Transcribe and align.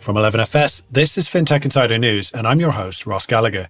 From 0.00 0.16
11FS, 0.16 0.84
this 0.90 1.18
is 1.18 1.28
FinTech 1.28 1.62
Insider 1.62 1.98
News, 1.98 2.32
and 2.32 2.46
I'm 2.46 2.58
your 2.58 2.70
host, 2.70 3.06
Ross 3.06 3.26
Gallagher. 3.26 3.68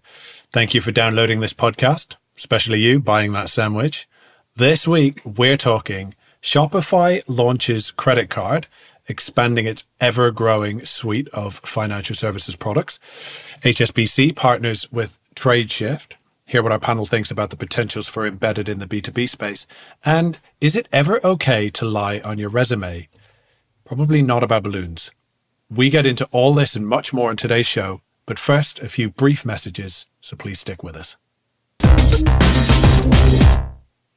Thank 0.52 0.74
you 0.74 0.80
for 0.80 0.92
downloading 0.92 1.40
this 1.40 1.52
podcast, 1.52 2.14
especially 2.36 2.78
you 2.78 3.00
buying 3.00 3.32
that 3.32 3.48
sandwich. 3.48 4.08
This 4.54 4.86
week, 4.86 5.20
we're 5.24 5.56
talking 5.56 6.14
Shopify 6.40 7.24
launches 7.26 7.90
credit 7.90 8.30
card, 8.30 8.68
expanding 9.08 9.66
its 9.66 9.88
ever 10.00 10.30
growing 10.30 10.84
suite 10.84 11.26
of 11.30 11.56
financial 11.64 12.14
services 12.14 12.54
products. 12.54 13.00
HSBC 13.62 14.36
partners 14.36 14.90
with 14.92 15.18
TradeShift. 15.34 16.12
Hear 16.46 16.62
what 16.62 16.70
our 16.70 16.78
panel 16.78 17.06
thinks 17.06 17.32
about 17.32 17.50
the 17.50 17.56
potentials 17.56 18.06
for 18.06 18.24
embedded 18.24 18.68
in 18.68 18.78
the 18.78 18.86
B2B 18.86 19.28
space. 19.28 19.66
And 20.04 20.38
is 20.60 20.76
it 20.76 20.88
ever 20.92 21.18
okay 21.26 21.70
to 21.70 21.84
lie 21.84 22.20
on 22.20 22.38
your 22.38 22.50
resume? 22.50 23.08
Probably 23.84 24.22
not 24.22 24.44
about 24.44 24.62
balloons. 24.62 25.10
We 25.72 25.88
get 25.88 26.04
into 26.04 26.28
all 26.32 26.52
this 26.52 26.74
and 26.74 26.84
much 26.84 27.12
more 27.12 27.30
in 27.30 27.36
today's 27.36 27.64
show, 27.64 28.00
but 28.26 28.40
first, 28.40 28.80
a 28.80 28.88
few 28.88 29.08
brief 29.08 29.46
messages, 29.46 30.04
so 30.20 30.34
please 30.36 30.58
stick 30.58 30.82
with 30.82 30.96
us. 30.96 31.16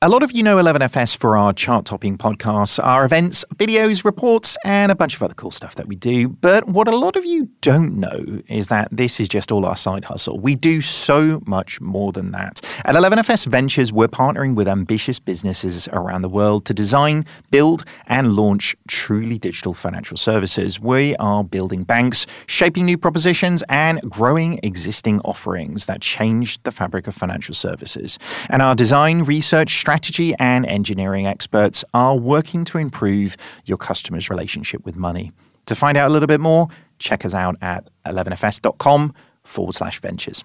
A 0.04 0.10
lot 0.10 0.22
of 0.22 0.34
you 0.34 0.44
know 0.44 0.58
11FS 0.58 1.16
for 1.16 1.38
our 1.38 1.54
chart 1.54 1.86
topping 1.86 2.18
podcasts, 2.18 2.78
our 2.84 3.06
events, 3.06 3.46
videos, 3.56 4.04
reports, 4.04 4.58
and 4.66 4.92
a 4.92 4.96
bunch 4.96 5.16
of 5.16 5.24
other 5.24 5.34
cool 5.34 5.50
stuff 5.50 5.76
that 5.76 5.88
we 5.88 5.96
do. 5.96 6.28
But 6.28 6.68
what 6.68 6.90
a 6.90 6.98
lot 6.98 7.16
of 7.16 7.26
you 7.26 7.48
don't 7.62 7.96
know 7.96 8.42
is 8.50 8.68
that 8.68 8.90
this 8.92 9.22
is 9.22 9.30
just 9.30 9.50
all 9.50 9.66
our 9.66 9.78
side 9.78 10.04
hustle. 10.04 10.38
We 10.38 10.56
do 10.56 10.82
so 10.82 11.40
much 11.48 11.80
more 11.80 12.12
than 12.12 12.32
that. 12.32 12.60
At 12.84 12.96
11FS 12.96 13.48
Ventures, 13.48 13.94
we're 13.94 14.10
partnering 14.10 14.56
with 14.56 14.68
ambitious 14.68 15.20
businesses 15.20 15.88
around 15.94 16.22
the 16.22 16.28
world 16.28 16.66
to 16.66 16.74
design, 16.74 17.26
build, 17.50 17.86
and 18.08 18.34
launch 18.36 18.76
truly 18.90 19.40
digital 19.40 19.74
financial 19.74 20.18
services. 20.18 20.82
We 20.82 21.16
are 21.16 21.46
building 21.46 21.86
banks, 21.86 22.26
shaping 22.46 22.88
new 22.88 22.98
propositions, 22.98 23.64
and 23.70 24.02
growing 24.02 24.60
existing 24.64 25.22
offerings 25.22 25.86
that 25.86 26.02
change 26.02 26.62
the 26.64 26.74
fabric 26.74 27.08
of 27.08 27.16
financial 27.16 27.56
services. 27.56 28.20
And 28.50 28.62
our 28.62 28.76
design, 28.76 29.24
research, 29.24 29.78
strategy, 29.78 29.93
strategy 29.94 30.34
and 30.40 30.66
engineering 30.66 31.28
experts 31.28 31.86
are 31.94 32.18
working 32.18 32.66
to 32.66 32.80
improve 32.80 33.38
your 33.66 33.78
customer's 33.78 34.28
relationship 34.28 34.84
with 34.86 34.96
money. 34.96 35.32
To 35.68 35.76
find 35.76 35.96
out 36.00 36.10
a 36.10 36.12
little 36.12 36.26
bit 36.26 36.40
more, 36.40 36.68
check 36.98 37.24
us 37.24 37.36
out 37.36 37.58
at 37.62 37.92
11fs.com 38.08 39.14
forward 39.44 39.76
slash 39.76 40.00
ventures. 40.00 40.44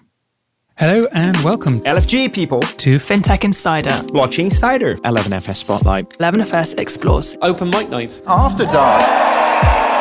Hello 0.77 1.01
and 1.13 1.35
welcome, 1.39 1.81
LFG 1.81 2.35
people, 2.35 2.61
to 2.61 2.97
FinTech 2.97 3.43
Insider, 3.43 4.05
Blockchain 4.13 4.45
Insider, 4.45 4.97
11FS 4.97 5.57
Spotlight, 5.57 6.11
11FS 6.21 6.79
Explores, 6.79 7.39
Open 7.41 7.71
Mic 7.71 7.89
Night, 7.89 8.21
After 8.27 8.67
Dark. 8.67 9.48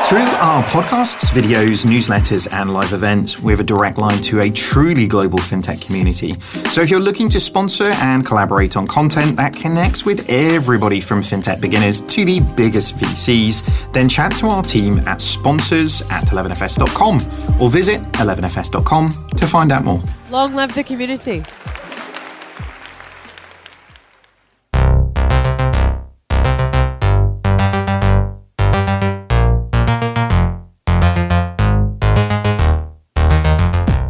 Through 0.03 0.19
our 0.19 0.63
podcasts, 0.63 1.31
videos, 1.31 1.85
newsletters, 1.85 2.47
and 2.53 2.71
live 2.73 2.93
events, 2.93 3.41
we 3.41 3.51
have 3.51 3.59
a 3.59 3.63
direct 3.63 3.97
line 3.97 4.21
to 4.21 4.39
a 4.39 4.49
truly 4.49 5.05
global 5.05 5.37
fintech 5.37 5.81
community. 5.81 6.33
So 6.69 6.81
if 6.81 6.89
you're 6.89 7.01
looking 7.01 7.27
to 7.27 7.41
sponsor 7.41 7.91
and 7.95 8.25
collaborate 8.25 8.77
on 8.77 8.87
content 8.87 9.35
that 9.35 9.53
connects 9.53 10.05
with 10.05 10.29
everybody 10.29 11.01
from 11.01 11.21
fintech 11.21 11.59
beginners 11.59 11.99
to 11.99 12.23
the 12.23 12.39
biggest 12.55 12.95
VCs, 12.95 13.91
then 13.91 14.07
chat 14.07 14.33
to 14.37 14.47
our 14.47 14.63
team 14.63 14.99
at 14.99 15.19
sponsors 15.19 16.01
at 16.03 16.23
11fs.com 16.27 17.61
or 17.61 17.69
visit 17.69 18.01
11fs.com 18.13 19.29
to 19.35 19.45
find 19.45 19.73
out 19.73 19.83
more. 19.83 20.01
Long 20.29 20.55
live 20.55 20.73
the 20.73 20.85
community. 20.85 21.43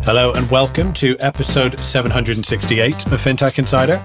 Hello 0.08 0.32
and 0.32 0.50
welcome 0.50 0.94
to 0.94 1.18
episode 1.20 1.78
768 1.78 3.08
of 3.08 3.12
FinTech 3.12 3.60
Insider. 3.60 4.02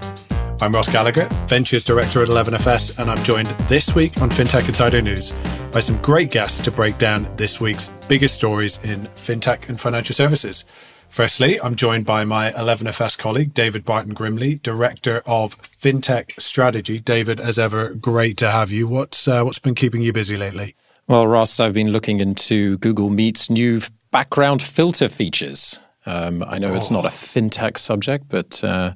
I'm 0.59 0.73
Ross 0.73 0.91
Gallagher, 0.91 1.29
Ventures 1.47 1.85
Director 1.85 2.21
at 2.21 2.27
11FS, 2.27 2.99
and 2.99 3.09
I'm 3.09 3.23
joined 3.23 3.47
this 3.69 3.95
week 3.95 4.21
on 4.21 4.29
FinTech 4.29 4.67
Insider 4.67 5.01
News 5.01 5.31
by 5.71 5.79
some 5.79 5.97
great 6.01 6.29
guests 6.29 6.59
to 6.65 6.71
break 6.71 6.97
down 6.97 7.33
this 7.37 7.61
week's 7.61 7.89
biggest 8.09 8.35
stories 8.35 8.81
in 8.83 9.07
fintech 9.15 9.69
and 9.69 9.79
financial 9.79 10.13
services. 10.13 10.65
Firstly, 11.07 11.57
I'm 11.61 11.75
joined 11.75 12.05
by 12.05 12.25
my 12.25 12.51
11FS 12.51 13.17
colleague, 13.17 13.53
David 13.53 13.85
Barton 13.85 14.13
Grimley, 14.13 14.61
Director 14.61 15.23
of 15.25 15.57
FinTech 15.61 16.37
Strategy. 16.37 16.99
David, 16.99 17.39
as 17.39 17.57
ever, 17.57 17.93
great 17.93 18.35
to 18.39 18.51
have 18.51 18.71
you. 18.71 18.89
What's, 18.89 19.25
uh, 19.25 19.43
what's 19.43 19.59
been 19.59 19.73
keeping 19.73 20.01
you 20.01 20.11
busy 20.11 20.35
lately? 20.35 20.75
Well, 21.07 21.27
Ross, 21.27 21.61
I've 21.61 21.73
been 21.73 21.91
looking 21.91 22.19
into 22.19 22.77
Google 22.79 23.09
Meet's 23.09 23.49
new 23.49 23.79
background 24.11 24.61
filter 24.61 25.07
features. 25.07 25.79
Um, 26.05 26.43
I 26.47 26.57
know 26.59 26.73
oh. 26.73 26.75
it's 26.75 26.91
not 26.91 27.05
a 27.05 27.09
fintech 27.09 27.77
subject, 27.77 28.25
but 28.29 28.63
uh, 28.63 28.93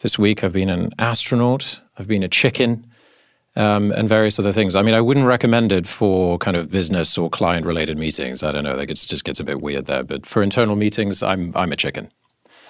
this 0.00 0.18
week 0.18 0.44
I've 0.44 0.52
been 0.52 0.70
an 0.70 0.90
astronaut, 0.98 1.80
I've 1.98 2.08
been 2.08 2.22
a 2.22 2.28
chicken, 2.28 2.86
um, 3.56 3.92
and 3.92 4.08
various 4.08 4.38
other 4.38 4.52
things. 4.52 4.74
I 4.74 4.82
mean, 4.82 4.94
I 4.94 5.00
wouldn't 5.00 5.26
recommend 5.26 5.72
it 5.72 5.86
for 5.86 6.38
kind 6.38 6.56
of 6.56 6.70
business 6.70 7.16
or 7.16 7.30
client 7.30 7.66
related 7.66 7.98
meetings. 7.98 8.42
I 8.42 8.52
don't 8.52 8.64
know, 8.64 8.76
it 8.76 8.86
just 8.86 9.24
gets 9.24 9.40
a 9.40 9.44
bit 9.44 9.60
weird 9.60 9.86
there. 9.86 10.02
But 10.02 10.26
for 10.26 10.42
internal 10.42 10.76
meetings, 10.76 11.22
I'm 11.22 11.52
I'm 11.56 11.72
a 11.72 11.76
chicken. 11.76 12.10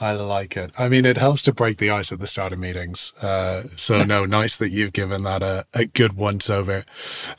I 0.00 0.12
like 0.12 0.56
it. 0.56 0.72
I 0.78 0.88
mean, 0.88 1.04
it 1.04 1.16
helps 1.16 1.42
to 1.42 1.52
break 1.52 1.78
the 1.78 1.90
ice 1.90 2.10
at 2.10 2.18
the 2.18 2.26
start 2.26 2.52
of 2.52 2.58
meetings. 2.58 3.14
Uh, 3.22 3.64
so, 3.76 4.02
no, 4.02 4.24
nice 4.24 4.56
that 4.56 4.70
you've 4.70 4.92
given 4.92 5.22
that 5.22 5.42
a, 5.42 5.66
a 5.72 5.84
good 5.84 6.14
once 6.14 6.50
over. 6.50 6.84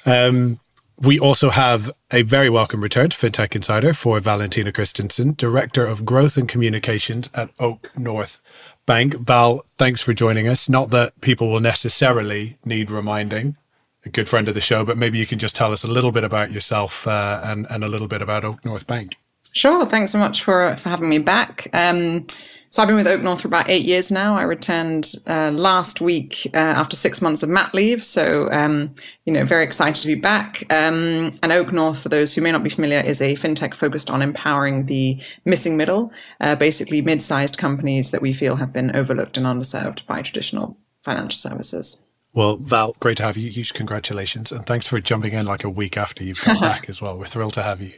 Um, 0.06 0.59
we 0.97 1.19
also 1.19 1.50
have 1.50 1.91
a 2.11 2.22
very 2.22 2.50
welcome 2.50 2.81
return 2.81 3.09
to 3.09 3.17
FinTech 3.17 3.56
Insider 3.56 3.94
for 3.94 4.19
Valentina 4.19 4.72
Kristensen, 4.72 5.35
Director 5.35 5.85
of 5.85 6.06
Growth 6.06 6.38
and 6.38 6.47
Communications 6.47 7.29
at 7.33 7.50
Oak 7.59 7.91
North 7.97 8.41
Bank. 8.85 9.16
Val, 9.16 9.66
thanks 9.78 10.01
for 10.01 10.13
joining 10.13 10.47
us. 10.47 10.69
Not 10.69 10.91
that 10.91 11.19
people 11.22 11.50
will 11.50 11.59
necessarily 11.59 12.57
need 12.63 12.89
reminding, 12.89 13.57
a 14.06 14.09
good 14.09 14.29
friend 14.29 14.47
of 14.47 14.53
the 14.53 14.61
show, 14.61 14.85
but 14.85 14.97
maybe 14.97 15.17
you 15.17 15.25
can 15.25 15.39
just 15.39 15.56
tell 15.56 15.73
us 15.73 15.83
a 15.83 15.88
little 15.88 16.11
bit 16.11 16.23
about 16.23 16.51
yourself 16.51 17.07
uh, 17.07 17.41
and, 17.44 17.67
and 17.69 17.83
a 17.83 17.88
little 17.88 18.07
bit 18.07 18.22
about 18.22 18.45
Oak 18.45 18.63
North 18.63 18.88
Bank. 18.88 19.17
Sure. 19.51 19.85
Thanks 19.85 20.12
so 20.12 20.17
much 20.17 20.44
for, 20.44 20.75
for 20.75 20.89
having 20.89 21.09
me 21.09 21.17
back. 21.17 21.67
Um, 21.73 22.27
so 22.75 22.81
I've 22.81 22.90
been 22.90 22.97
with 22.97 23.08
Oak 23.08 23.22
North 23.22 23.40
for 23.40 23.47
about 23.47 23.69
eight 23.69 23.86
years 23.86 24.12
now. 24.12 24.36
I 24.36 24.41
returned 24.41 25.16
uh, 25.28 25.50
last 25.52 26.02
week 26.02 26.46
uh, 26.53 26.58
after 26.58 26.97
six 26.97 27.22
months 27.22 27.41
of 27.41 27.47
mat 27.47 27.74
leave. 27.74 28.03
So, 28.03 28.52
um, 28.52 28.94
you 29.24 29.31
know, 29.31 29.46
very 29.46 29.63
excited 29.63 30.02
to 30.02 30.08
be 30.09 30.16
back. 30.16 30.63
Um, 30.69 31.31
and 31.41 31.53
Oak 31.53 31.72
North, 31.72 32.02
for 32.02 32.09
those 32.09 32.34
who 32.34 32.41
may 32.41 32.52
not 32.52 32.63
be 32.63 32.69
familiar, 32.69 33.00
is 33.00 33.22
a 33.22 33.38
fintech 33.38 33.75
focused 33.75 34.09
on 34.12 34.22
empowering 34.22 34.88
the 34.88 35.22
missing 35.46 35.78
middle, 35.78 36.12
uh, 36.41 36.58
basically 36.58 37.02
mid-sized 37.02 37.58
companies 37.58 38.12
that 38.12 38.22
we 38.22 38.34
feel 38.34 38.58
have 38.58 38.74
been 38.74 38.94
overlooked 38.94 39.38
and 39.38 39.46
underserved 39.46 40.06
by 40.06 40.22
traditional 40.22 40.78
financial 41.02 41.38
services. 41.38 42.06
Well, 42.34 42.57
Val, 42.57 42.97
great 43.00 43.16
to 43.18 43.24
have 43.24 43.38
you. 43.38 43.50
Huge 43.52 43.74
congratulations. 43.74 44.52
And 44.52 44.66
thanks 44.66 44.86
for 44.86 45.00
jumping 45.00 45.31
in 45.31 45.46
like 45.46 45.63
a 45.63 45.69
week 45.69 45.96
after 45.96 46.25
you've 46.25 46.42
come 46.42 46.59
back 46.59 46.90
as 46.90 47.02
well. 47.02 47.18
We're 47.18 47.25
thrilled 47.25 47.53
to 47.53 47.63
have 47.63 47.80
you. 47.80 47.94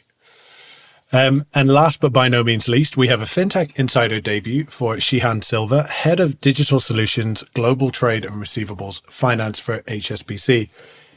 Um, 1.14 1.46
and 1.54 1.70
last 1.70 2.02
but 2.02 2.12
by 2.12 2.28
no 2.28 2.44
means 2.44 2.68
least, 2.68 2.98
we 2.98 3.08
have 3.08 3.22
a 3.22 3.26
FinTech 3.26 3.78
Insider 3.80 4.20
debut 4.20 4.66
for 4.66 4.98
Shehan 4.98 5.42
Silva, 5.42 5.84
Head 5.84 6.20
of 6.20 6.42
Digital 6.42 6.82
Solutions, 6.82 7.44
Global 7.54 7.92
Trade 7.92 8.26
and 8.26 8.36
Receivables 8.36 9.02
Finance 9.06 9.60
for 9.60 9.80
HSBC. 9.84 10.70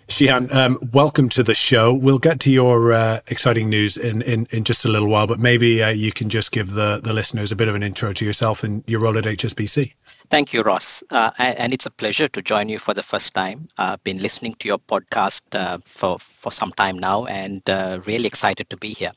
Shehan, 0.06 0.52
um, 0.52 0.78
welcome 0.92 1.28
to 1.30 1.42
the 1.42 1.54
show. 1.54 1.92
We'll 1.92 2.18
get 2.18 2.40
to 2.40 2.50
your 2.50 2.92
uh, 2.92 3.20
exciting 3.28 3.68
news 3.68 3.96
in, 3.96 4.22
in, 4.22 4.46
in 4.50 4.64
just 4.64 4.84
a 4.84 4.88
little 4.88 5.08
while, 5.08 5.26
but 5.26 5.38
maybe 5.38 5.82
uh, 5.82 5.90
you 5.90 6.12
can 6.12 6.28
just 6.28 6.50
give 6.50 6.72
the, 6.72 7.00
the 7.02 7.12
listeners 7.12 7.52
a 7.52 7.56
bit 7.56 7.68
of 7.68 7.76
an 7.76 7.82
intro 7.82 8.12
to 8.12 8.24
yourself 8.24 8.64
and 8.64 8.82
your 8.88 9.00
role 9.00 9.16
at 9.16 9.24
HSBC. 9.24 9.92
Thank 10.30 10.52
you, 10.52 10.62
Ross. 10.62 11.02
Uh, 11.10 11.32
and 11.38 11.72
it's 11.72 11.86
a 11.86 11.90
pleasure 11.90 12.28
to 12.28 12.40
join 12.40 12.68
you 12.68 12.78
for 12.78 12.94
the 12.94 13.02
first 13.02 13.34
time. 13.34 13.68
I've 13.78 14.02
been 14.04 14.22
listening 14.22 14.54
to 14.60 14.68
your 14.68 14.78
podcast 14.78 15.42
uh, 15.52 15.78
for, 15.84 16.20
for 16.20 16.52
some 16.52 16.70
time 16.72 16.96
now 16.98 17.24
and 17.26 17.68
uh, 17.68 18.00
really 18.06 18.26
excited 18.28 18.70
to 18.70 18.76
be 18.76 18.90
here. 18.90 19.10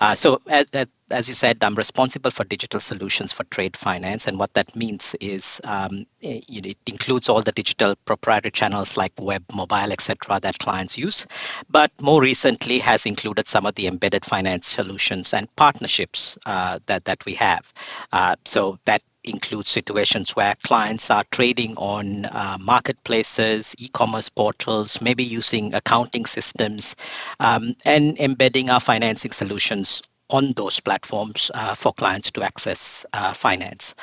Uh, 0.00 0.16
so, 0.16 0.42
as, 0.48 0.66
as 1.12 1.28
you 1.28 1.34
said, 1.34 1.62
I'm 1.62 1.76
responsible 1.76 2.32
for 2.32 2.42
digital 2.42 2.80
solutions 2.80 3.32
for 3.32 3.44
trade 3.44 3.76
finance. 3.76 4.26
And 4.26 4.36
what 4.36 4.52
that 4.54 4.74
means 4.74 5.14
is 5.20 5.60
um, 5.62 6.06
it, 6.20 6.44
it 6.48 6.78
includes 6.86 7.28
all 7.28 7.40
the 7.42 7.52
digital 7.52 7.94
proprietary 8.04 8.50
channels 8.50 8.96
like 8.96 9.12
web, 9.20 9.44
mobile, 9.54 9.92
etc., 9.92 10.40
that 10.40 10.58
clients 10.58 10.98
use. 10.98 11.24
But 11.70 11.92
more 12.02 12.20
recently 12.20 12.80
has 12.80 13.06
included 13.06 13.46
some 13.46 13.64
of 13.64 13.76
the 13.76 13.86
embedded 13.86 14.24
finance 14.24 14.66
solutions 14.66 15.32
and 15.32 15.54
partnerships 15.54 16.36
uh, 16.46 16.80
that, 16.88 17.04
that 17.04 17.24
we 17.26 17.34
have. 17.34 17.72
Uh, 18.12 18.34
so 18.44 18.78
that 18.86 19.02
includes 19.28 19.70
situations 19.70 20.34
where 20.36 20.54
clients 20.62 21.10
are 21.10 21.24
trading 21.30 21.76
on 21.76 22.26
uh, 22.26 22.56
marketplaces, 22.60 23.74
e-commerce 23.78 24.28
portals, 24.28 25.00
maybe 25.00 25.24
using 25.24 25.74
accounting 25.74 26.26
systems, 26.26 26.96
um, 27.40 27.74
and 27.84 28.18
embedding 28.18 28.70
our 28.70 28.80
financing 28.80 29.32
solutions 29.32 30.02
on 30.30 30.52
those 30.56 30.80
platforms 30.80 31.50
uh, 31.54 31.74
for 31.74 31.92
clients 31.94 32.30
to 32.30 32.42
access 32.42 33.06
uh, 33.14 33.32
finance. 33.32 33.94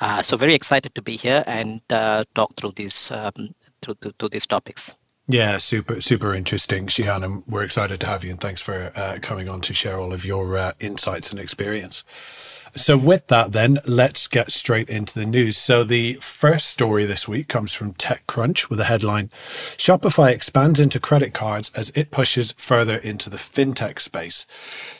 Uh, 0.00 0.22
so 0.22 0.36
very 0.36 0.54
excited 0.54 0.94
to 0.94 1.02
be 1.02 1.16
here 1.16 1.42
and 1.46 1.80
uh, 1.90 2.24
talk 2.34 2.54
through 2.56 2.72
these 2.76 3.10
um, 3.10 3.54
through, 3.82 3.94
through, 4.00 4.12
through 4.18 4.28
these 4.28 4.46
topics. 4.46 4.94
Yeah, 5.28 5.58
super, 5.58 6.00
super 6.00 6.34
interesting, 6.34 6.88
Shehan. 6.88 7.24
And 7.24 7.44
we're 7.46 7.62
excited 7.62 8.00
to 8.00 8.06
have 8.06 8.24
you. 8.24 8.32
And 8.32 8.40
thanks 8.40 8.60
for 8.60 8.92
uh, 8.94 9.18
coming 9.22 9.48
on 9.48 9.60
to 9.62 9.74
share 9.74 9.98
all 9.98 10.12
of 10.12 10.24
your 10.24 10.56
uh, 10.56 10.72
insights 10.80 11.30
and 11.30 11.38
experience. 11.38 12.61
So, 12.74 12.96
with 12.96 13.26
that, 13.26 13.52
then, 13.52 13.80
let's 13.86 14.26
get 14.26 14.50
straight 14.50 14.88
into 14.88 15.12
the 15.12 15.26
news. 15.26 15.58
So, 15.58 15.84
the 15.84 16.14
first 16.14 16.68
story 16.68 17.04
this 17.04 17.28
week 17.28 17.46
comes 17.46 17.74
from 17.74 17.92
TechCrunch 17.92 18.70
with 18.70 18.80
a 18.80 18.84
headline 18.84 19.30
Shopify 19.76 20.30
expands 20.30 20.80
into 20.80 20.98
credit 20.98 21.34
cards 21.34 21.70
as 21.76 21.90
it 21.94 22.10
pushes 22.10 22.52
further 22.52 22.96
into 22.96 23.28
the 23.28 23.36
fintech 23.36 24.00
space. 24.00 24.46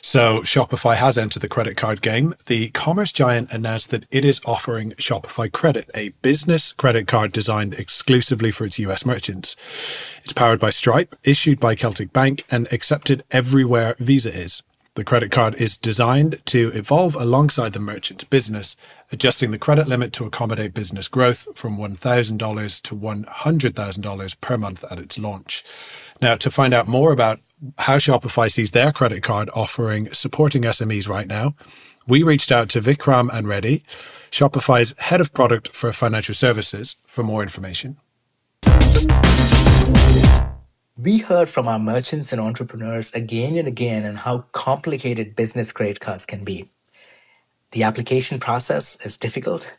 So, 0.03 0.41
Shopify 0.41 0.97
has 0.97 1.17
entered 1.17 1.41
the 1.41 1.47
credit 1.47 1.75
card 1.75 2.01
game. 2.01 2.35
The 2.45 2.69
commerce 2.69 3.11
giant 3.11 3.51
announced 3.51 3.89
that 3.89 4.05
it 4.11 4.23
is 4.23 4.39
offering 4.45 4.91
Shopify 4.91 5.51
Credit, 5.51 5.89
a 5.95 6.09
business 6.21 6.73
credit 6.73 7.07
card 7.07 7.31
designed 7.31 7.73
exclusively 7.73 8.51
for 8.51 8.65
its 8.65 8.77
US 8.79 9.03
merchants. 9.03 9.55
It's 10.23 10.33
powered 10.33 10.59
by 10.59 10.69
Stripe, 10.69 11.15
issued 11.23 11.59
by 11.59 11.73
Celtic 11.73 12.13
Bank, 12.13 12.43
and 12.51 12.71
accepted 12.71 13.23
everywhere 13.31 13.95
Visa 13.97 14.31
is. 14.31 14.61
The 14.95 15.03
credit 15.03 15.31
card 15.31 15.55
is 15.55 15.79
designed 15.79 16.39
to 16.45 16.71
evolve 16.75 17.15
alongside 17.15 17.73
the 17.73 17.79
merchant's 17.79 18.25
business, 18.25 18.75
adjusting 19.11 19.49
the 19.49 19.57
credit 19.57 19.87
limit 19.87 20.13
to 20.13 20.25
accommodate 20.25 20.75
business 20.75 21.07
growth 21.07 21.47
from 21.55 21.79
$1,000 21.79 22.81
to 22.83 22.95
$100,000 22.95 24.41
per 24.41 24.57
month 24.57 24.85
at 24.91 24.99
its 24.99 25.17
launch. 25.17 25.63
Now, 26.21 26.35
to 26.35 26.51
find 26.51 26.75
out 26.75 26.87
more 26.87 27.11
about 27.11 27.39
how 27.79 27.97
Shopify 27.97 28.51
sees 28.51 28.69
their 28.69 28.91
credit 28.91 29.23
card 29.23 29.49
offering 29.55 30.13
supporting 30.13 30.61
SMEs 30.61 31.09
right 31.09 31.27
now, 31.27 31.55
we 32.05 32.21
reached 32.21 32.51
out 32.51 32.69
to 32.69 32.79
Vikram 32.79 33.31
Anreddy, 33.31 33.81
Shopify's 34.29 34.93
head 34.99 35.21
of 35.21 35.33
product 35.33 35.75
for 35.75 35.91
financial 35.91 36.35
services, 36.35 36.97
for 37.07 37.23
more 37.23 37.41
information. 37.41 37.97
We 40.95 41.17
heard 41.17 41.49
from 41.49 41.67
our 41.67 41.79
merchants 41.79 42.31
and 42.31 42.39
entrepreneurs 42.39 43.11
again 43.13 43.57
and 43.57 43.67
again 43.67 44.05
on 44.05 44.13
how 44.13 44.45
complicated 44.51 45.35
business 45.35 45.71
credit 45.71 45.99
cards 45.99 46.23
can 46.27 46.43
be. 46.43 46.69
The 47.71 47.81
application 47.81 48.39
process 48.39 49.03
is 49.03 49.17
difficult, 49.17 49.73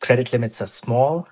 credit 0.00 0.32
limits 0.32 0.60
are 0.60 0.66
small, 0.66 1.28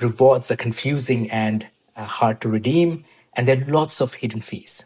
rewards 0.00 0.50
are 0.50 0.56
confusing 0.56 1.30
and 1.30 1.66
uh, 1.96 2.04
hard 2.04 2.42
to 2.42 2.50
redeem, 2.50 3.06
and 3.32 3.48
there 3.48 3.56
are 3.56 3.72
lots 3.72 4.02
of 4.02 4.12
hidden 4.12 4.42
fees. 4.42 4.84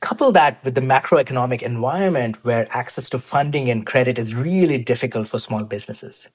Couple 0.00 0.32
that 0.32 0.64
with 0.64 0.74
the 0.74 0.80
macroeconomic 0.80 1.60
environment 1.60 2.42
where 2.42 2.66
access 2.70 3.10
to 3.10 3.18
funding 3.18 3.68
and 3.68 3.84
credit 3.84 4.18
is 4.18 4.34
really 4.34 4.78
difficult 4.78 5.28
for 5.28 5.38
small 5.38 5.64
businesses. 5.64 6.26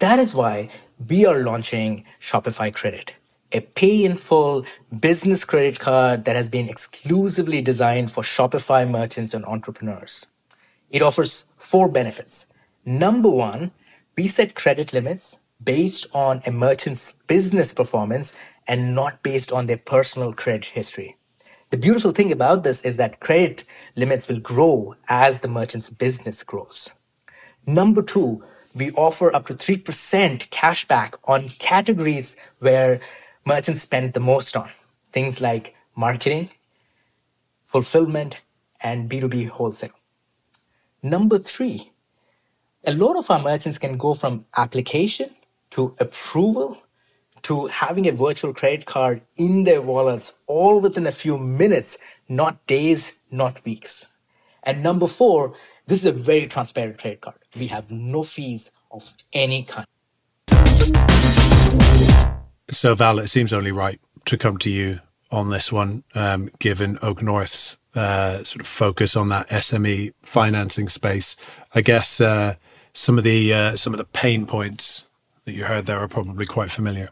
That 0.00 0.18
is 0.18 0.34
why 0.34 0.68
we 1.08 1.24
are 1.24 1.38
launching 1.38 2.04
Shopify 2.20 2.74
Credit 2.74 3.14
a 3.52 3.60
pay 3.60 4.04
in 4.04 4.16
full 4.16 4.64
business 5.00 5.44
credit 5.44 5.78
card 5.80 6.24
that 6.24 6.36
has 6.36 6.48
been 6.48 6.68
exclusively 6.68 7.60
designed 7.60 8.10
for 8.10 8.22
Shopify 8.22 8.88
merchants 8.88 9.34
and 9.34 9.44
entrepreneurs. 9.44 10.26
It 10.90 11.02
offers 11.02 11.44
four 11.56 11.88
benefits. 11.88 12.46
Number 12.84 13.30
one, 13.30 13.70
we 14.16 14.26
set 14.26 14.54
credit 14.54 14.92
limits 14.92 15.38
based 15.62 16.06
on 16.14 16.40
a 16.46 16.50
merchant's 16.50 17.14
business 17.26 17.72
performance 17.72 18.32
and 18.68 18.94
not 18.94 19.22
based 19.22 19.52
on 19.52 19.66
their 19.66 19.76
personal 19.76 20.32
credit 20.32 20.64
history. 20.64 21.16
The 21.70 21.76
beautiful 21.76 22.10
thing 22.10 22.32
about 22.32 22.64
this 22.64 22.82
is 22.82 22.96
that 22.96 23.20
credit 23.20 23.64
limits 23.94 24.26
will 24.26 24.40
grow 24.40 24.94
as 25.08 25.38
the 25.40 25.48
merchant's 25.48 25.90
business 25.90 26.42
grows. 26.42 26.88
Number 27.66 28.02
two, 28.02 28.42
we 28.74 28.90
offer 28.92 29.34
up 29.34 29.46
to 29.46 29.54
3% 29.54 30.48
cashback 30.50 31.14
on 31.24 31.48
categories 31.48 32.36
where 32.60 33.00
merchants 33.44 33.82
spend 33.82 34.12
the 34.12 34.20
most 34.20 34.56
on 34.56 34.68
things 35.12 35.40
like 35.40 35.74
marketing, 35.96 36.50
fulfillment, 37.64 38.40
and 38.82 39.10
B2B 39.10 39.48
wholesale. 39.48 39.90
Number 41.02 41.38
three, 41.38 41.92
a 42.86 42.94
lot 42.94 43.16
of 43.16 43.30
our 43.30 43.42
merchants 43.42 43.78
can 43.78 43.96
go 43.96 44.14
from 44.14 44.44
application 44.56 45.30
to 45.70 45.94
approval 45.98 46.78
to 47.42 47.66
having 47.68 48.06
a 48.06 48.12
virtual 48.12 48.52
credit 48.52 48.86
card 48.86 49.22
in 49.36 49.64
their 49.64 49.80
wallets 49.80 50.32
all 50.46 50.80
within 50.80 51.06
a 51.06 51.12
few 51.12 51.38
minutes, 51.38 51.96
not 52.28 52.66
days, 52.66 53.14
not 53.30 53.64
weeks. 53.64 54.04
And 54.64 54.82
number 54.82 55.06
four, 55.06 55.54
this 55.86 56.00
is 56.00 56.06
a 56.06 56.12
very 56.12 56.46
transparent 56.46 56.98
credit 56.98 57.22
card. 57.22 57.38
We 57.56 57.66
have 57.68 57.90
no 57.90 58.22
fees 58.22 58.70
of 58.90 59.14
any 59.32 59.64
kind. 59.64 59.86
So, 62.72 62.94
Val, 62.94 63.18
it 63.18 63.28
seems 63.28 63.52
only 63.52 63.72
right 63.72 64.00
to 64.26 64.38
come 64.38 64.58
to 64.58 64.70
you 64.70 65.00
on 65.30 65.50
this 65.50 65.72
one, 65.72 66.04
um, 66.14 66.50
given 66.58 66.98
Oak 67.02 67.22
North's 67.22 67.76
uh, 67.94 68.44
sort 68.44 68.60
of 68.60 68.66
focus 68.66 69.16
on 69.16 69.28
that 69.30 69.48
SME 69.48 70.12
financing 70.22 70.88
space. 70.88 71.36
I 71.74 71.80
guess 71.80 72.20
uh, 72.20 72.54
some 72.92 73.18
of 73.18 73.24
the 73.24 73.52
uh, 73.52 73.76
some 73.76 73.92
of 73.92 73.98
the 73.98 74.04
pain 74.04 74.46
points 74.46 75.06
that 75.44 75.52
you 75.52 75.64
heard 75.64 75.86
there 75.86 75.98
are 75.98 76.08
probably 76.08 76.46
quite 76.46 76.70
familiar. 76.70 77.10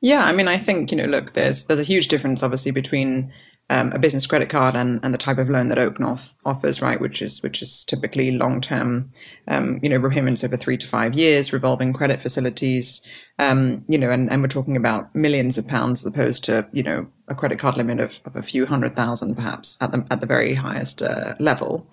Yeah, 0.00 0.24
I 0.24 0.32
mean, 0.32 0.48
I 0.48 0.58
think 0.58 0.90
you 0.90 0.96
know, 0.96 1.04
look, 1.04 1.34
there's 1.34 1.64
there's 1.66 1.78
a 1.80 1.84
huge 1.84 2.08
difference, 2.08 2.42
obviously, 2.42 2.72
between 2.72 3.32
um, 3.72 3.90
a 3.92 3.98
business 3.98 4.26
credit 4.26 4.50
card 4.50 4.76
and, 4.76 5.00
and 5.02 5.14
the 5.14 5.18
type 5.18 5.38
of 5.38 5.48
loan 5.48 5.68
that 5.68 5.78
Oak 5.78 5.98
North 5.98 6.36
offers, 6.44 6.82
right? 6.82 7.00
Which 7.00 7.22
is 7.22 7.42
which 7.42 7.62
is 7.62 7.86
typically 7.86 8.30
long 8.32 8.60
term, 8.60 9.10
um, 9.48 9.80
you 9.82 9.88
know, 9.88 9.96
repayments 9.96 10.44
over 10.44 10.58
three 10.58 10.76
to 10.76 10.86
five 10.86 11.14
years, 11.14 11.54
revolving 11.54 11.94
credit 11.94 12.20
facilities, 12.20 13.00
um, 13.38 13.82
you 13.88 13.96
know, 13.96 14.10
and, 14.10 14.30
and 14.30 14.42
we're 14.42 14.48
talking 14.48 14.76
about 14.76 15.14
millions 15.14 15.56
of 15.56 15.66
pounds 15.66 16.00
as 16.00 16.06
opposed 16.06 16.44
to 16.44 16.68
you 16.72 16.82
know 16.82 17.06
a 17.28 17.34
credit 17.34 17.58
card 17.58 17.78
limit 17.78 17.98
of, 17.98 18.20
of 18.26 18.36
a 18.36 18.42
few 18.42 18.66
hundred 18.66 18.94
thousand 18.94 19.36
perhaps 19.36 19.78
at 19.80 19.90
the 19.90 20.06
at 20.10 20.20
the 20.20 20.26
very 20.26 20.52
highest 20.52 21.00
uh, 21.00 21.34
level. 21.38 21.86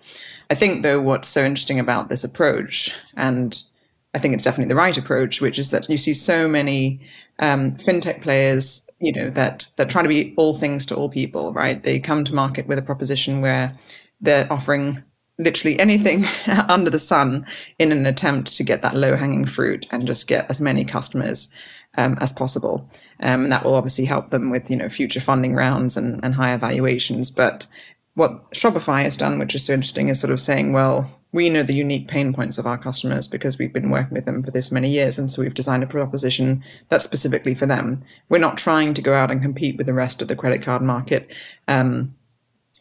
I 0.50 0.56
think 0.56 0.84
though 0.84 1.00
what's 1.00 1.30
so 1.30 1.46
interesting 1.46 1.80
about 1.80 2.10
this 2.10 2.26
approach 2.26 2.94
and 3.16 3.64
I 4.14 4.18
think 4.18 4.34
it's 4.34 4.44
definitely 4.44 4.70
the 4.70 4.76
right 4.76 4.98
approach, 4.98 5.40
which 5.40 5.60
is 5.60 5.70
that 5.70 5.88
you 5.88 5.98
see 5.98 6.16
so 6.16 6.48
many 6.48 7.00
um, 7.38 7.72
fintech 7.72 8.24
players 8.24 8.89
you 9.00 9.12
know 9.14 9.30
that 9.30 9.68
that 9.78 9.90
try 9.90 10.02
to 10.02 10.10
be 10.10 10.34
all 10.38 10.58
things 10.58 10.86
to 10.86 10.96
all 10.96 11.10
people 11.10 11.54
right 11.54 11.84
they 11.84 12.00
come 12.00 12.24
to 12.24 12.34
market 12.34 12.68
with 12.68 12.78
a 12.78 12.82
proposition 12.84 13.42
where 13.42 13.76
they're 14.22 14.52
offering 14.52 15.04
literally 15.40 15.80
anything 15.80 16.26
under 16.70 16.90
the 16.90 17.00
sun 17.00 17.46
in 17.80 17.92
an 17.92 18.06
attempt 18.06 18.56
to 18.56 18.64
get 18.64 18.82
that 18.82 18.96
low 18.96 19.16
hanging 19.16 19.46
fruit 19.46 19.88
and 19.92 20.06
just 20.06 20.28
get 20.28 20.50
as 20.50 20.62
many 20.62 20.86
customers 20.86 21.50
um, 21.98 22.18
as 22.22 22.32
possible. 22.32 22.88
Um, 23.22 23.44
and 23.44 23.52
that 23.52 23.64
will 23.64 23.76
obviously 23.76 24.06
help 24.06 24.30
them 24.30 24.50
with, 24.50 24.70
you 24.70 24.76
know, 24.76 24.90
future 24.90 25.20
funding 25.20 25.56
rounds 25.56 25.98
and, 25.98 26.24
and 26.24 26.36
higher 26.36 26.58
valuations. 26.58 27.32
But 27.32 27.66
what 28.14 28.52
Shopify 28.52 29.04
has 29.04 29.18
done, 29.18 29.40
which 29.40 29.56
is 29.56 29.66
so 29.66 29.74
interesting, 29.74 30.10
is 30.10 30.20
sort 30.20 30.32
of 30.32 30.42
saying, 30.42 30.74
well, 30.74 31.10
we 31.32 31.50
know 31.50 31.64
the 31.64 31.76
unique 31.76 32.08
pain 32.08 32.34
points 32.34 32.58
of 32.58 32.66
our 32.66 32.78
customers 32.78 33.28
because 33.28 33.58
we've 33.58 33.74
been 33.74 33.92
working 33.92 34.14
with 34.16 34.26
them 34.26 34.42
for 34.42 34.52
this 34.52 34.72
many 34.72 34.90
years. 34.90 35.20
And 35.20 35.30
so 35.30 35.42
we've 35.42 35.54
designed 35.54 35.84
a 35.84 35.88
proposition 35.88 36.64
that's 36.90 37.06
specifically 37.06 37.54
for 37.54 37.68
them. 37.68 38.02
We're 38.30 38.40
not 38.40 38.58
trying 38.58 38.96
to 38.96 39.02
go 39.02 39.14
out 39.14 39.30
and 39.30 39.42
compete 39.42 39.78
with 39.78 39.86
the 39.86 39.94
rest 39.94 40.22
of 40.22 40.28
the 40.28 40.36
credit 40.36 40.64
card 40.64 40.82
market. 40.82 41.32
Um, 41.68 42.16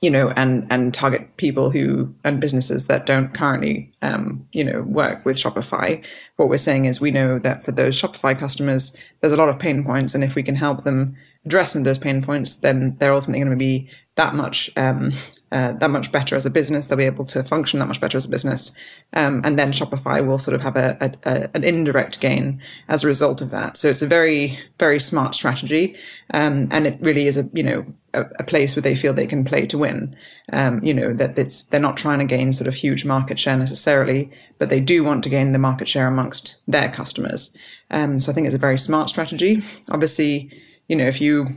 you 0.00 0.10
know, 0.10 0.30
and 0.36 0.66
and 0.70 0.94
target 0.94 1.36
people 1.38 1.70
who 1.70 2.14
and 2.24 2.40
businesses 2.40 2.86
that 2.86 3.04
don't 3.04 3.34
currently, 3.34 3.90
um, 4.00 4.46
you 4.52 4.62
know, 4.62 4.82
work 4.82 5.24
with 5.24 5.36
Shopify. 5.36 6.04
What 6.36 6.48
we're 6.48 6.56
saying 6.58 6.84
is, 6.84 7.00
we 7.00 7.10
know 7.10 7.38
that 7.40 7.64
for 7.64 7.72
those 7.72 8.00
Shopify 8.00 8.38
customers, 8.38 8.96
there's 9.20 9.32
a 9.32 9.36
lot 9.36 9.48
of 9.48 9.58
pain 9.58 9.84
points, 9.84 10.14
and 10.14 10.22
if 10.22 10.36
we 10.36 10.42
can 10.44 10.54
help 10.54 10.84
them 10.84 11.16
address 11.44 11.72
some 11.72 11.80
of 11.80 11.84
those 11.84 11.98
pain 11.98 12.22
points, 12.22 12.56
then 12.56 12.96
they're 12.98 13.14
ultimately 13.14 13.40
going 13.40 13.50
to 13.50 13.56
be 13.56 13.90
that 14.18 14.34
much 14.34 14.68
um, 14.76 15.12
uh, 15.52 15.72
that 15.72 15.90
much 15.90 16.10
better 16.10 16.34
as 16.34 16.44
a 16.44 16.50
business. 16.50 16.88
They'll 16.88 16.98
be 16.98 17.04
able 17.04 17.24
to 17.26 17.42
function 17.44 17.78
that 17.78 17.86
much 17.86 18.00
better 18.00 18.18
as 18.18 18.26
a 18.26 18.28
business, 18.28 18.72
um, 19.14 19.40
and 19.44 19.56
then 19.58 19.72
Shopify 19.72 20.26
will 20.26 20.40
sort 20.40 20.56
of 20.56 20.60
have 20.60 20.76
a, 20.76 20.98
a, 21.00 21.12
a, 21.24 21.50
an 21.54 21.64
indirect 21.64 22.20
gain 22.20 22.60
as 22.88 23.04
a 23.04 23.06
result 23.06 23.40
of 23.40 23.50
that. 23.50 23.76
So 23.76 23.88
it's 23.88 24.02
a 24.02 24.06
very 24.06 24.58
very 24.78 24.98
smart 24.98 25.36
strategy, 25.36 25.96
um, 26.34 26.68
and 26.72 26.86
it 26.86 26.98
really 27.00 27.28
is 27.28 27.38
a 27.38 27.48
you 27.52 27.62
know 27.62 27.86
a, 28.12 28.22
a, 28.40 28.44
place 28.44 28.74
where 28.74 28.82
they 28.82 28.96
feel 28.96 29.14
they 29.14 29.26
can 29.26 29.44
play 29.44 29.66
to 29.66 29.78
win. 29.78 30.16
Um, 30.52 30.82
you 30.82 30.92
know 30.92 31.14
that 31.14 31.38
it's 31.38 31.62
they're 31.64 31.80
not 31.80 31.96
trying 31.96 32.18
to 32.18 32.24
gain 32.24 32.52
sort 32.52 32.66
of 32.66 32.74
huge 32.74 33.04
market 33.04 33.38
share 33.38 33.56
necessarily, 33.56 34.30
but 34.58 34.68
they 34.68 34.80
do 34.80 35.04
want 35.04 35.22
to 35.24 35.30
gain 35.30 35.52
the 35.52 35.58
market 35.60 35.88
share 35.88 36.08
amongst 36.08 36.56
their 36.66 36.90
customers. 36.90 37.56
Um, 37.92 38.18
so 38.18 38.32
I 38.32 38.34
think 38.34 38.48
it's 38.48 38.56
a 38.56 38.58
very 38.58 38.78
smart 38.78 39.08
strategy. 39.08 39.62
Obviously, 39.90 40.50
you 40.88 40.96
know 40.96 41.06
if 41.06 41.20
you 41.20 41.54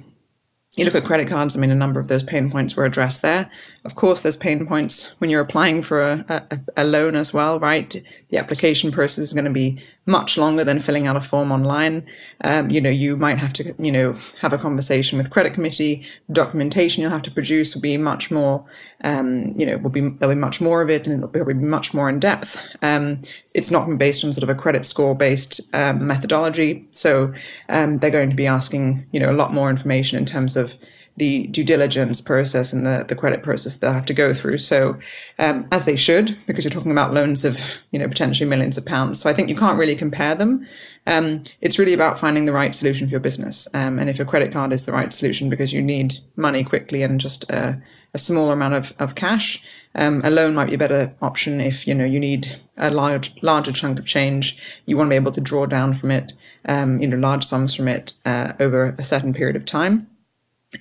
you 0.77 0.85
look 0.85 0.95
at 0.95 1.03
credit 1.03 1.27
cards, 1.27 1.55
I 1.55 1.59
mean, 1.59 1.71
a 1.71 1.75
number 1.75 1.99
of 1.99 2.07
those 2.07 2.23
pain 2.23 2.49
points 2.49 2.75
were 2.75 2.85
addressed 2.85 3.21
there. 3.21 3.51
Of 3.83 3.95
course, 3.95 4.21
there's 4.21 4.37
pain 4.37 4.67
points 4.67 5.11
when 5.17 5.31
you're 5.31 5.41
applying 5.41 5.81
for 5.81 6.03
a, 6.03 6.23
a, 6.29 6.59
a, 6.77 6.83
loan 6.83 7.15
as 7.15 7.33
well, 7.33 7.59
right? 7.59 7.89
The 8.29 8.37
application 8.37 8.91
process 8.91 9.23
is 9.23 9.33
going 9.33 9.45
to 9.45 9.51
be 9.51 9.79
much 10.05 10.37
longer 10.37 10.63
than 10.63 10.79
filling 10.79 11.07
out 11.07 11.15
a 11.15 11.21
form 11.21 11.51
online. 11.51 12.05
Um, 12.43 12.69
you 12.69 12.79
know, 12.79 12.91
you 12.91 13.17
might 13.17 13.39
have 13.39 13.53
to, 13.53 13.73
you 13.79 13.91
know, 13.91 14.15
have 14.39 14.53
a 14.53 14.59
conversation 14.59 15.17
with 15.17 15.31
credit 15.31 15.53
committee. 15.53 16.05
The 16.27 16.35
documentation 16.35 17.01
you'll 17.01 17.11
have 17.11 17.23
to 17.23 17.31
produce 17.31 17.73
will 17.73 17.81
be 17.81 17.97
much 17.97 18.29
more, 18.29 18.63
um, 19.03 19.47
you 19.57 19.65
know, 19.65 19.77
will 19.77 19.89
be, 19.89 20.09
there'll 20.09 20.35
be 20.35 20.39
much 20.39 20.61
more 20.61 20.83
of 20.83 20.91
it 20.91 21.07
and 21.07 21.23
it'll 21.23 21.45
be 21.45 21.53
much 21.55 21.91
more 21.91 22.07
in 22.07 22.19
depth. 22.19 22.59
Um, 22.83 23.23
it's 23.55 23.71
not 23.71 23.87
based 23.97 24.23
on 24.23 24.31
sort 24.31 24.43
of 24.43 24.49
a 24.49 24.59
credit 24.59 24.85
score 24.85 25.15
based 25.15 25.59
um, 25.73 26.05
methodology. 26.05 26.87
So 26.91 27.33
um, 27.67 27.97
they're 27.97 28.11
going 28.11 28.29
to 28.29 28.35
be 28.35 28.45
asking, 28.45 29.07
you 29.11 29.19
know, 29.19 29.31
a 29.31 29.33
lot 29.33 29.55
more 29.55 29.71
information 29.71 30.19
in 30.19 30.27
terms 30.27 30.55
of 30.55 30.75
the 31.21 31.45
due 31.49 31.63
diligence 31.63 32.19
process 32.19 32.73
and 32.73 32.83
the, 32.83 33.05
the 33.07 33.15
credit 33.15 33.43
process 33.43 33.77
they'll 33.77 33.93
have 33.93 34.07
to 34.07 34.13
go 34.13 34.33
through. 34.33 34.57
So, 34.57 34.97
um, 35.37 35.67
as 35.71 35.85
they 35.85 35.95
should, 35.95 36.35
because 36.47 36.65
you're 36.65 36.71
talking 36.71 36.91
about 36.91 37.13
loans 37.13 37.45
of, 37.45 37.59
you 37.91 37.99
know, 37.99 38.07
potentially 38.07 38.49
millions 38.49 38.75
of 38.75 38.87
pounds. 38.87 39.21
So 39.21 39.29
I 39.29 39.33
think 39.33 39.47
you 39.47 39.55
can't 39.55 39.77
really 39.77 39.95
compare 39.95 40.33
them. 40.33 40.65
Um, 41.05 41.43
it's 41.61 41.77
really 41.77 41.93
about 41.93 42.19
finding 42.19 42.45
the 42.45 42.51
right 42.51 42.73
solution 42.73 43.05
for 43.05 43.11
your 43.11 43.19
business. 43.19 43.67
Um, 43.75 43.99
and 43.99 44.09
if 44.09 44.17
your 44.17 44.25
credit 44.25 44.51
card 44.51 44.73
is 44.73 44.87
the 44.87 44.93
right 44.93 45.13
solution 45.13 45.47
because 45.47 45.71
you 45.71 45.79
need 45.83 46.17
money 46.37 46.63
quickly 46.63 47.03
and 47.03 47.21
just 47.21 47.47
a, 47.51 47.79
a 48.15 48.17
smaller 48.17 48.53
amount 48.53 48.73
of, 48.73 48.91
of 48.97 49.13
cash, 49.13 49.63
um, 49.93 50.21
a 50.23 50.31
loan 50.31 50.55
might 50.55 50.69
be 50.69 50.73
a 50.73 50.79
better 50.79 51.13
option 51.21 51.61
if, 51.61 51.87
you 51.87 51.93
know, 51.93 52.05
you 52.05 52.19
need 52.19 52.57
a 52.77 52.89
large, 52.89 53.31
larger 53.43 53.71
chunk 53.71 53.99
of 53.99 54.07
change. 54.07 54.57
You 54.87 54.97
want 54.97 55.05
to 55.05 55.11
be 55.11 55.17
able 55.17 55.33
to 55.33 55.41
draw 55.41 55.67
down 55.67 55.93
from 55.93 56.09
it, 56.09 56.33
um, 56.65 56.99
you 56.99 57.07
know, 57.07 57.17
large 57.17 57.43
sums 57.43 57.75
from 57.75 57.87
it 57.87 58.15
uh, 58.25 58.53
over 58.59 58.95
a 58.97 59.03
certain 59.03 59.35
period 59.35 59.55
of 59.55 59.65
time 59.65 60.07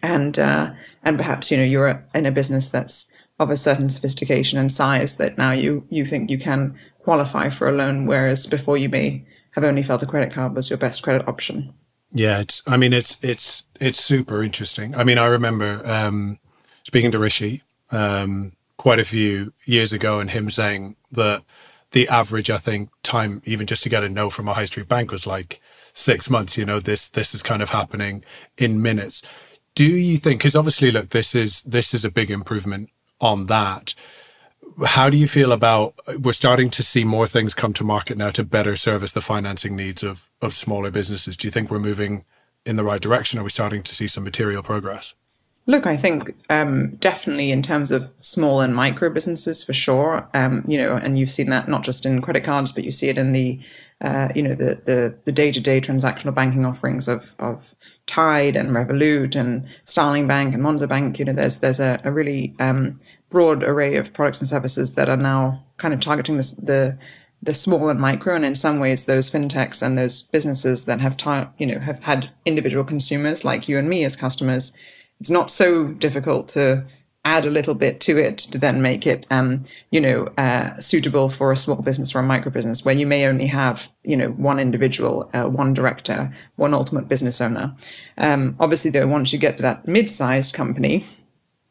and 0.02 0.38
uh, 0.38 0.72
and 1.02 1.16
perhaps 1.16 1.50
you 1.50 1.56
know 1.56 1.64
you're 1.64 2.04
in 2.14 2.26
a 2.26 2.30
business 2.30 2.68
that's 2.68 3.06
of 3.38 3.50
a 3.50 3.56
certain 3.56 3.88
sophistication 3.88 4.58
and 4.58 4.70
size 4.70 5.16
that 5.16 5.38
now 5.38 5.52
you 5.52 5.86
you 5.90 6.04
think 6.04 6.30
you 6.30 6.38
can 6.38 6.76
qualify 7.00 7.48
for 7.48 7.68
a 7.68 7.72
loan, 7.72 8.06
whereas 8.06 8.46
before 8.46 8.76
you 8.76 8.88
may 8.88 9.24
have 9.52 9.64
only 9.64 9.82
felt 9.82 10.00
the 10.00 10.06
credit 10.06 10.32
card 10.32 10.54
was 10.54 10.70
your 10.70 10.76
best 10.76 11.02
credit 11.02 11.26
option. 11.26 11.72
Yeah, 12.12 12.40
it's. 12.40 12.62
I 12.66 12.76
mean, 12.76 12.92
it's 12.92 13.16
it's 13.22 13.64
it's 13.80 14.00
super 14.00 14.42
interesting. 14.42 14.94
I 14.94 15.04
mean, 15.04 15.18
I 15.18 15.26
remember 15.26 15.86
um, 15.88 16.38
speaking 16.84 17.10
to 17.12 17.18
Rishi 17.18 17.62
um, 17.90 18.52
quite 18.76 18.98
a 18.98 19.04
few 19.04 19.52
years 19.64 19.92
ago, 19.92 20.20
and 20.20 20.30
him 20.30 20.50
saying 20.50 20.96
that 21.12 21.42
the 21.92 22.08
average, 22.08 22.50
I 22.50 22.58
think, 22.58 22.90
time 23.02 23.42
even 23.44 23.66
just 23.66 23.82
to 23.84 23.88
get 23.88 24.04
a 24.04 24.08
no 24.08 24.28
from 24.28 24.48
a 24.48 24.54
high 24.54 24.64
street 24.64 24.88
bank 24.88 25.12
was 25.12 25.26
like 25.26 25.60
six 25.94 26.28
months. 26.28 26.58
You 26.58 26.64
know, 26.64 26.80
this 26.80 27.08
this 27.08 27.34
is 27.34 27.42
kind 27.42 27.62
of 27.62 27.70
happening 27.70 28.24
in 28.58 28.82
minutes 28.82 29.22
do 29.74 29.84
you 29.84 30.16
think 30.16 30.40
because 30.40 30.56
obviously 30.56 30.90
look 30.90 31.10
this 31.10 31.34
is 31.34 31.62
this 31.62 31.94
is 31.94 32.04
a 32.04 32.10
big 32.10 32.30
improvement 32.30 32.90
on 33.20 33.46
that. 33.46 33.94
How 34.86 35.10
do 35.10 35.16
you 35.16 35.28
feel 35.28 35.52
about 35.52 35.94
we're 36.18 36.32
starting 36.32 36.70
to 36.70 36.82
see 36.82 37.04
more 37.04 37.26
things 37.26 37.54
come 37.54 37.72
to 37.74 37.84
market 37.84 38.16
now 38.16 38.30
to 38.30 38.44
better 38.44 38.76
service 38.76 39.12
the 39.12 39.20
financing 39.20 39.76
needs 39.76 40.02
of 40.02 40.28
of 40.40 40.54
smaller 40.54 40.90
businesses? 40.90 41.36
Do 41.36 41.46
you 41.46 41.52
think 41.52 41.70
we're 41.70 41.78
moving 41.78 42.24
in 42.64 42.76
the 42.76 42.84
right 42.84 43.00
direction? 43.00 43.38
Are 43.38 43.44
we 43.44 43.50
starting 43.50 43.82
to 43.82 43.94
see 43.94 44.06
some 44.06 44.24
material 44.24 44.62
progress? 44.62 45.14
Look, 45.66 45.86
I 45.86 45.96
think 45.96 46.34
um, 46.48 46.96
definitely 46.96 47.50
in 47.52 47.62
terms 47.62 47.90
of 47.90 48.12
small 48.18 48.60
and 48.60 48.74
micro 48.74 49.10
businesses 49.10 49.62
for 49.62 49.72
sure. 49.72 50.28
Um, 50.34 50.64
you 50.66 50.78
know, 50.78 50.96
and 50.96 51.18
you've 51.18 51.30
seen 51.30 51.50
that 51.50 51.68
not 51.68 51.84
just 51.84 52.06
in 52.06 52.22
credit 52.22 52.44
cards, 52.44 52.72
but 52.72 52.82
you 52.82 52.90
see 52.90 53.08
it 53.08 53.18
in 53.18 53.32
the, 53.32 53.60
uh, 54.00 54.30
you 54.34 54.42
know, 54.42 54.54
the 54.54 54.80
the 54.84 55.18
the 55.26 55.32
day 55.32 55.52
to 55.52 55.60
day 55.60 55.80
transactional 55.80 56.34
banking 56.34 56.64
offerings 56.64 57.08
of 57.08 57.34
of 57.38 57.74
Tide 58.10 58.56
and 58.56 58.70
Revolut 58.70 59.36
and 59.36 59.66
Starling 59.84 60.26
Bank 60.26 60.54
and 60.54 60.62
Monzo 60.62 60.88
Bank. 60.88 61.18
You 61.18 61.26
know, 61.26 61.32
there's 61.32 61.58
there's 61.58 61.80
a, 61.80 62.00
a 62.04 62.10
really 62.10 62.54
um, 62.58 62.98
broad 63.30 63.62
array 63.62 63.96
of 63.96 64.12
products 64.12 64.40
and 64.40 64.48
services 64.48 64.94
that 64.94 65.08
are 65.08 65.16
now 65.16 65.64
kind 65.76 65.94
of 65.94 66.00
targeting 66.00 66.36
the 66.36 66.98
the 67.42 67.54
small 67.54 67.88
and 67.88 68.00
micro, 68.00 68.34
and 68.34 68.44
in 68.44 68.54
some 68.54 68.80
ways, 68.80 69.06
those 69.06 69.30
fintechs 69.30 69.80
and 69.80 69.96
those 69.96 70.22
businesses 70.22 70.84
that 70.84 71.00
have, 71.00 71.16
ta- 71.16 71.50
you 71.56 71.66
know, 71.66 71.78
have 71.78 72.04
had 72.04 72.28
individual 72.44 72.84
consumers 72.84 73.44
like 73.46 73.66
you 73.66 73.78
and 73.78 73.88
me 73.88 74.04
as 74.04 74.14
customers 74.14 74.72
it's 75.20 75.30
not 75.30 75.50
so 75.50 75.88
difficult 75.88 76.48
to 76.48 76.84
add 77.24 77.44
a 77.44 77.50
little 77.50 77.74
bit 77.74 78.00
to 78.00 78.16
it 78.16 78.38
to 78.38 78.58
then 78.58 78.80
make 78.80 79.06
it, 79.06 79.26
um, 79.30 79.62
you 79.90 80.00
know, 80.00 80.28
uh, 80.38 80.74
suitable 80.78 81.28
for 81.28 81.52
a 81.52 81.56
small 81.56 81.82
business 81.82 82.14
or 82.14 82.20
a 82.20 82.22
micro 82.22 82.50
business 82.50 82.84
where 82.84 82.94
you 82.94 83.06
may 83.06 83.26
only 83.26 83.46
have, 83.46 83.90
you 84.04 84.16
know, 84.16 84.30
one 84.30 84.58
individual, 84.58 85.28
uh, 85.34 85.44
one 85.44 85.74
director, 85.74 86.32
one 86.56 86.72
ultimate 86.72 87.08
business 87.08 87.40
owner. 87.40 87.74
Um, 88.16 88.56
obviously, 88.58 88.90
though, 88.90 89.06
once 89.06 89.32
you 89.32 89.38
get 89.38 89.58
to 89.58 89.62
that 89.62 89.86
mid-sized 89.86 90.54
company, 90.54 91.04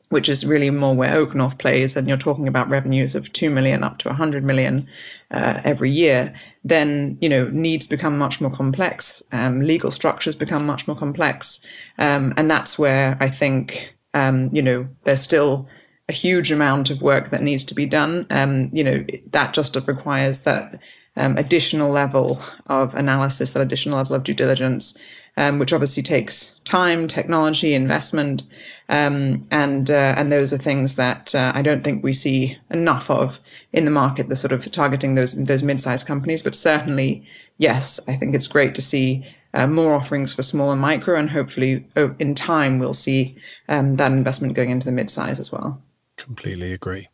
which 0.10 0.28
is 0.28 0.46
really 0.46 0.70
more 0.70 0.96
where 0.96 1.16
OakNorth 1.16 1.58
plays, 1.60 1.96
and 1.96 2.08
you're 2.08 2.18
talking 2.18 2.48
about 2.48 2.70
revenues 2.70 3.16
of 3.16 3.32
2 3.34 3.50
million 3.50 3.84
up 3.84 4.00
to 4.00 4.10
100 4.10 4.44
million 4.44 4.88
uh, 5.32 5.62
every 5.64 5.92
year, 5.92 6.34
then, 6.64 7.18
you 7.22 7.30
know, 7.30 7.48
needs 7.50 7.88
become 7.88 8.18
much 8.18 8.42
more 8.42 8.52
complex. 8.52 9.22
Um, 9.32 9.62
legal 9.62 9.92
structures 9.92 10.36
become 10.36 10.66
much 10.66 10.88
more 10.88 10.98
complex. 10.98 11.60
Um, 12.00 12.34
and 12.38 12.50
that's 12.50 12.78
where 12.78 13.18
I 13.20 13.30
think, 13.30 13.96
um, 14.14 14.50
you 14.52 14.62
know, 14.62 14.88
there's 15.04 15.22
still 15.22 15.68
a 16.08 16.14
huge 16.14 16.52
amount 16.52 16.90
of 16.90 17.02
work 17.02 17.30
that 17.30 17.44
needs 17.44 17.64
to 17.64 17.76
be 17.76 17.86
done. 17.86 18.26
Um, 18.32 18.70
you 18.74 18.84
know, 18.84 19.06
that 19.32 19.54
just 19.54 19.76
requires 19.88 20.42
that 20.42 20.82
um, 21.16 21.38
additional 21.38 21.92
level 21.92 22.42
of 22.68 22.96
analysis, 22.96 23.52
that 23.54 23.62
additional 23.62 23.98
level 23.98 24.16
of 24.16 24.24
due 24.24 24.34
diligence, 24.34 24.98
um, 25.38 25.60
which 25.60 25.74
obviously 25.74 26.02
takes 26.02 26.60
time, 26.66 27.08
technology, 27.08 27.74
investment, 27.74 28.44
um, 28.88 29.44
and 29.52 29.92
uh, 29.92 30.16
and 30.18 30.32
those 30.32 30.52
are 30.52 30.58
things 30.58 30.96
that 30.96 31.36
uh, 31.36 31.52
I 31.54 31.62
don't 31.62 31.84
think 31.84 32.04
we 32.04 32.14
see 32.14 32.58
enough 32.72 33.10
of 33.10 33.40
in 33.72 33.86
the 33.86 33.92
market. 33.92 34.30
The 34.30 34.36
sort 34.36 34.54
of 34.54 34.70
targeting 34.72 35.16
those 35.16 35.34
those 35.34 35.62
mid-sized 35.62 36.08
companies, 36.08 36.42
but 36.42 36.56
certainly, 36.56 37.26
yes, 37.58 38.00
I 38.08 38.16
think 38.16 38.34
it's 38.34 38.48
great 38.48 38.74
to 38.76 38.82
see. 38.82 39.26
Uh, 39.54 39.66
more 39.66 39.96
offerings 39.96 40.34
for 40.34 40.44
small 40.44 40.72
and 40.72 40.80
micro, 40.80 41.18
and 41.18 41.32
hopefully, 41.32 41.86
oh, 41.96 42.16
in 42.20 42.36
time, 42.36 42.78
we'll 42.78 42.94
see 42.94 43.36
um, 43.68 43.96
that 43.96 44.12
investment 44.12 44.54
going 44.54 44.70
into 44.70 44.86
the 44.86 44.92
mid-size 44.92 45.40
as 45.40 45.52
well. 45.52 45.82
Completely 46.18 46.72
agree. 46.72 47.08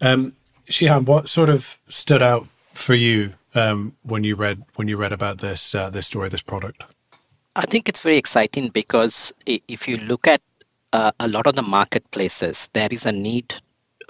Um, 0.00 0.34
Shehan, 0.68 1.06
what 1.06 1.28
sort 1.28 1.50
of 1.50 1.78
stood 1.88 2.22
out 2.22 2.46
for 2.74 2.94
you 2.94 3.34
um, 3.54 3.94
when 4.02 4.24
you 4.24 4.34
read 4.34 4.64
when 4.74 4.88
you 4.88 4.96
read 4.96 5.12
about 5.12 5.38
this 5.38 5.74
uh, 5.74 5.90
this 5.90 6.06
story, 6.06 6.28
this 6.28 6.42
product? 6.42 6.84
I 7.56 7.66
think 7.66 7.88
it's 7.88 8.00
very 8.00 8.16
exciting 8.16 8.68
because 8.68 9.32
if 9.46 9.88
you 9.88 9.96
look 9.98 10.26
at 10.26 10.40
uh, 10.92 11.12
a 11.20 11.28
lot 11.28 11.46
of 11.46 11.56
the 11.56 11.62
marketplaces, 11.62 12.68
there 12.72 12.88
is 12.90 13.06
a 13.06 13.12
need 13.12 13.54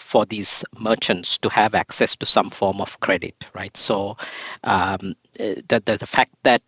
for 0.00 0.26
these 0.26 0.64
merchants 0.78 1.38
to 1.38 1.48
have 1.48 1.75
access 1.75 2.16
to 2.16 2.26
some 2.26 2.50
form 2.50 2.80
of 2.80 3.00
credit, 3.00 3.44
right? 3.54 3.76
So 3.76 4.16
um, 4.64 5.14
the, 5.34 5.82
the, 5.84 5.96
the 5.98 6.06
fact 6.06 6.32
that 6.42 6.62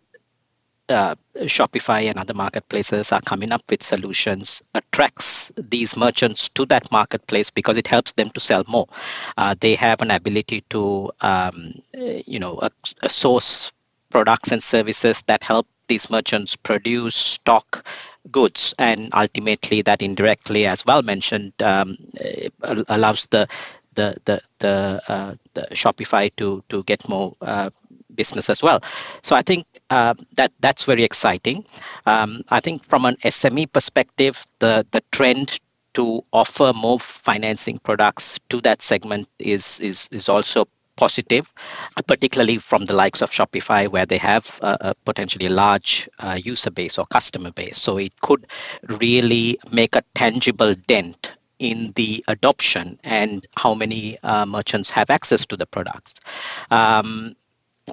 uh, 0.91 1.15
Shopify 1.39 2.09
and 2.09 2.19
other 2.19 2.33
marketplaces 2.33 3.11
are 3.11 3.21
coming 3.21 3.51
up 3.51 3.63
with 3.69 3.81
solutions 3.81 4.61
attracts 4.73 5.51
these 5.57 5.97
merchants 5.97 6.49
to 6.49 6.65
that 6.67 6.91
marketplace 6.91 7.49
because 7.49 7.77
it 7.77 7.87
helps 7.87 8.11
them 8.13 8.29
to 8.31 8.39
sell 8.39 8.63
more. 8.67 8.87
Uh, 9.37 9.55
they 9.59 9.75
have 9.75 10.01
an 10.01 10.11
ability 10.11 10.61
to, 10.69 11.11
um, 11.21 11.81
you 11.93 12.39
know, 12.39 12.59
a, 12.61 12.69
a 13.03 13.09
source 13.09 13.71
products 14.09 14.51
and 14.51 14.61
services 14.61 15.23
that 15.27 15.41
help 15.41 15.67
these 15.87 16.09
merchants 16.09 16.55
produce 16.55 17.15
stock 17.15 17.85
goods 18.31 18.73
and 18.77 19.09
ultimately 19.13 19.81
that 19.81 20.01
indirectly 20.01 20.65
as 20.65 20.85
well 20.85 21.01
mentioned 21.01 21.53
um, 21.63 21.97
allows 22.87 23.25
the 23.27 23.47
the 23.95 24.15
the 24.25 24.41
the, 24.59 25.01
uh, 25.07 25.35
the 25.53 25.67
Shopify 25.71 26.31
to 26.37 26.63
to 26.69 26.83
get 26.83 27.07
more 27.09 27.35
uh, 27.41 27.69
business 28.15 28.49
as 28.49 28.63
well. 28.63 28.81
So 29.23 29.35
I 29.35 29.41
think 29.41 29.65
uh, 29.89 30.13
that 30.35 30.51
that's 30.59 30.85
very 30.85 31.03
exciting. 31.03 31.65
Um, 32.05 32.43
I 32.49 32.59
think 32.59 32.83
from 32.85 33.05
an 33.05 33.17
SME 33.23 33.71
perspective, 33.71 34.43
the 34.59 34.85
the 34.91 35.01
trend 35.11 35.59
to 35.93 36.23
offer 36.31 36.71
more 36.73 36.99
financing 36.99 37.79
products 37.79 38.39
to 38.49 38.61
that 38.61 38.81
segment 38.81 39.27
is 39.39 39.79
is 39.79 40.07
is 40.11 40.29
also 40.29 40.67
positive, 40.97 41.51
particularly 42.07 42.57
from 42.57 42.85
the 42.85 42.93
likes 42.93 43.21
of 43.21 43.31
Shopify, 43.31 43.87
where 43.87 44.05
they 44.05 44.17
have 44.17 44.59
a, 44.61 44.77
a 44.81 44.95
potentially 45.05 45.49
large 45.49 46.07
uh, 46.19 46.37
user 46.43 46.69
base 46.69 46.99
or 46.99 47.05
customer 47.07 47.51
base. 47.51 47.77
So 47.77 47.97
it 47.97 48.19
could 48.21 48.45
really 49.01 49.57
make 49.71 49.95
a 49.95 50.03
tangible 50.15 50.75
dent 50.87 51.35
in 51.59 51.91
the 51.95 52.23
adoption 52.27 52.99
and 53.03 53.45
how 53.55 53.73
many 53.73 54.17
uh, 54.23 54.45
merchants 54.45 54.89
have 54.89 55.09
access 55.09 55.45
to 55.45 55.55
the 55.55 55.65
products. 55.65 56.13
Um, 56.71 57.35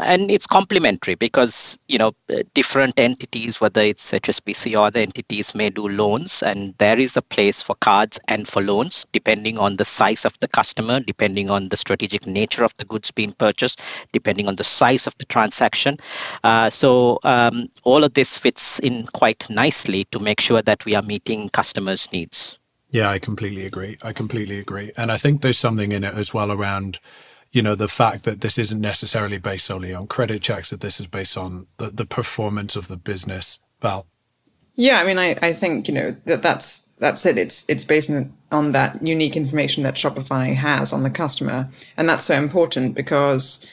and 0.01 0.31
it's 0.31 0.47
complementary 0.47 1.15
because 1.15 1.79
you 1.89 1.99
know 1.99 2.13
different 2.55 2.99
entities 2.99 3.61
whether 3.61 3.81
it's 3.81 4.13
hsbc 4.13 4.79
or 4.79 4.87
other 4.87 5.01
entities 5.01 5.55
may 5.55 5.71
do 5.71 5.89
loans. 5.89 6.43
And 6.43 6.75
there 6.79 6.99
is 6.99 7.17
a 7.17 7.23
place 7.23 7.63
for 7.63 7.75
cards 7.77 8.19
and 8.29 8.47
for 8.47 8.63
loans 8.63 9.07
depending 9.13 9.59
on 9.59 9.77
the 9.77 9.85
size 9.85 10.25
of 10.25 10.39
the 10.39 10.49
customer 10.49 11.01
depending 11.01 11.51
on 11.51 11.69
the 11.69 11.77
strategic 11.77 12.27
nature 12.27 12.65
of 12.65 12.77
the 12.77 12.85
goods 12.85 13.11
being 13.11 13.33
purchased 13.33 13.81
depending 14.13 14.49
on 14.49 14.57
the 14.57 14.65
size 14.65 15.07
of 15.07 15.17
the 15.19 15.25
transaction. 15.27 15.97
Uh, 16.45 16.71
so 16.71 17.19
um, 17.25 17.69
all 17.85 18.05
of 18.05 18.15
this 18.15 18.37
fits 18.37 18.79
in 18.81 19.07
quite 19.09 19.49
nicely 19.51 20.05
to 20.07 20.19
make 20.19 20.41
sure 20.41 20.63
that 20.63 20.85
we 20.85 20.95
are 20.95 21.03
meeting 21.03 21.49
customers 21.51 22.11
needs. 22.13 22.59
Yeah 22.91 23.11
i 23.11 23.19
completely 23.19 23.67
agree. 23.67 23.97
I 24.03 24.13
completely 24.13 24.59
agree. 24.59 24.93
And 24.97 25.13
i 25.13 25.17
think 25.17 25.43
there's 25.43 25.59
something 25.59 25.93
in 25.93 26.05
it 26.05 26.15
as 26.15 26.33
well 26.33 26.51
around 26.53 26.99
you 27.53 27.63
know 27.63 27.75
the 27.75 27.89
fact 27.89 28.25
that 28.25 28.41
this 28.41 28.59
isn't 28.59 28.81
necessarily 28.81 29.39
based 29.39 29.67
solely 29.67 29.95
on 29.95 30.07
credit 30.07 30.43
checks 30.43 30.71
that 30.71 30.81
this 30.81 31.01
is 31.01 31.07
based 31.07 31.37
on 31.37 31.67
the, 31.79 31.91
the 31.91 32.07
performance 32.07 32.77
of 32.77 32.89
the 32.89 32.97
business 32.97 33.59
val? 33.81 34.07
Yeah 34.75 35.01
i 35.01 35.07
mean 35.07 35.19
i, 35.19 35.37
I 35.43 35.53
think 35.53 35.89
you 35.89 35.95
know 35.95 36.17
that 36.25 36.43
that's 36.43 36.83
that's 36.99 37.25
it. 37.27 37.39
It's 37.39 37.65
it's 37.69 37.85
based 37.85 38.11
on, 38.11 38.33
on 38.51 38.73
that 38.73 39.07
unique 39.07 39.37
information 39.37 39.83
that 39.85 39.95
shopify 39.95 40.55
has 40.55 40.93
on 40.93 41.03
the 41.03 41.11
customer. 41.11 41.69
And 41.97 42.09
that's 42.09 42.25
so 42.25 42.35
important 42.35 42.95
because 42.95 43.65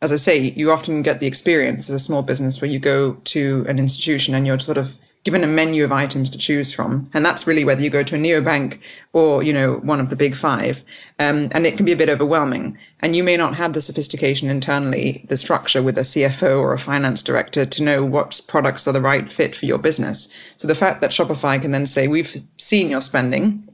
as 0.00 0.12
I 0.12 0.16
say, 0.16 0.38
you 0.38 0.72
often 0.72 1.02
get 1.02 1.20
the 1.20 1.28
experience 1.28 1.88
as 1.88 1.94
a 1.94 2.04
small 2.04 2.22
business 2.22 2.60
where 2.60 2.70
you 2.70 2.80
go 2.80 3.14
to 3.14 3.64
an 3.68 3.78
institution 3.78 4.34
and 4.34 4.46
you're 4.46 4.58
sort 4.58 4.78
of 4.78 4.98
given 5.24 5.44
a 5.44 5.46
menu 5.46 5.84
of 5.84 5.92
items 5.92 6.28
to 6.30 6.38
choose 6.38 6.72
from. 6.72 7.08
And 7.14 7.24
that's 7.24 7.46
really 7.46 7.64
whether 7.64 7.80
you 7.80 7.90
go 7.90 8.02
to 8.02 8.16
a 8.16 8.18
neobank 8.18 8.80
or, 9.12 9.42
you 9.42 9.52
know, 9.52 9.74
one 9.76 10.00
of 10.00 10.10
the 10.10 10.16
big 10.16 10.34
five. 10.34 10.84
Um, 11.18 11.48
and 11.52 11.64
it 11.64 11.76
can 11.76 11.86
be 11.86 11.92
a 11.92 11.96
bit 11.96 12.08
overwhelming. 12.08 12.76
And 13.00 13.14
you 13.14 13.22
may 13.22 13.36
not 13.36 13.54
have 13.54 13.72
the 13.72 13.80
sophistication 13.80 14.50
internally, 14.50 15.24
the 15.28 15.36
structure 15.36 15.82
with 15.82 15.96
a 15.96 16.02
CFO 16.02 16.58
or 16.58 16.72
a 16.72 16.78
finance 16.78 17.22
director 17.22 17.64
to 17.64 17.82
know 17.82 18.04
what 18.04 18.40
products 18.48 18.88
are 18.88 18.92
the 18.92 19.00
right 19.00 19.30
fit 19.30 19.54
for 19.54 19.66
your 19.66 19.78
business. 19.78 20.28
So 20.56 20.66
the 20.66 20.74
fact 20.74 21.00
that 21.00 21.10
Shopify 21.10 21.60
can 21.60 21.70
then 21.70 21.86
say, 21.86 22.08
we've 22.08 22.42
seen 22.58 22.90
your 22.90 23.00
spending. 23.00 23.68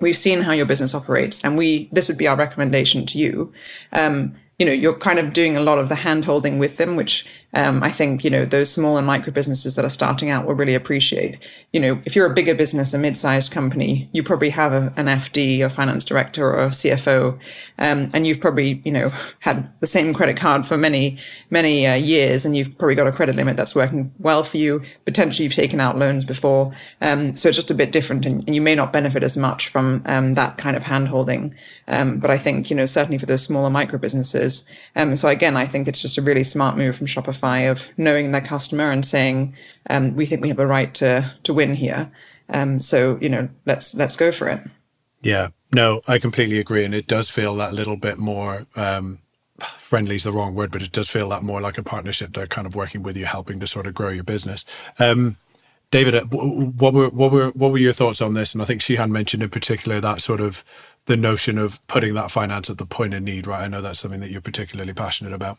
We've 0.00 0.16
seen 0.16 0.42
how 0.42 0.52
your 0.52 0.66
business 0.66 0.94
operates 0.94 1.42
and 1.42 1.56
we, 1.58 1.88
this 1.92 2.08
would 2.08 2.18
be 2.18 2.28
our 2.28 2.36
recommendation 2.36 3.06
to 3.06 3.18
you. 3.18 3.52
Um, 3.92 4.34
you 4.58 4.64
know, 4.64 4.72
you're 4.72 4.96
kind 4.96 5.18
of 5.18 5.32
doing 5.32 5.56
a 5.56 5.60
lot 5.60 5.78
of 5.78 5.88
the 5.90 5.94
hand 5.94 6.24
holding 6.24 6.58
with 6.58 6.78
them, 6.78 6.96
which 6.96 7.26
um, 7.56 7.82
I 7.82 7.90
think, 7.90 8.22
you 8.22 8.28
know, 8.28 8.44
those 8.44 8.70
small 8.70 8.98
and 8.98 9.06
micro 9.06 9.32
businesses 9.32 9.76
that 9.76 9.84
are 9.84 9.90
starting 9.90 10.28
out 10.28 10.46
will 10.46 10.54
really 10.54 10.74
appreciate. 10.74 11.38
You 11.72 11.80
know, 11.80 12.02
if 12.04 12.14
you're 12.14 12.30
a 12.30 12.34
bigger 12.34 12.54
business, 12.54 12.92
a 12.92 12.98
mid-sized 12.98 13.50
company, 13.50 14.10
you 14.12 14.22
probably 14.22 14.50
have 14.50 14.74
a, 14.74 14.92
an 14.98 15.06
FD, 15.06 15.64
a 15.64 15.70
finance 15.70 16.04
director 16.04 16.50
or 16.50 16.64
a 16.64 16.68
CFO, 16.68 17.32
um, 17.78 18.10
and 18.12 18.26
you've 18.26 18.40
probably, 18.40 18.82
you 18.84 18.92
know, 18.92 19.10
had 19.40 19.72
the 19.80 19.86
same 19.86 20.12
credit 20.12 20.36
card 20.36 20.66
for 20.66 20.76
many, 20.76 21.16
many 21.48 21.86
uh, 21.86 21.94
years, 21.94 22.44
and 22.44 22.54
you've 22.54 22.76
probably 22.76 22.94
got 22.94 23.06
a 23.06 23.12
credit 23.12 23.36
limit 23.36 23.56
that's 23.56 23.74
working 23.74 24.12
well 24.18 24.44
for 24.44 24.58
you. 24.58 24.82
Potentially 25.06 25.44
you've 25.44 25.54
taken 25.54 25.80
out 25.80 25.96
loans 25.96 26.26
before. 26.26 26.74
Um, 27.00 27.38
so 27.38 27.48
it's 27.48 27.56
just 27.56 27.70
a 27.70 27.74
bit 27.74 27.90
different 27.90 28.26
and, 28.26 28.44
and, 28.46 28.54
you 28.54 28.60
may 28.60 28.74
not 28.74 28.92
benefit 28.92 29.22
as 29.22 29.36
much 29.36 29.68
from 29.68 30.02
um, 30.06 30.34
that 30.34 30.58
kind 30.58 30.76
of 30.76 30.84
handholding. 30.84 31.54
Um, 31.88 32.18
but 32.18 32.30
I 32.30 32.36
think, 32.36 32.68
you 32.68 32.76
know, 32.76 32.86
certainly 32.86 33.18
for 33.18 33.26
those 33.26 33.42
smaller 33.42 33.70
micro 33.70 33.98
businesses. 33.98 34.64
Um, 34.94 35.16
so 35.16 35.28
again, 35.28 35.56
I 35.56 35.66
think 35.66 35.88
it's 35.88 36.02
just 36.02 36.18
a 36.18 36.22
really 36.22 36.44
smart 36.44 36.76
move 36.76 36.96
from 36.96 37.06
Shopify 37.06 37.45
of 37.54 37.88
knowing 37.96 38.32
their 38.32 38.40
customer 38.40 38.90
and 38.90 39.04
saying, 39.04 39.54
um, 39.90 40.14
we 40.14 40.26
think 40.26 40.42
we 40.42 40.48
have 40.48 40.58
a 40.58 40.66
right 40.66 40.92
to 40.94 41.34
to 41.44 41.54
win 41.54 41.74
here. 41.74 42.10
Um, 42.48 42.80
so 42.80 43.18
you 43.20 43.28
know, 43.28 43.48
let's 43.64 43.94
let's 43.94 44.16
go 44.16 44.32
for 44.32 44.48
it. 44.48 44.60
Yeah, 45.22 45.48
no, 45.72 46.02
I 46.06 46.18
completely 46.18 46.58
agree, 46.58 46.84
and 46.84 46.94
it 46.94 47.06
does 47.06 47.30
feel 47.30 47.54
that 47.56 47.72
little 47.72 47.96
bit 47.96 48.18
more. 48.18 48.66
Um, 48.76 49.20
friendly 49.78 50.16
is 50.16 50.24
the 50.24 50.32
wrong 50.32 50.54
word, 50.54 50.70
but 50.70 50.82
it 50.82 50.92
does 50.92 51.08
feel 51.08 51.28
that 51.30 51.42
more 51.42 51.60
like 51.60 51.78
a 51.78 51.82
partnership. 51.82 52.32
They're 52.34 52.46
kind 52.46 52.66
of 52.66 52.76
working 52.76 53.02
with 53.02 53.16
you, 53.16 53.24
helping 53.24 53.58
to 53.60 53.66
sort 53.66 53.86
of 53.86 53.94
grow 53.94 54.10
your 54.10 54.24
business. 54.24 54.64
Um, 54.98 55.36
David, 55.90 56.14
uh, 56.14 56.24
what 56.24 56.94
were 56.94 57.08
what 57.08 57.32
were 57.32 57.50
what 57.50 57.70
were 57.72 57.78
your 57.78 57.92
thoughts 57.92 58.20
on 58.20 58.34
this? 58.34 58.54
And 58.54 58.62
I 58.62 58.66
think 58.66 58.80
Shehan 58.80 59.10
mentioned 59.10 59.42
in 59.42 59.50
particular 59.50 60.00
that 60.00 60.20
sort 60.20 60.40
of 60.40 60.64
the 61.06 61.16
notion 61.16 61.58
of 61.58 61.84
putting 61.86 62.14
that 62.14 62.30
finance 62.30 62.68
at 62.68 62.78
the 62.78 62.86
point 62.86 63.14
of 63.14 63.22
need, 63.22 63.46
right? 63.46 63.62
I 63.62 63.68
know 63.68 63.80
that's 63.80 64.00
something 64.00 64.20
that 64.20 64.30
you're 64.30 64.40
particularly 64.40 64.92
passionate 64.92 65.32
about. 65.32 65.58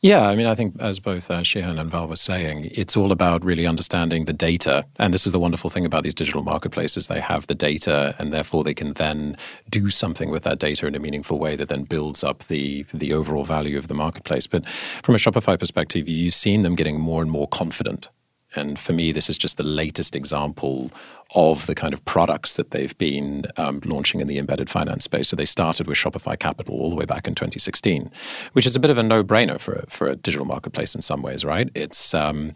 Yeah, 0.00 0.28
I 0.28 0.36
mean, 0.36 0.46
I 0.46 0.54
think 0.54 0.80
as 0.80 1.00
both 1.00 1.28
uh, 1.28 1.40
Shehan 1.40 1.80
and 1.80 1.90
Val 1.90 2.06
were 2.06 2.14
saying, 2.14 2.70
it's 2.72 2.96
all 2.96 3.10
about 3.10 3.44
really 3.44 3.66
understanding 3.66 4.26
the 4.26 4.32
data. 4.32 4.86
And 4.96 5.12
this 5.12 5.26
is 5.26 5.32
the 5.32 5.40
wonderful 5.40 5.70
thing 5.70 5.84
about 5.84 6.04
these 6.04 6.14
digital 6.14 6.44
marketplaces. 6.44 7.08
They 7.08 7.18
have 7.20 7.48
the 7.48 7.56
data 7.56 8.14
and 8.16 8.32
therefore 8.32 8.62
they 8.62 8.74
can 8.74 8.92
then 8.92 9.36
do 9.68 9.90
something 9.90 10.30
with 10.30 10.44
that 10.44 10.60
data 10.60 10.86
in 10.86 10.94
a 10.94 11.00
meaningful 11.00 11.40
way 11.40 11.56
that 11.56 11.68
then 11.68 11.82
builds 11.82 12.22
up 12.22 12.44
the, 12.44 12.84
the 12.94 13.12
overall 13.12 13.42
value 13.42 13.76
of 13.76 13.88
the 13.88 13.94
marketplace. 13.94 14.46
But 14.46 14.68
from 14.68 15.16
a 15.16 15.18
Shopify 15.18 15.58
perspective, 15.58 16.08
you've 16.08 16.34
seen 16.34 16.62
them 16.62 16.76
getting 16.76 17.00
more 17.00 17.20
and 17.20 17.30
more 17.30 17.48
confident 17.48 18.08
and 18.54 18.78
for 18.78 18.92
me, 18.92 19.12
this 19.12 19.28
is 19.28 19.36
just 19.36 19.56
the 19.58 19.62
latest 19.62 20.16
example 20.16 20.90
of 21.34 21.66
the 21.66 21.74
kind 21.74 21.92
of 21.92 22.02
products 22.06 22.56
that 22.56 22.70
they've 22.70 22.96
been 22.96 23.44
um, 23.58 23.80
launching 23.84 24.20
in 24.20 24.26
the 24.26 24.38
embedded 24.38 24.70
finance 24.70 25.04
space. 25.04 25.28
So 25.28 25.36
they 25.36 25.44
started 25.44 25.86
with 25.86 25.98
Shopify 25.98 26.38
Capital 26.38 26.74
all 26.74 26.88
the 26.88 26.96
way 26.96 27.04
back 27.04 27.28
in 27.28 27.34
2016, 27.34 28.10
which 28.52 28.64
is 28.64 28.74
a 28.74 28.80
bit 28.80 28.90
of 28.90 28.96
a 28.96 29.02
no-brainer 29.02 29.60
for 29.60 29.74
a, 29.74 29.86
for 29.88 30.06
a 30.06 30.16
digital 30.16 30.46
marketplace 30.46 30.94
in 30.94 31.02
some 31.02 31.20
ways, 31.20 31.44
right? 31.44 31.68
It's 31.74 32.14
um, 32.14 32.54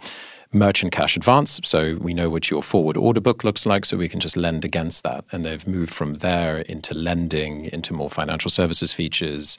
merchant 0.53 0.93
cash 0.93 1.17
advance, 1.17 1.61
so 1.65 1.97
we 2.01 2.15
know 2.15 2.31
what 2.31 2.51
your 2.51 2.63
forward 2.63 2.97
order 2.97 3.21
book 3.21 3.45
looks 3.45 3.67
like, 3.67 3.85
so 3.85 3.99
we 3.99 4.09
can 4.09 4.21
just 4.21 4.37
lend 4.37 4.65
against 4.65 5.03
that. 5.05 5.25
And 5.31 5.45
they've 5.45 5.67
moved 5.67 5.93
from 5.93 6.15
there 6.15 6.59
into 6.59 6.95
lending, 6.95 7.67
into 7.67 7.93
more 7.93 8.09
financial 8.09 8.51
services 8.51 8.93
features, 8.93 9.59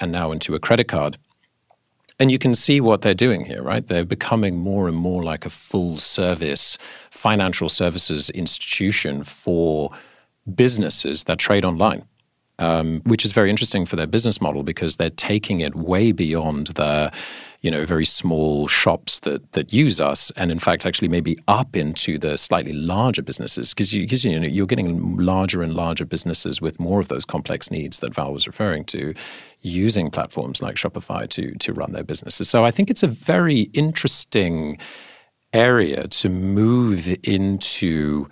and 0.00 0.12
now 0.12 0.30
into 0.30 0.54
a 0.54 0.60
credit 0.60 0.86
card. 0.86 1.18
And 2.22 2.30
you 2.30 2.38
can 2.38 2.54
see 2.54 2.80
what 2.80 3.02
they're 3.02 3.14
doing 3.14 3.44
here, 3.44 3.64
right? 3.64 3.84
They're 3.84 4.04
becoming 4.04 4.56
more 4.56 4.86
and 4.86 4.96
more 4.96 5.24
like 5.24 5.44
a 5.44 5.50
full 5.50 5.96
service 5.96 6.78
financial 7.10 7.68
services 7.68 8.30
institution 8.30 9.24
for 9.24 9.90
businesses 10.54 11.24
that 11.24 11.40
trade 11.40 11.64
online 11.64 12.06
um, 12.58 13.00
which 13.04 13.24
is 13.24 13.32
very 13.32 13.50
interesting 13.50 13.86
for 13.86 13.96
their 13.96 14.06
business 14.06 14.40
model 14.40 14.62
because 14.62 14.96
they're 14.96 15.10
taking 15.10 15.60
it 15.60 15.74
way 15.74 16.12
beyond 16.12 16.68
the, 16.68 17.10
you 17.60 17.70
know, 17.70 17.84
very 17.86 18.04
small 18.04 18.68
shops 18.68 19.20
that 19.20 19.52
that 19.52 19.72
use 19.72 20.00
us, 20.00 20.30
and 20.36 20.52
in 20.52 20.58
fact, 20.58 20.84
actually 20.86 21.08
maybe 21.08 21.38
up 21.48 21.74
into 21.76 22.18
the 22.18 22.36
slightly 22.36 22.72
larger 22.72 23.22
businesses 23.22 23.72
because 23.72 23.92
you, 23.94 24.06
cause, 24.06 24.24
you 24.24 24.38
know 24.38 24.46
you're 24.46 24.66
getting 24.66 25.16
larger 25.16 25.62
and 25.62 25.74
larger 25.74 26.04
businesses 26.04 26.60
with 26.60 26.78
more 26.78 27.00
of 27.00 27.08
those 27.08 27.24
complex 27.24 27.70
needs 27.70 28.00
that 28.00 28.14
Val 28.14 28.32
was 28.32 28.46
referring 28.46 28.84
to, 28.86 29.14
using 29.60 30.10
platforms 30.10 30.60
like 30.62 30.76
Shopify 30.76 31.28
to 31.30 31.54
to 31.54 31.72
run 31.72 31.92
their 31.92 32.04
businesses. 32.04 32.48
So 32.48 32.64
I 32.64 32.70
think 32.70 32.90
it's 32.90 33.02
a 33.02 33.08
very 33.08 33.62
interesting 33.72 34.78
area 35.52 36.06
to 36.08 36.28
move 36.28 37.08
into 37.22 38.28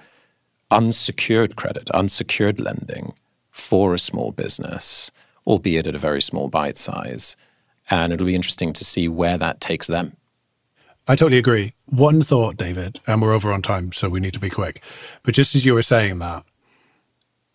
unsecured 0.70 1.56
credit, 1.56 1.90
unsecured 1.90 2.61
lending 2.61 3.12
for 3.61 3.94
a 3.94 3.99
small 3.99 4.33
business, 4.33 5.11
albeit 5.46 5.87
at 5.87 5.94
a 5.94 5.99
very 5.99 6.23
small 6.23 6.49
bite 6.49 6.77
size. 6.77 7.37
And 7.88 8.12
it'll 8.12 8.27
be 8.27 8.35
interesting 8.35 8.73
to 8.73 8.85
see 8.85 9.09
where 9.09 9.38
that 9.38 9.61
takes 9.61 9.87
them. 9.87 10.16
I 11.09 11.16
totally 11.16 11.38
agree. 11.38 11.75
One 11.87 12.23
thought, 12.23 12.57
David, 12.57 13.01
and 13.07 13.20
we're 13.20 13.33
over 13.33 13.53
on 13.53 13.62
time, 13.62 13.90
so 13.92 14.09
we 14.09 14.20
need 14.20 14.35
to 14.35 14.40
be 14.40 14.51
quick. 14.51 14.83
But 15.23 15.35
just 15.35 15.55
as 15.55 15.66
you 15.66 15.75
were 15.75 15.83
saying 15.83 16.18
that, 16.20 16.44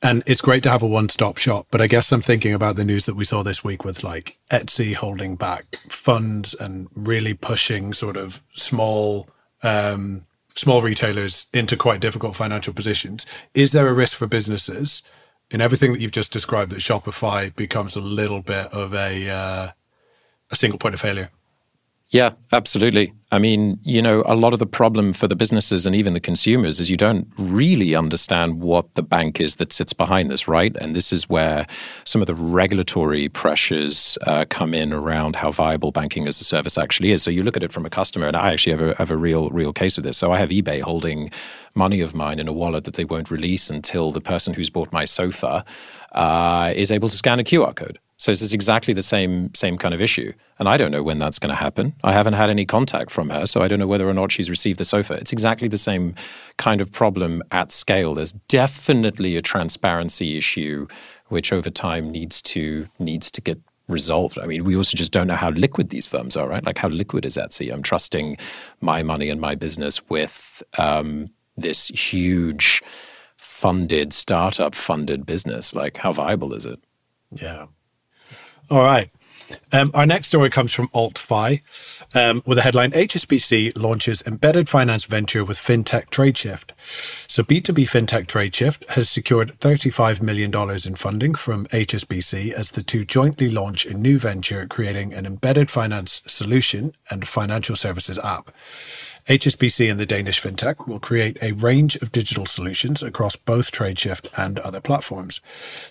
and 0.02 0.24
it's 0.26 0.41
great 0.41 0.62
to 0.63 0.70
have 0.70 0.84
a 0.84 0.88
one 0.88 1.10
stop 1.10 1.38
shop, 1.38 1.68
but 1.72 1.82
I 1.82 1.88
guess 1.88 2.12
I'm 2.12 2.22
thinking 2.22 2.54
about 2.54 2.76
the 2.76 2.84
news 2.84 3.06
that 3.06 3.15
we 3.15 3.24
saw 3.24 3.44
this 3.44 3.63
week 3.63 3.86
with 3.86 4.04
like 4.04 4.38
Etsy 4.52 4.94
holding 4.94 5.36
back 5.36 5.80
funds 5.89 6.54
and 6.54 6.89
really 6.94 7.34
pushing 7.34 7.94
sort 7.94 8.18
of 8.18 8.44
small 8.54 9.30
um, 9.63 10.26
small 10.56 10.82
retailers 10.82 11.48
into 11.54 11.76
quite 11.76 12.02
difficult 12.02 12.36
financial 12.36 12.74
positions. 12.74 13.26
Is 13.54 13.72
there 13.72 13.88
a 13.88 13.94
risk 13.94 14.18
for 14.18 14.28
businesses 14.28 15.02
in 15.51 15.62
everything 15.62 15.93
that 15.93 16.01
you've 16.01 16.12
just 16.12 16.31
described 16.31 16.71
that 16.71 16.79
Shopify 16.79 17.55
becomes 17.55 17.95
a 17.95 18.01
little 18.01 18.41
bit 18.41 18.67
of 18.67 18.93
a 18.93 19.29
uh, 19.29 19.71
a 20.51 20.55
single 20.55 20.79
point 20.79 20.95
of 20.95 21.01
failure. 21.01 21.29
Yeah, 22.15 22.32
absolutely. 22.54 23.12
I 23.34 23.39
mean, 23.39 23.78
you 23.84 24.01
know, 24.01 24.23
a 24.25 24.36
lot 24.36 24.54
of 24.54 24.60
the 24.60 24.65
problem 24.65 25.12
for 25.12 25.28
the 25.28 25.36
businesses 25.36 25.86
and 25.86 25.93
even 25.93 26.13
the 26.13 26.21
consumers 26.21 26.80
is 26.80 26.89
you 26.89 26.95
don't 26.95 27.28
really 27.38 27.93
understand 27.93 28.62
what 28.62 28.93
the 28.93 29.04
bank 29.04 29.41
is 29.41 29.56
that 29.56 29.73
sits 29.73 29.91
behind 29.91 30.32
this, 30.32 30.47
right? 30.47 30.73
And 30.78 30.95
this 30.95 31.12
is 31.12 31.28
where 31.28 31.67
some 32.06 32.21
of 32.21 32.28
the 32.28 32.34
regulatory 32.34 33.28
pressures 33.28 34.17
uh, 34.25 34.45
come 34.49 34.73
in 34.73 34.93
around 34.93 35.36
how 35.36 35.51
viable 35.51 35.91
banking 35.91 36.25
as 36.25 36.39
a 36.39 36.45
service 36.45 36.78
actually 36.78 37.12
is. 37.12 37.21
So 37.21 37.32
you 37.32 37.43
look 37.43 37.58
at 37.58 37.63
it 37.63 37.73
from 37.73 37.86
a 37.86 37.89
customer, 37.89 38.28
and 38.28 38.38
I 38.38 38.54
actually 38.54 38.78
have 38.78 38.82
a, 38.82 38.95
have 38.95 39.12
a 39.12 39.17
real, 39.17 39.49
real 39.49 39.73
case 39.73 39.97
of 39.97 40.06
this. 40.06 40.17
So 40.17 40.32
I 40.32 40.38
have 40.38 40.51
eBay 40.51 40.80
holding 40.80 41.32
money 41.75 41.99
of 41.99 42.15
mine 42.15 42.39
in 42.39 42.47
a 42.47 42.54
wallet 42.54 42.86
that 42.86 42.93
they 42.93 43.04
won't 43.04 43.30
release 43.30 43.69
until 43.69 44.13
the 44.13 44.21
person 44.21 44.54
who's 44.54 44.69
bought 44.69 44.93
my 44.93 45.04
sofa 45.04 45.65
uh, 46.13 46.71
is 46.73 46.91
able 46.91 47.10
to 47.10 47.17
scan 47.17 47.41
a 47.41 47.43
QR 47.43 47.75
code. 47.75 47.99
So 48.17 48.32
this 48.32 48.41
is 48.41 48.54
exactly 48.54 48.93
the 48.93 49.01
same 49.01 49.54
same 49.54 49.78
kind 49.78 49.93
of 49.93 49.99
issue, 49.99 50.32
and 50.58 50.69
I 50.69 50.78
don't 50.78 50.91
know 50.91 51.04
when 51.04 51.19
that's 51.19 51.38
going 51.38 51.49
to 51.49 51.56
happen. 51.56 51.93
I 52.04 52.13
haven't 52.13 52.34
had 52.34 52.49
any 52.49 52.65
contact 52.65 53.12
from 53.12 53.30
her, 53.30 53.45
so 53.45 53.62
I 53.62 53.67
don't 53.67 53.80
know 53.80 53.88
whether 53.88 54.08
or 54.08 54.13
not 54.13 54.32
she's 54.32 54.49
received 54.49 54.80
the 54.80 54.86
sofa. 54.86 55.15
It's 55.15 55.34
exactly 55.34 55.67
the 55.67 55.78
same 55.78 56.15
kind 56.58 56.80
of 56.80 56.91
problem 56.91 57.43
at 57.51 57.71
scale. 57.71 58.13
There's 58.13 58.32
definitely 58.47 59.36
a 59.36 59.41
transparency 59.41 60.38
issue, 60.38 60.88
which 61.28 61.51
over 61.51 61.69
time 61.69 62.10
needs 62.10 62.41
to 62.43 62.88
needs 62.99 63.30
to 63.32 63.41
get 63.41 63.60
resolved. 63.88 64.39
I 64.39 64.45
mean, 64.45 64.63
we 64.63 64.75
also 64.75 64.95
just 64.95 65.12
don't 65.12 65.28
know 65.28 65.36
how 65.36 65.51
liquid 65.51 65.89
these 65.89 66.08
firms 66.08 66.36
are, 66.36 66.47
right? 66.47 66.65
Like 66.65 66.78
how 66.78 66.89
liquid 66.89 67.25
is 67.25 67.38
Etsy? 67.38 67.71
I'm 67.71 67.84
trusting 67.84 68.38
my 68.82 69.04
money 69.04 69.30
and 69.30 69.39
my 69.39 69.56
business 69.56 70.01
with 70.10 70.63
um, 70.78 71.30
this 71.58 71.89
huge 71.89 72.82
funded 73.38 74.13
startup 74.13 74.73
funded 74.73 75.25
business. 75.25 75.75
Like 75.75 75.97
how 75.97 76.13
viable 76.13 76.54
is 76.54 76.65
it? 76.65 76.80
Yeah. 77.32 77.67
All 78.69 78.84
right. 78.84 79.10
Um, 79.71 79.91
our 79.93 80.08
next 80.08 80.30
story 80.30 80.49
comes 80.49 80.73
from 80.73 80.88
AltFi 80.89 81.62
um, 82.15 82.41
with 82.45 82.58
a 82.58 82.62
headline 82.62 82.91
HSBC 82.91 83.78
launches 83.78 84.23
embedded 84.25 84.67
finance 84.67 85.06
venture 85.06 85.43
with 85.43 85.58
fintech 85.58 86.10
Tradeshift. 86.10 86.71
So, 87.28 87.43
B2B 87.43 87.84
fintech 87.84 88.25
Tradeshift 88.25 88.88
has 88.89 89.08
secured 89.08 89.60
$35 89.60 90.21
million 90.21 90.51
in 90.86 90.95
funding 90.95 91.36
from 91.36 91.67
HSBC 91.67 92.54
as 92.54 92.71
the 92.71 92.82
two 92.82 93.06
jointly 93.06 93.49
launch 93.49 93.86
a 93.86 93.93
new 93.93 94.17
venture 94.17 94.65
creating 94.65 95.13
an 95.13 95.28
embedded 95.28 95.69
finance 95.69 96.23
solution 96.25 96.95
and 97.12 97.28
financial 97.28 97.75
services 97.75 98.17
app. 98.19 98.51
HSBC 99.27 99.89
and 99.89 99.99
the 99.99 100.05
Danish 100.05 100.39
fintech 100.39 100.85
will 100.85 100.99
create 100.99 101.39
a 101.41 101.53
range 101.53 101.95
of 101.95 102.11
digital 102.11 102.45
solutions 102.45 103.01
across 103.01 103.35
both 103.35 103.71
Tradeshift 103.71 104.29
and 104.38 104.59
other 104.59 104.79
platforms. 104.79 105.41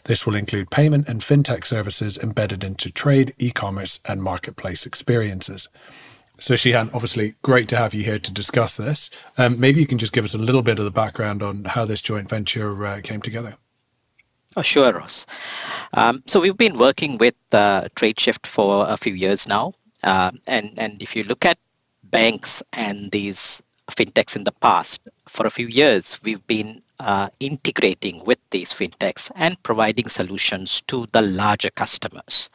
This 0.05 0.25
will 0.25 0.37
include 0.37 0.71
payment 0.71 1.09
and 1.09 1.21
fintech 1.21 1.67
services 1.67 2.17
embedded 2.17 2.63
into 2.63 2.93
trade, 2.93 3.35
e 3.39 3.51
commerce, 3.51 3.99
and 4.05 4.23
marketplace 4.23 4.87
experiences. 4.87 5.69
So, 6.39 6.55
Shehan, 6.55 6.95
obviously, 6.95 7.35
great 7.43 7.67
to 7.71 7.77
have 7.77 7.93
you 7.93 8.05
here 8.05 8.21
to 8.21 8.33
discuss 8.33 8.77
this. 8.77 9.11
Um, 9.37 9.59
maybe 9.59 9.81
you 9.81 9.87
can 9.87 9.99
just 9.99 10.13
give 10.13 10.25
us 10.25 10.35
a 10.35 10.39
little 10.39 10.63
bit 10.63 10.79
of 10.79 10.85
the 10.85 10.93
background 10.93 11.43
on 11.43 11.65
how 11.65 11.85
this 11.85 12.03
joint 12.03 12.29
venture 12.29 12.87
uh, 12.87 13.01
came 13.03 13.21
together. 13.21 13.57
Oh, 14.57 14.63
sure, 14.63 14.93
Ross. 14.93 15.27
Um, 15.95 16.23
so 16.27 16.39
we've 16.39 16.57
been 16.57 16.79
working 16.79 17.19
with 17.19 17.35
uh, 17.51 17.89
TradeShift 17.97 18.47
for 18.47 18.87
a 18.89 18.97
few 18.97 19.15
years 19.15 19.49
now, 19.49 19.75
uh, 20.05 20.31
and 20.47 20.73
and 20.77 21.03
if 21.03 21.17
you 21.17 21.25
look 21.25 21.45
at 21.45 21.59
banks 22.15 22.63
and 22.73 23.11
these 23.11 23.61
fintechs 23.91 24.37
in 24.37 24.45
the 24.45 24.53
past, 24.67 25.01
for 25.29 25.47
a 25.47 25.51
few 25.51 25.67
years 25.67 26.21
we've 26.23 26.47
been 26.47 26.81
uh, 27.01 27.29
integrating 27.41 28.23
with 28.25 28.39
these 28.51 28.73
fintechs 28.73 29.31
and 29.35 29.61
providing 29.65 30.09
solutions 30.09 30.81
to 30.87 31.07
the 31.11 31.23
larger 31.23 31.71
customers. 31.71 32.49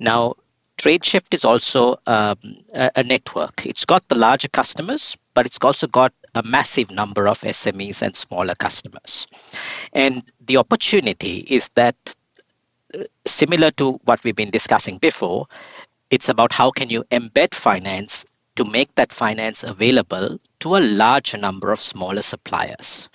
Now, 0.00 0.34
TradeShift 0.78 1.32
is 1.32 1.44
also 1.44 2.00
um, 2.06 2.38
a, 2.74 2.90
a 2.96 3.02
network. 3.04 3.64
It's 3.64 3.84
got 3.84 4.08
the 4.08 4.16
larger 4.16 4.48
customers, 4.48 5.16
but 5.34 5.46
it's 5.46 5.58
also 5.62 5.86
got 5.86 6.12
a 6.34 6.42
massive 6.42 6.90
number 6.90 7.28
of 7.28 7.40
SMEs 7.42 8.02
and 8.02 8.16
smaller 8.16 8.54
customers. 8.54 9.26
And 9.92 10.22
the 10.46 10.56
opportunity 10.56 11.46
is 11.48 11.68
that 11.74 11.96
uh, 12.94 13.04
similar 13.26 13.70
to 13.72 14.00
what 14.04 14.24
we've 14.24 14.34
been 14.34 14.50
discussing 14.50 14.98
before, 14.98 15.46
it's 16.10 16.28
about 16.28 16.52
how 16.52 16.72
can 16.72 16.90
you 16.90 17.04
embed 17.12 17.54
finance 17.54 18.24
to 18.56 18.64
make 18.64 18.94
that 18.96 19.12
finance 19.12 19.64
available 19.64 20.38
to 20.60 20.76
a 20.76 20.80
large 20.80 21.34
number 21.36 21.72
of 21.72 21.80
smaller 21.80 22.22
suppliers. 22.22 23.08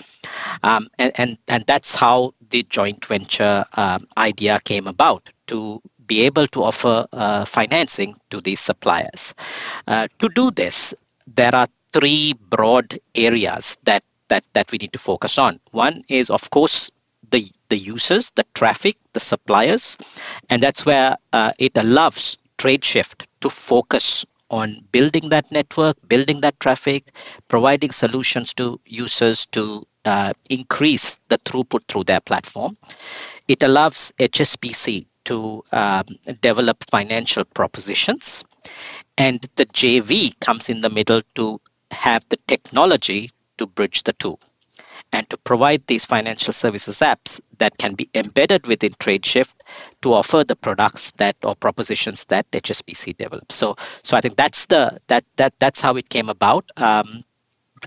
Um, 0.64 0.90
and, 0.98 1.12
and, 1.16 1.38
and 1.48 1.66
that's 1.66 1.96
how 1.96 2.34
the 2.50 2.64
joint 2.64 3.06
venture 3.06 3.66
um, 3.74 4.08
idea 4.18 4.60
came 4.64 4.88
about 4.88 5.30
to 5.48 5.82
be 6.08 6.22
able 6.22 6.48
to 6.48 6.64
offer 6.64 7.08
uh, 7.14 7.46
financing 7.46 8.16
to 8.30 8.42
these 8.42 8.60
suppliers. 8.60 9.34
Uh, 9.88 10.08
to 10.20 10.30
do 10.30 10.52
this, 10.52 10.94
there 11.28 11.54
are 11.56 11.68
three 11.94 12.34
broad 12.50 13.00
areas 13.16 13.78
that, 13.84 14.04
that, 14.28 14.44
that 14.54 14.72
we 14.72 14.78
need 14.78 14.94
to 14.94 15.00
focus 15.00 15.38
on. 15.38 15.60
One 15.72 16.04
is, 16.10 16.30
of 16.30 16.50
course, 16.50 16.92
the, 17.32 17.50
the 17.70 17.78
users, 17.78 18.32
the 18.32 18.46
traffic, 18.54 18.98
the 19.14 19.20
suppliers, 19.20 19.98
and 20.50 20.62
that's 20.62 20.86
where 20.86 21.18
uh, 21.34 21.54
it 21.58 21.78
allows 21.78 22.38
TradeShift 22.58 23.26
to 23.42 23.50
focus 23.50 24.26
on 24.50 24.84
building 24.92 25.30
that 25.30 25.52
network, 25.52 25.98
building 26.08 26.42
that 26.42 26.60
traffic, 26.60 27.12
providing 27.48 27.92
solutions 27.92 28.54
to 28.54 28.80
users 28.86 29.46
to 29.48 29.86
uh, 30.06 30.34
increase 30.50 31.20
the 31.30 31.38
throughput 31.40 31.82
through 31.88 32.04
their 32.04 32.20
platform. 32.20 32.78
It 33.48 33.64
allows 33.64 34.12
HSBC 34.20 35.06
to 35.26 35.64
um, 35.72 36.06
develop 36.42 36.84
financial 36.90 37.44
propositions. 37.44 38.44
And 39.18 39.46
the 39.56 39.66
JV 39.66 40.40
comes 40.40 40.70
in 40.70 40.82
the 40.82 40.90
middle 40.90 41.22
to 41.36 41.60
have 41.92 42.24
the 42.30 42.38
technology 42.48 43.32
to 43.58 43.66
bridge 43.66 44.04
the 44.04 44.14
two 44.14 44.38
and 45.12 45.30
to 45.30 45.38
provide 45.38 45.86
these 45.88 46.06
financial 46.06 46.54
services 46.54 47.00
apps 47.00 47.40
that 47.58 47.78
can 47.78 47.94
be 47.94 48.10
embedded 48.16 48.68
within 48.68 48.92
TradeShift 48.94 49.54
to 50.02 50.14
offer 50.14 50.44
the 50.44 50.56
products 50.56 51.12
that 51.18 51.36
or 51.44 51.56
propositions 51.56 52.26
that 52.26 52.50
HSBC 52.52 53.18
develops. 53.18 53.56
So, 53.56 53.76
so 54.04 54.18
I 54.18 54.22
think 54.22 54.36
that's 54.36 54.66
the 54.68 55.00
that 55.08 55.24
that 55.38 55.54
that's 55.60 55.82
how 55.82 55.96
it 55.96 56.10
came 56.10 56.30
about. 56.30 56.70
Um, 56.78 57.24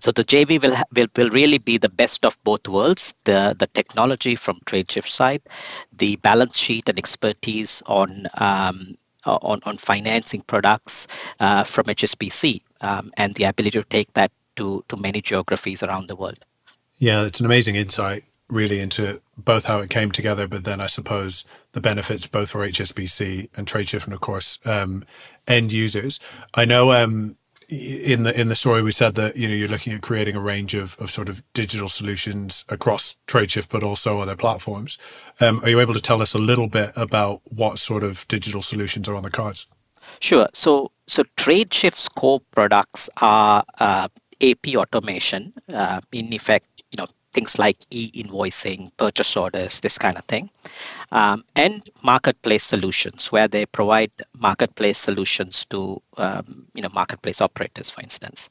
so 0.00 0.12
the 0.12 0.24
JV 0.24 0.62
will, 0.62 0.76
will 0.94 1.08
will 1.16 1.30
really 1.30 1.58
be 1.58 1.78
the 1.78 1.88
best 1.88 2.24
of 2.24 2.42
both 2.44 2.68
worlds: 2.68 3.14
the 3.24 3.56
the 3.58 3.66
technology 3.68 4.36
from 4.36 4.60
TradeShift 4.66 5.08
side, 5.08 5.42
the 5.92 6.16
balance 6.16 6.56
sheet 6.56 6.88
and 6.88 6.98
expertise 6.98 7.82
on 7.86 8.28
um, 8.34 8.96
on 9.24 9.60
on 9.64 9.76
financing 9.78 10.42
products 10.42 11.06
uh, 11.40 11.64
from 11.64 11.86
HSBC, 11.86 12.62
um, 12.80 13.10
and 13.16 13.34
the 13.34 13.44
ability 13.44 13.78
to 13.78 13.84
take 13.84 14.12
that 14.14 14.30
to 14.56 14.84
to 14.88 14.96
many 14.96 15.20
geographies 15.20 15.82
around 15.82 16.08
the 16.08 16.16
world. 16.16 16.44
Yeah, 16.98 17.22
it's 17.22 17.40
an 17.40 17.46
amazing 17.46 17.76
insight, 17.76 18.24
really, 18.50 18.80
into 18.80 19.20
both 19.36 19.66
how 19.66 19.78
it 19.80 19.90
came 19.90 20.10
together, 20.10 20.46
but 20.46 20.64
then 20.64 20.80
I 20.80 20.86
suppose 20.86 21.44
the 21.72 21.80
benefits 21.80 22.26
both 22.26 22.50
for 22.50 22.66
HSBC 22.66 23.48
and 23.56 23.66
TradeShift, 23.66 24.04
and 24.04 24.14
of 24.14 24.20
course 24.20 24.58
um, 24.64 25.04
end 25.46 25.72
users. 25.72 26.18
I 26.54 26.64
know 26.64 26.92
um, 26.92 27.36
in 27.68 28.22
the 28.22 28.38
in 28.38 28.48
the 28.48 28.56
story 28.56 28.82
we 28.82 28.92
said 28.92 29.14
that 29.16 29.36
you 29.36 29.46
know 29.46 29.54
you're 29.54 29.68
looking 29.68 29.92
at 29.92 30.00
creating 30.00 30.34
a 30.34 30.40
range 30.40 30.74
of, 30.74 30.96
of 30.98 31.10
sort 31.10 31.28
of 31.28 31.42
digital 31.52 31.88
solutions 31.88 32.64
across 32.68 33.16
TradeShift, 33.26 33.68
but 33.68 33.82
also 33.82 34.20
other 34.20 34.36
platforms. 34.36 34.96
Um, 35.40 35.62
are 35.62 35.68
you 35.68 35.80
able 35.80 35.94
to 35.94 36.00
tell 36.00 36.22
us 36.22 36.34
a 36.34 36.38
little 36.38 36.68
bit 36.68 36.92
about 36.96 37.42
what 37.44 37.78
sort 37.78 38.04
of 38.04 38.26
digital 38.28 38.62
solutions 38.62 39.08
are 39.08 39.14
on 39.14 39.22
the 39.22 39.30
cards? 39.30 39.66
Sure. 40.20 40.48
So 40.54 40.90
so 41.06 41.24
TradeShift's 41.36 42.08
core 42.08 42.40
products 42.52 43.10
are 43.18 43.64
uh, 43.78 44.08
AP 44.42 44.74
automation. 44.74 45.52
Uh, 45.68 46.00
in 46.12 46.32
effect, 46.32 46.82
you 46.90 46.96
know 46.96 47.06
things 47.32 47.58
like 47.58 47.76
e-invoicing, 47.90 48.90
purchase 48.96 49.36
orders, 49.36 49.80
this 49.80 49.98
kind 49.98 50.16
of 50.16 50.24
thing, 50.24 50.50
um, 51.12 51.44
and 51.56 51.88
marketplace 52.02 52.64
solutions 52.64 53.30
where 53.30 53.48
they 53.48 53.66
provide 53.66 54.10
marketplace 54.38 54.98
solutions 54.98 55.64
to 55.66 56.00
um, 56.16 56.66
you 56.74 56.82
know 56.82 56.90
marketplace 56.94 57.40
operators, 57.40 57.90
for 57.90 58.00
instance. 58.00 58.48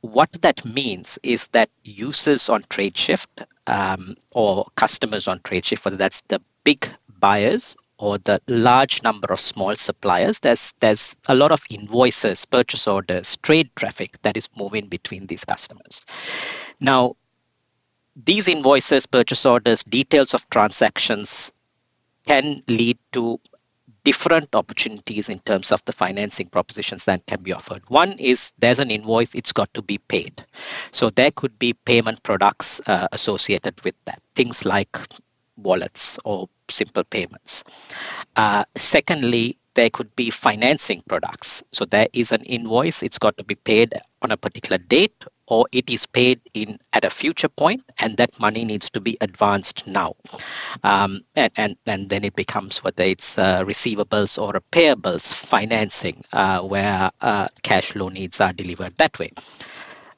What 0.00 0.30
that 0.42 0.64
means 0.64 1.18
is 1.22 1.48
that 1.48 1.68
users 1.84 2.48
on 2.48 2.62
TradeShift 2.64 3.44
um, 3.66 4.16
or 4.30 4.66
customers 4.76 5.26
on 5.26 5.40
TradeShift, 5.40 5.84
whether 5.84 5.96
that's 5.96 6.22
the 6.28 6.40
big 6.64 6.88
buyers 7.18 7.76
or 7.98 8.18
the 8.18 8.40
large 8.46 9.02
number 9.02 9.32
of 9.32 9.40
small 9.40 9.74
suppliers, 9.74 10.40
there's 10.40 10.74
there's 10.80 11.16
a 11.28 11.34
lot 11.34 11.50
of 11.50 11.62
invoices, 11.70 12.44
purchase 12.44 12.86
orders, 12.86 13.36
trade 13.38 13.70
traffic 13.76 14.20
that 14.22 14.36
is 14.36 14.48
moving 14.56 14.86
between 14.88 15.26
these 15.26 15.44
customers. 15.44 16.04
Now, 16.80 17.16
these 18.24 18.48
invoices, 18.48 19.06
purchase 19.06 19.44
orders, 19.44 19.82
details 19.84 20.32
of 20.32 20.48
transactions 20.50 21.52
can 22.26 22.62
lead 22.66 22.98
to 23.12 23.38
different 24.04 24.54
opportunities 24.54 25.28
in 25.28 25.38
terms 25.40 25.72
of 25.72 25.84
the 25.84 25.92
financing 25.92 26.46
propositions 26.46 27.04
that 27.04 27.26
can 27.26 27.42
be 27.42 27.52
offered. 27.52 27.82
One 27.88 28.12
is 28.12 28.52
there's 28.58 28.78
an 28.78 28.90
invoice, 28.90 29.34
it's 29.34 29.52
got 29.52 29.72
to 29.74 29.82
be 29.82 29.98
paid. 29.98 30.44
So 30.92 31.10
there 31.10 31.32
could 31.32 31.58
be 31.58 31.72
payment 31.72 32.22
products 32.22 32.80
uh, 32.86 33.08
associated 33.12 33.82
with 33.82 33.96
that, 34.04 34.22
things 34.36 34.64
like 34.64 34.96
wallets 35.56 36.18
or 36.24 36.48
simple 36.70 37.04
payments. 37.04 37.64
Uh, 38.36 38.64
secondly, 38.76 39.58
there 39.74 39.90
could 39.90 40.14
be 40.14 40.30
financing 40.30 41.02
products. 41.08 41.62
So 41.72 41.84
there 41.84 42.08
is 42.12 42.32
an 42.32 42.42
invoice, 42.42 43.02
it's 43.02 43.18
got 43.18 43.36
to 43.38 43.44
be 43.44 43.56
paid 43.56 43.92
on 44.22 44.30
a 44.30 44.36
particular 44.36 44.78
date 44.78 45.24
or 45.46 45.66
it 45.72 45.88
is 45.90 46.06
paid 46.06 46.40
in 46.54 46.78
at 46.92 47.04
a 47.04 47.10
future 47.10 47.48
point 47.48 47.82
and 47.98 48.16
that 48.16 48.38
money 48.40 48.64
needs 48.64 48.90
to 48.90 49.00
be 49.00 49.16
advanced 49.20 49.86
now. 49.86 50.14
Um, 50.84 51.22
and, 51.34 51.52
and 51.56 51.76
and 51.86 52.08
then 52.08 52.24
it 52.24 52.36
becomes 52.36 52.82
whether 52.82 53.04
it's 53.04 53.38
uh, 53.38 53.64
receivables 53.64 54.40
or 54.40 54.60
payables 54.72 55.32
financing 55.32 56.24
uh, 56.32 56.60
where 56.62 57.10
uh, 57.20 57.48
cash 57.62 57.92
flow 57.92 58.08
needs 58.08 58.40
are 58.40 58.52
delivered 58.52 58.96
that 58.96 59.18
way. 59.18 59.32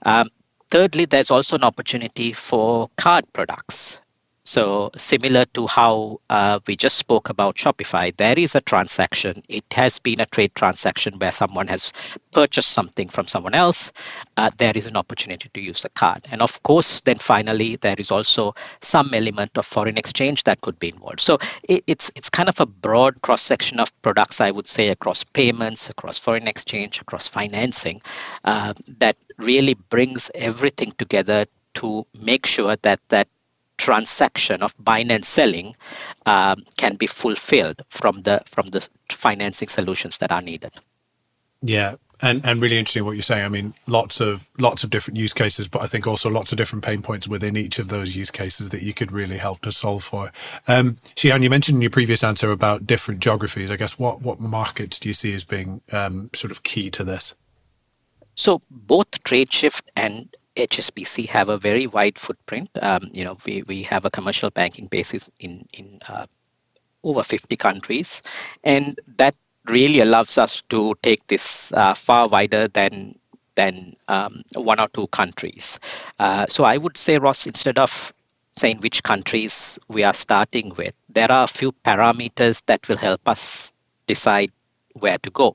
Um, 0.02 0.30
thirdly 0.70 1.04
there's 1.04 1.30
also 1.30 1.56
an 1.56 1.64
opportunity 1.64 2.32
for 2.32 2.88
card 2.96 3.24
products 3.32 4.00
so, 4.48 4.90
similar 4.96 5.44
to 5.52 5.66
how 5.66 6.22
uh, 6.30 6.58
we 6.66 6.74
just 6.74 6.96
spoke 6.96 7.28
about 7.28 7.56
Shopify, 7.56 8.16
there 8.16 8.38
is 8.38 8.54
a 8.54 8.62
transaction. 8.62 9.42
It 9.50 9.70
has 9.72 9.98
been 9.98 10.20
a 10.20 10.24
trade 10.24 10.54
transaction 10.54 11.18
where 11.18 11.32
someone 11.32 11.68
has 11.68 11.92
purchased 12.32 12.70
something 12.70 13.10
from 13.10 13.26
someone 13.26 13.52
else. 13.52 13.92
Uh, 14.38 14.48
there 14.56 14.72
is 14.74 14.86
an 14.86 14.96
opportunity 14.96 15.50
to 15.52 15.60
use 15.60 15.84
a 15.84 15.90
card. 15.90 16.26
And 16.30 16.40
of 16.40 16.62
course, 16.62 17.02
then 17.02 17.18
finally, 17.18 17.76
there 17.76 17.96
is 17.98 18.10
also 18.10 18.54
some 18.80 19.12
element 19.12 19.50
of 19.58 19.66
foreign 19.66 19.98
exchange 19.98 20.44
that 20.44 20.62
could 20.62 20.78
be 20.78 20.88
involved. 20.88 21.20
So, 21.20 21.36
it, 21.64 21.84
it's, 21.86 22.10
it's 22.16 22.30
kind 22.30 22.48
of 22.48 22.58
a 22.58 22.64
broad 22.64 23.20
cross 23.20 23.42
section 23.42 23.78
of 23.78 23.92
products, 24.00 24.40
I 24.40 24.50
would 24.50 24.66
say, 24.66 24.88
across 24.88 25.24
payments, 25.24 25.90
across 25.90 26.16
foreign 26.16 26.48
exchange, 26.48 27.02
across 27.02 27.28
financing, 27.28 28.00
uh, 28.46 28.72
that 28.96 29.16
really 29.36 29.74
brings 29.90 30.30
everything 30.34 30.92
together 30.92 31.44
to 31.74 32.06
make 32.18 32.46
sure 32.46 32.74
that 32.76 33.00
that 33.10 33.28
transaction 33.78 34.62
of 34.62 34.74
buying 34.78 35.10
and 35.10 35.24
selling 35.24 35.74
um, 36.26 36.64
can 36.76 36.96
be 36.96 37.06
fulfilled 37.06 37.82
from 37.88 38.22
the 38.22 38.42
from 38.46 38.70
the 38.70 38.86
financing 39.10 39.68
solutions 39.68 40.18
that 40.18 40.30
are 40.30 40.42
needed. 40.42 40.72
Yeah, 41.62 41.94
and 42.20 42.44
and 42.44 42.60
really 42.60 42.78
interesting 42.78 43.04
what 43.04 43.12
you're 43.12 43.22
saying. 43.22 43.44
I 43.44 43.48
mean, 43.48 43.74
lots 43.86 44.20
of 44.20 44.48
lots 44.58 44.84
of 44.84 44.90
different 44.90 45.16
use 45.16 45.32
cases, 45.32 45.68
but 45.68 45.82
I 45.82 45.86
think 45.86 46.06
also 46.06 46.28
lots 46.28 46.52
of 46.52 46.58
different 46.58 46.84
pain 46.84 47.02
points 47.02 47.28
within 47.28 47.56
each 47.56 47.78
of 47.78 47.88
those 47.88 48.16
use 48.16 48.30
cases 48.30 48.70
that 48.70 48.82
you 48.82 48.92
could 48.92 49.12
really 49.12 49.38
help 49.38 49.60
to 49.62 49.72
solve 49.72 50.04
for. 50.04 50.32
Um, 50.66 50.98
Shehan, 51.16 51.42
you 51.42 51.50
mentioned 51.50 51.76
in 51.76 51.82
your 51.82 51.90
previous 51.90 52.22
answer 52.24 52.50
about 52.50 52.86
different 52.86 53.20
geographies. 53.20 53.70
I 53.70 53.76
guess 53.76 53.98
what 53.98 54.20
what 54.22 54.40
markets 54.40 54.98
do 54.98 55.08
you 55.08 55.14
see 55.14 55.34
as 55.34 55.44
being 55.44 55.80
um, 55.92 56.30
sort 56.34 56.50
of 56.50 56.62
key 56.62 56.90
to 56.90 57.04
this? 57.04 57.34
So 58.34 58.62
both 58.70 59.10
TradeShift 59.24 59.82
and 59.96 60.32
HSBC 60.58 61.26
have 61.28 61.48
a 61.48 61.56
very 61.56 61.86
wide 61.86 62.18
footprint. 62.18 62.68
Um, 62.82 63.10
you 63.12 63.24
know, 63.24 63.38
we, 63.46 63.62
we 63.62 63.82
have 63.82 64.04
a 64.04 64.10
commercial 64.10 64.50
banking 64.50 64.86
basis 64.86 65.30
in 65.40 65.66
in 65.72 66.00
uh, 66.08 66.26
over 67.04 67.22
50 67.22 67.56
countries, 67.56 68.22
and 68.64 68.98
that 69.16 69.34
really 69.66 70.00
allows 70.00 70.38
us 70.38 70.62
to 70.68 70.94
take 71.02 71.26
this 71.28 71.72
uh, 71.72 71.94
far 71.94 72.28
wider 72.28 72.68
than 72.68 73.14
than 73.54 73.96
um, 74.08 74.42
one 74.54 74.80
or 74.80 74.88
two 74.88 75.06
countries. 75.08 75.78
Uh, 76.18 76.46
so 76.48 76.64
I 76.64 76.76
would 76.76 76.96
say, 76.96 77.18
Ross, 77.18 77.46
instead 77.46 77.78
of 77.78 78.12
saying 78.56 78.78
which 78.78 79.02
countries 79.02 79.78
we 79.88 80.04
are 80.04 80.14
starting 80.14 80.72
with, 80.76 80.94
there 81.08 81.30
are 81.30 81.44
a 81.44 81.48
few 81.48 81.72
parameters 81.84 82.62
that 82.66 82.88
will 82.88 82.96
help 82.96 83.28
us 83.28 83.72
decide 84.06 84.50
where 84.94 85.18
to 85.18 85.30
go, 85.30 85.54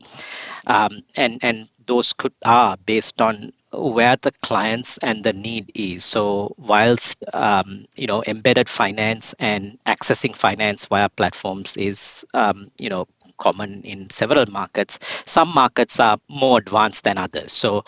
um, 0.68 1.02
and 1.18 1.40
and 1.44 1.68
those 1.88 2.14
could 2.14 2.34
are 2.46 2.78
based 2.86 3.22
on 3.22 3.52
where 3.74 4.16
the 4.22 4.32
clients 4.44 4.98
and 5.00 5.24
the 5.24 5.34
need 5.34 5.72
is. 5.76 6.06
So 6.06 6.56
whilst 6.58 7.24
um, 7.34 7.86
you 7.96 8.08
know 8.08 8.24
embedded 8.28 8.70
finance 8.70 9.34
and 9.40 9.78
accessing 9.86 10.36
finance 10.36 10.86
via 10.86 11.10
platforms 11.10 11.76
is 11.78 12.26
um, 12.34 12.72
you 12.78 12.90
know 12.90 13.08
common 13.40 13.82
in 13.84 14.10
several 14.10 14.46
markets, 14.48 15.00
some 15.26 15.54
markets 15.54 16.00
are 16.00 16.18
more 16.30 16.60
advanced 16.60 17.04
than 17.04 17.18
others. 17.18 17.52
So 17.52 17.84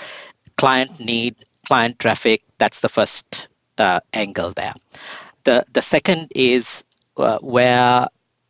client 0.58 1.00
need, 1.00 1.36
client 1.68 2.00
traffic, 2.00 2.44
that's 2.58 2.82
the 2.82 2.90
first 2.90 3.48
uh, 3.78 4.00
angle 4.14 4.52
there. 4.52 4.74
The 5.44 5.66
the 5.74 5.82
second 5.82 6.32
is 6.36 6.84
uh, 7.18 7.40
where 7.40 8.08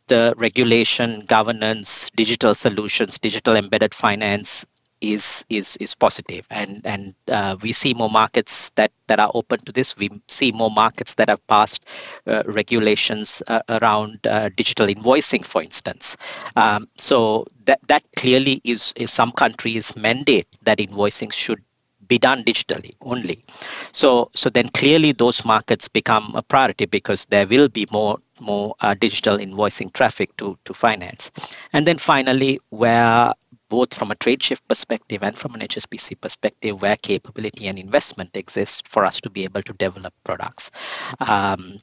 the 0.08 0.34
regulation, 0.36 1.20
governance, 1.26 2.10
digital 2.16 2.54
solutions, 2.54 3.18
digital 3.18 3.56
embedded 3.56 3.94
finance 3.94 4.64
is 5.00 5.44
is 5.48 5.76
is 5.76 5.94
positive. 5.94 6.46
And 6.50 6.80
and 6.84 7.14
uh, 7.28 7.56
we 7.62 7.72
see 7.72 7.94
more 7.94 8.10
markets 8.10 8.70
that 8.76 8.92
that 9.08 9.20
are 9.20 9.30
open 9.34 9.60
to 9.60 9.72
this. 9.72 9.96
We 9.96 10.10
see 10.28 10.52
more 10.52 10.70
markets 10.70 11.14
that 11.14 11.28
have 11.28 11.46
passed 11.46 11.84
uh, 12.26 12.42
regulations 12.46 13.42
uh, 13.48 13.60
around 13.68 14.26
uh, 14.26 14.50
digital 14.56 14.86
invoicing 14.86 15.44
for 15.44 15.62
instance. 15.62 16.16
Um, 16.56 16.88
so 16.96 17.46
that 17.66 17.80
that 17.88 18.02
clearly 18.16 18.60
is, 18.64 18.92
is 18.96 19.12
some 19.12 19.32
countries 19.32 19.94
mandate 19.96 20.58
that 20.62 20.78
invoicing 20.78 21.32
should 21.32 21.62
be 22.08 22.18
done 22.18 22.42
digitally 22.44 22.94
only. 23.02 23.44
So 23.92 24.30
so 24.34 24.50
then 24.50 24.68
clearly 24.70 25.12
those 25.12 25.44
markets 25.44 25.88
become 25.88 26.32
a 26.34 26.42
priority 26.42 26.86
because 26.86 27.26
there 27.26 27.46
will 27.46 27.68
be 27.68 27.86
more 27.90 28.18
more 28.40 28.74
uh, 28.80 28.94
digital 28.94 29.38
invoicing 29.38 29.92
traffic 29.92 30.36
to 30.36 30.58
to 30.64 30.74
finance. 30.74 31.30
And 31.72 31.86
then 31.86 31.98
finally 31.98 32.60
where 32.70 33.32
both 33.68 33.94
from 33.94 34.10
a 34.10 34.14
TradeShift 34.14 34.60
perspective 34.68 35.22
and 35.22 35.36
from 35.36 35.54
an 35.54 35.60
HSBC 35.60 36.20
perspective, 36.20 36.80
where 36.82 36.96
capability 36.96 37.66
and 37.66 37.78
investment 37.78 38.36
exist 38.36 38.88
for 38.88 39.04
us 39.04 39.20
to 39.20 39.30
be 39.30 39.44
able 39.44 39.62
to 39.62 39.72
develop 39.74 40.14
products. 40.24 40.70
Um, 41.20 41.78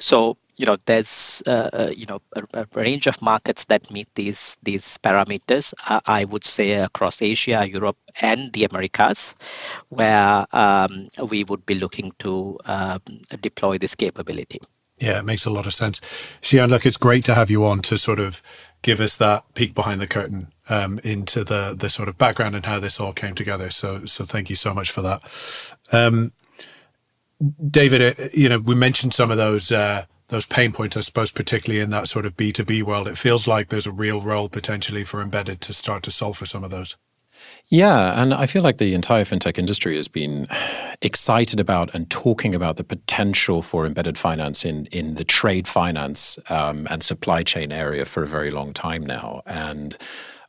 so 0.00 0.36
you 0.56 0.66
know 0.66 0.76
there's 0.86 1.42
uh, 1.46 1.70
uh, 1.72 1.92
you 1.94 2.06
know 2.06 2.20
a, 2.34 2.42
a, 2.54 2.66
range 2.74 3.06
of 3.06 3.20
markets 3.20 3.64
that 3.64 3.90
meet 3.90 4.08
these 4.14 4.56
these 4.62 4.98
parameters 4.98 5.74
uh, 5.88 6.00
i 6.06 6.24
would 6.24 6.44
say 6.44 6.72
across 6.72 7.20
asia 7.22 7.68
europe 7.68 7.96
and 8.20 8.52
the 8.52 8.64
americas 8.64 9.34
where 9.88 10.46
um, 10.52 11.08
we 11.28 11.44
would 11.44 11.64
be 11.66 11.74
looking 11.74 12.12
to 12.18 12.58
um, 12.66 13.00
deploy 13.40 13.78
this 13.78 13.94
capability 13.94 14.60
yeah 14.98 15.18
it 15.18 15.24
makes 15.24 15.44
a 15.44 15.50
lot 15.50 15.66
of 15.66 15.74
sense 15.74 16.00
Shehan, 16.40 16.70
look 16.70 16.86
it's 16.86 16.96
great 16.96 17.24
to 17.24 17.34
have 17.34 17.50
you 17.50 17.64
on 17.66 17.80
to 17.82 17.98
sort 17.98 18.20
of 18.20 18.42
give 18.84 19.00
us 19.00 19.16
that 19.16 19.44
peek 19.54 19.74
behind 19.74 20.00
the 20.00 20.06
curtain 20.06 20.52
um, 20.68 21.00
into 21.02 21.42
the 21.42 21.74
the 21.76 21.90
sort 21.90 22.08
of 22.08 22.16
background 22.18 22.54
and 22.54 22.66
how 22.66 22.78
this 22.78 23.00
all 23.00 23.12
came 23.12 23.34
together. 23.34 23.70
So 23.70 24.04
so 24.04 24.24
thank 24.24 24.50
you 24.50 24.56
so 24.56 24.72
much 24.72 24.92
for 24.92 25.02
that, 25.02 25.74
um, 25.90 26.32
David. 27.68 28.20
Uh, 28.20 28.24
you 28.32 28.48
know 28.48 28.58
we 28.58 28.76
mentioned 28.76 29.12
some 29.14 29.32
of 29.32 29.36
those. 29.36 29.72
Uh, 29.72 30.06
those 30.28 30.46
pain 30.46 30.72
points, 30.72 30.96
I 30.96 31.00
suppose, 31.00 31.30
particularly 31.30 31.82
in 31.82 31.90
that 31.90 32.08
sort 32.08 32.24
of 32.24 32.34
B2B 32.34 32.82
world, 32.82 33.06
it 33.06 33.18
feels 33.18 33.46
like 33.46 33.68
there's 33.68 33.86
a 33.86 33.92
real 33.92 34.22
role 34.22 34.48
potentially 34.48 35.04
for 35.04 35.20
embedded 35.20 35.60
to 35.60 35.74
start 35.74 36.02
to 36.04 36.10
solve 36.10 36.38
for 36.38 36.46
some 36.46 36.64
of 36.64 36.70
those. 36.70 36.96
Yeah, 37.68 38.20
and 38.20 38.34
I 38.34 38.46
feel 38.46 38.62
like 38.62 38.76
the 38.76 38.94
entire 38.94 39.24
fintech 39.24 39.58
industry 39.58 39.96
has 39.96 40.06
been 40.06 40.46
excited 41.00 41.58
about 41.58 41.94
and 41.94 42.08
talking 42.10 42.54
about 42.54 42.76
the 42.76 42.84
potential 42.84 43.62
for 43.62 43.86
embedded 43.86 44.18
finance 44.18 44.64
in 44.64 44.86
in 44.86 45.14
the 45.14 45.24
trade 45.24 45.66
finance 45.66 46.38
um, 46.50 46.86
and 46.90 47.02
supply 47.02 47.42
chain 47.42 47.72
area 47.72 48.04
for 48.04 48.22
a 48.22 48.26
very 48.26 48.50
long 48.50 48.72
time 48.72 49.04
now, 49.04 49.42
and. 49.46 49.96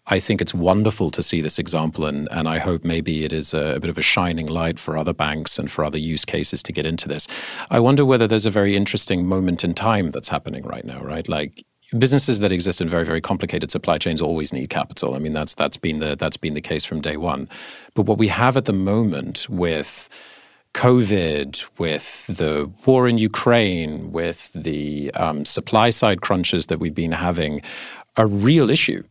I 0.08 0.19
think 0.19 0.39
it's 0.39 0.54
wonderful 0.54 1.10
to 1.10 1.23
see 1.23 1.41
this 1.41 1.58
example, 1.58 2.06
and, 2.06 2.28
and 2.30 2.47
I 2.47 2.60
hope 2.60 2.84
maybe 2.86 3.23
it 3.23 3.34
is 3.34 3.56
a, 3.56 3.78
a, 3.78 3.80
bit 3.80 3.89
of 3.89 3.97
a 3.97 4.04
shining 4.04 4.45
light 4.45 4.78
for 4.78 4.95
other 4.95 5.13
banks 5.13 5.58
and 5.58 5.71
for 5.71 5.84
other 5.84 5.97
use 5.97 6.25
cases 6.25 6.62
to 6.62 6.71
get 6.71 6.86
into 6.86 7.08
this. 7.08 7.28
I 7.71 7.80
wonder 7.80 8.06
whether 8.06 8.28
there's 8.28 8.45
a 8.45 8.51
very 8.51 8.75
interesting 8.75 9.25
moment 9.25 9.63
in 9.63 9.73
time 9.73 10.12
that's 10.12 10.30
happening 10.30 10.63
right 10.63 10.86
now, 10.86 11.01
right? 11.01 11.28
Like 11.28 11.65
businesses 11.97 12.39
that 12.39 12.51
exist 12.51 12.81
in 12.81 12.88
very 12.88 13.05
very 13.05 13.21
complicated 13.21 13.71
supply 13.71 13.97
chains 13.97 14.21
always 14.21 14.53
need 14.53 14.69
capital. 14.69 15.15
I 15.15 15.19
mean 15.19 15.34
that's 15.34 15.55
that's 15.55 15.77
been 15.77 15.99
the 15.99 16.15
that's 16.15 16.38
been 16.38 16.53
the 16.53 16.62
case 16.62 16.86
from 16.86 17.01
day 17.01 17.17
one. 17.17 17.49
But 17.93 18.03
what 18.03 18.17
we 18.17 18.27
have 18.27 18.58
at 18.58 18.65
the 18.65 18.73
moment 18.73 19.47
with 19.49 20.10
COVID, 20.73 21.65
with 21.77 22.27
the 22.27 22.69
war 22.86 23.08
in 23.08 23.17
Ukraine, 23.17 24.12
with 24.12 24.51
the 24.53 25.12
um, 25.13 25.45
supply 25.45 25.89
side 25.89 26.19
crunches 26.21 26.67
that 26.67 26.79
we've 26.79 26.93
been 26.93 27.13
having, 27.13 27.62
a 28.17 28.27
real 28.27 28.69
issue 28.69 29.03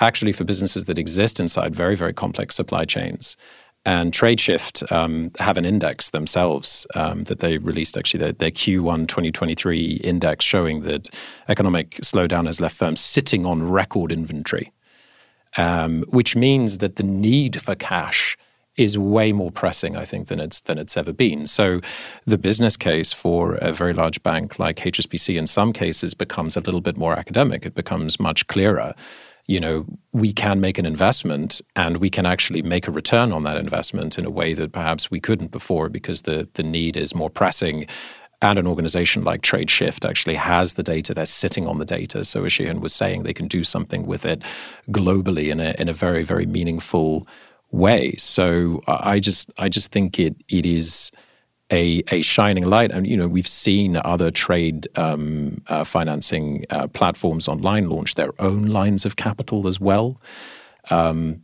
actually 0.00 0.32
for 0.32 0.44
businesses 0.44 0.84
that 0.84 0.98
exist 0.98 1.40
inside 1.40 1.74
very 1.74 1.96
very 1.96 2.12
complex 2.12 2.54
supply 2.54 2.84
chains 2.84 3.36
and 3.84 4.12
TradeShift 4.12 4.90
um, 4.92 5.30
have 5.38 5.56
an 5.56 5.64
index 5.64 6.10
themselves 6.10 6.86
um, 6.94 7.24
that 7.24 7.38
they 7.38 7.58
released, 7.58 7.96
actually, 7.96 8.20
their, 8.20 8.32
their, 8.32 8.50
Q1 8.50 9.08
2023 9.08 10.00
index 10.04 10.44
showing 10.44 10.82
that 10.82 11.08
economic 11.48 11.92
slowdown 12.02 12.46
has 12.46 12.60
left 12.60 12.76
firms 12.76 13.00
sitting 13.00 13.46
on 13.46 13.62
record 13.62 14.12
inventory, 14.12 14.72
um, 15.56 16.02
which 16.08 16.36
means 16.36 16.78
that 16.78 16.96
the 16.96 17.02
need 17.02 17.60
for 17.62 17.74
cash 17.74 18.36
is 18.76 18.96
way 18.96 19.32
more 19.32 19.50
pressing, 19.50 19.96
I 19.96 20.04
think, 20.04 20.28
than 20.28 20.38
it's 20.38 20.60
than 20.60 20.78
it's 20.78 20.96
ever 20.96 21.12
been. 21.12 21.46
So, 21.46 21.80
the 22.26 22.38
business 22.38 22.76
case 22.76 23.12
for 23.12 23.56
a 23.56 23.72
very 23.72 23.92
large 23.92 24.22
bank 24.22 24.58
like 24.58 24.76
HSBC, 24.76 25.36
in 25.36 25.46
some 25.46 25.72
cases, 25.72 26.14
becomes 26.14 26.56
a 26.56 26.60
little 26.60 26.80
bit 26.80 26.96
more 26.96 27.14
academic. 27.14 27.66
It 27.66 27.74
becomes 27.74 28.20
much 28.20 28.46
clearer 28.46 28.94
you 29.48 29.58
know, 29.58 29.86
we 30.12 30.30
can 30.30 30.60
make 30.60 30.78
an 30.78 30.84
investment 30.86 31.60
and 31.74 31.96
we 31.96 32.10
can 32.10 32.26
actually 32.26 32.60
make 32.60 32.86
a 32.86 32.90
return 32.90 33.32
on 33.32 33.44
that 33.44 33.56
investment 33.56 34.18
in 34.18 34.26
a 34.26 34.30
way 34.30 34.52
that 34.52 34.72
perhaps 34.72 35.10
we 35.10 35.20
couldn't 35.20 35.50
before 35.50 35.88
because 35.88 36.22
the 36.22 36.48
the 36.54 36.62
need 36.62 36.96
is 36.96 37.14
more 37.14 37.30
pressing. 37.30 37.86
And 38.40 38.56
an 38.56 38.68
organization 38.68 39.24
like 39.24 39.40
TradeShift 39.42 40.08
actually 40.08 40.36
has 40.36 40.74
the 40.74 40.84
data. 40.84 41.12
They're 41.12 41.26
sitting 41.26 41.66
on 41.66 41.78
the 41.78 41.84
data. 41.84 42.24
So 42.24 42.44
as 42.44 42.52
Shehan 42.52 42.80
was 42.80 42.94
saying, 42.94 43.24
they 43.24 43.32
can 43.32 43.48
do 43.48 43.64
something 43.64 44.06
with 44.06 44.24
it 44.24 44.44
globally 44.90 45.50
in 45.50 45.58
a 45.58 45.74
in 45.78 45.88
a 45.88 45.92
very, 45.92 46.22
very 46.22 46.46
meaningful 46.46 47.26
way. 47.70 48.14
So 48.16 48.82
I 48.86 49.18
just 49.18 49.50
I 49.58 49.68
just 49.68 49.90
think 49.90 50.20
it 50.20 50.36
it 50.48 50.66
is 50.66 51.10
a, 51.70 52.02
a 52.10 52.22
shining 52.22 52.64
light. 52.64 52.90
And, 52.90 53.06
you 53.06 53.16
know, 53.16 53.28
we've 53.28 53.46
seen 53.46 53.96
other 53.96 54.30
trade 54.30 54.88
um, 54.96 55.62
uh, 55.68 55.84
financing 55.84 56.64
uh, 56.70 56.88
platforms 56.88 57.48
online 57.48 57.88
launch 57.88 58.14
their 58.14 58.32
own 58.38 58.66
lines 58.66 59.04
of 59.04 59.16
capital 59.16 59.68
as 59.68 59.80
well. 59.80 60.20
Um, 60.90 61.42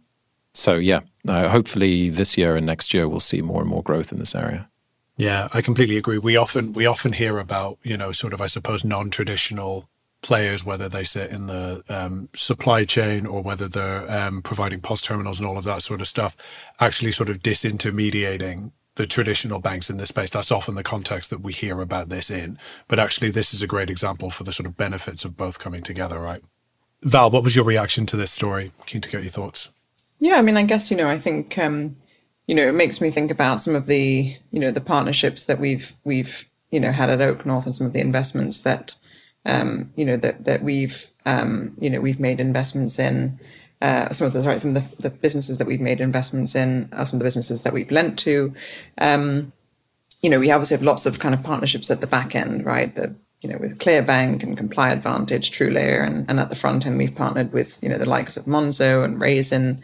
so, 0.52 0.76
yeah, 0.76 1.00
uh, 1.28 1.48
hopefully 1.48 2.08
this 2.08 2.38
year 2.38 2.56
and 2.56 2.66
next 2.66 2.94
year 2.94 3.08
we'll 3.08 3.20
see 3.20 3.42
more 3.42 3.60
and 3.60 3.68
more 3.68 3.82
growth 3.82 4.12
in 4.12 4.18
this 4.18 4.34
area. 4.34 4.68
Yeah, 5.16 5.48
I 5.52 5.60
completely 5.62 5.96
agree. 5.96 6.18
We 6.18 6.36
often 6.36 6.72
we 6.72 6.86
often 6.86 7.12
hear 7.12 7.38
about 7.38 7.78
you 7.84 7.96
know 7.96 8.10
sort 8.10 8.32
of 8.32 8.40
I 8.40 8.46
suppose 8.46 8.84
non-traditional 8.84 9.88
players, 10.22 10.64
whether 10.64 10.88
they 10.88 11.04
sit 11.04 11.30
in 11.30 11.46
the 11.46 11.84
um, 11.88 12.28
supply 12.34 12.84
chain 12.84 13.26
or 13.26 13.42
whether 13.42 13.68
they're 13.68 14.10
um, 14.10 14.42
providing 14.42 14.80
POS 14.80 15.02
terminals 15.02 15.38
and 15.38 15.46
all 15.46 15.58
of 15.58 15.64
that 15.64 15.82
sort 15.82 16.00
of 16.00 16.08
stuff, 16.08 16.36
actually 16.80 17.12
sort 17.12 17.28
of 17.28 17.40
disintermediating 17.40 18.72
the 18.96 19.06
traditional 19.06 19.58
banks 19.58 19.90
in 19.90 19.96
this 19.96 20.10
space. 20.10 20.30
That's 20.30 20.52
often 20.52 20.74
the 20.74 20.82
context 20.82 21.30
that 21.30 21.40
we 21.40 21.52
hear 21.52 21.80
about 21.80 22.08
this 22.08 22.30
in. 22.30 22.58
But 22.88 22.98
actually, 22.98 23.30
this 23.30 23.52
is 23.52 23.62
a 23.62 23.66
great 23.66 23.90
example 23.90 24.30
for 24.30 24.44
the 24.44 24.52
sort 24.52 24.66
of 24.66 24.76
benefits 24.76 25.24
of 25.24 25.36
both 25.36 25.58
coming 25.58 25.82
together, 25.82 26.18
right? 26.20 26.42
Val, 27.02 27.30
what 27.30 27.42
was 27.42 27.56
your 27.56 27.64
reaction 27.64 28.06
to 28.06 28.16
this 28.16 28.30
story? 28.30 28.72
Keen 28.86 29.00
to 29.00 29.10
get 29.10 29.22
your 29.22 29.30
thoughts. 29.30 29.70
Yeah, 30.20 30.36
I 30.36 30.42
mean, 30.42 30.56
I 30.56 30.62
guess 30.62 30.90
you 30.90 30.96
know, 30.96 31.08
I 31.08 31.18
think 31.18 31.58
um, 31.58 31.96
you 32.46 32.54
know, 32.54 32.66
it 32.66 32.74
makes 32.74 33.00
me 33.00 33.10
think 33.10 33.30
about 33.30 33.62
some 33.62 33.74
of 33.74 33.86
the 33.86 34.36
you 34.50 34.60
know 34.60 34.70
the 34.70 34.80
partnerships 34.80 35.44
that 35.46 35.58
we've 35.58 35.94
we've 36.04 36.48
you 36.70 36.80
know 36.80 36.92
had 36.92 37.10
at 37.10 37.20
Oak 37.20 37.44
North 37.44 37.66
and 37.66 37.76
some 37.76 37.86
of 37.86 37.92
the 37.92 38.00
investments 38.00 38.60
that 38.62 38.96
um, 39.44 39.92
you 39.96 40.04
know 40.04 40.16
that 40.16 40.44
that 40.44 40.62
we've 40.62 41.10
um, 41.26 41.74
you 41.78 41.90
know 41.90 42.00
we've 42.00 42.20
made 42.20 42.40
investments 42.40 42.98
in 42.98 43.38
uh, 43.82 44.12
some 44.12 44.26
of 44.26 44.32
the 44.32 44.42
sorry, 44.42 44.60
some 44.60 44.76
of 44.76 44.96
the, 44.96 45.02
the, 45.02 45.10
businesses 45.10 45.58
that 45.58 45.66
we've 45.66 45.80
made 45.80 46.00
investments 46.00 46.54
in 46.54 46.88
are 46.92 47.04
some 47.04 47.16
of 47.16 47.20
the 47.20 47.26
businesses 47.26 47.62
that 47.62 47.72
we've 47.72 47.90
lent 47.90 48.18
to. 48.20 48.54
Um, 48.98 49.52
you 50.22 50.30
know, 50.30 50.38
we 50.38 50.50
obviously 50.50 50.76
have 50.76 50.84
lots 50.84 51.04
of 51.04 51.18
kind 51.18 51.34
of 51.34 51.42
partnerships 51.42 51.90
at 51.90 52.00
the 52.00 52.06
back 52.06 52.34
end, 52.34 52.64
right? 52.64 52.94
The 52.94 53.14
you 53.42 53.50
know, 53.50 53.58
with 53.58 53.78
ClearBank 53.78 54.42
and 54.42 54.56
Comply 54.56 54.90
Advantage, 54.90 55.50
TrueLayer, 55.50 56.06
and, 56.06 56.24
and 56.30 56.40
at 56.40 56.48
the 56.48 56.56
front 56.56 56.86
end, 56.86 56.96
we've 56.96 57.14
partnered 57.14 57.52
with 57.52 57.78
you 57.82 57.90
know 57.90 57.98
the 57.98 58.08
likes 58.08 58.38
of 58.38 58.46
Monzo 58.46 59.04
and 59.04 59.20
Raisin. 59.20 59.82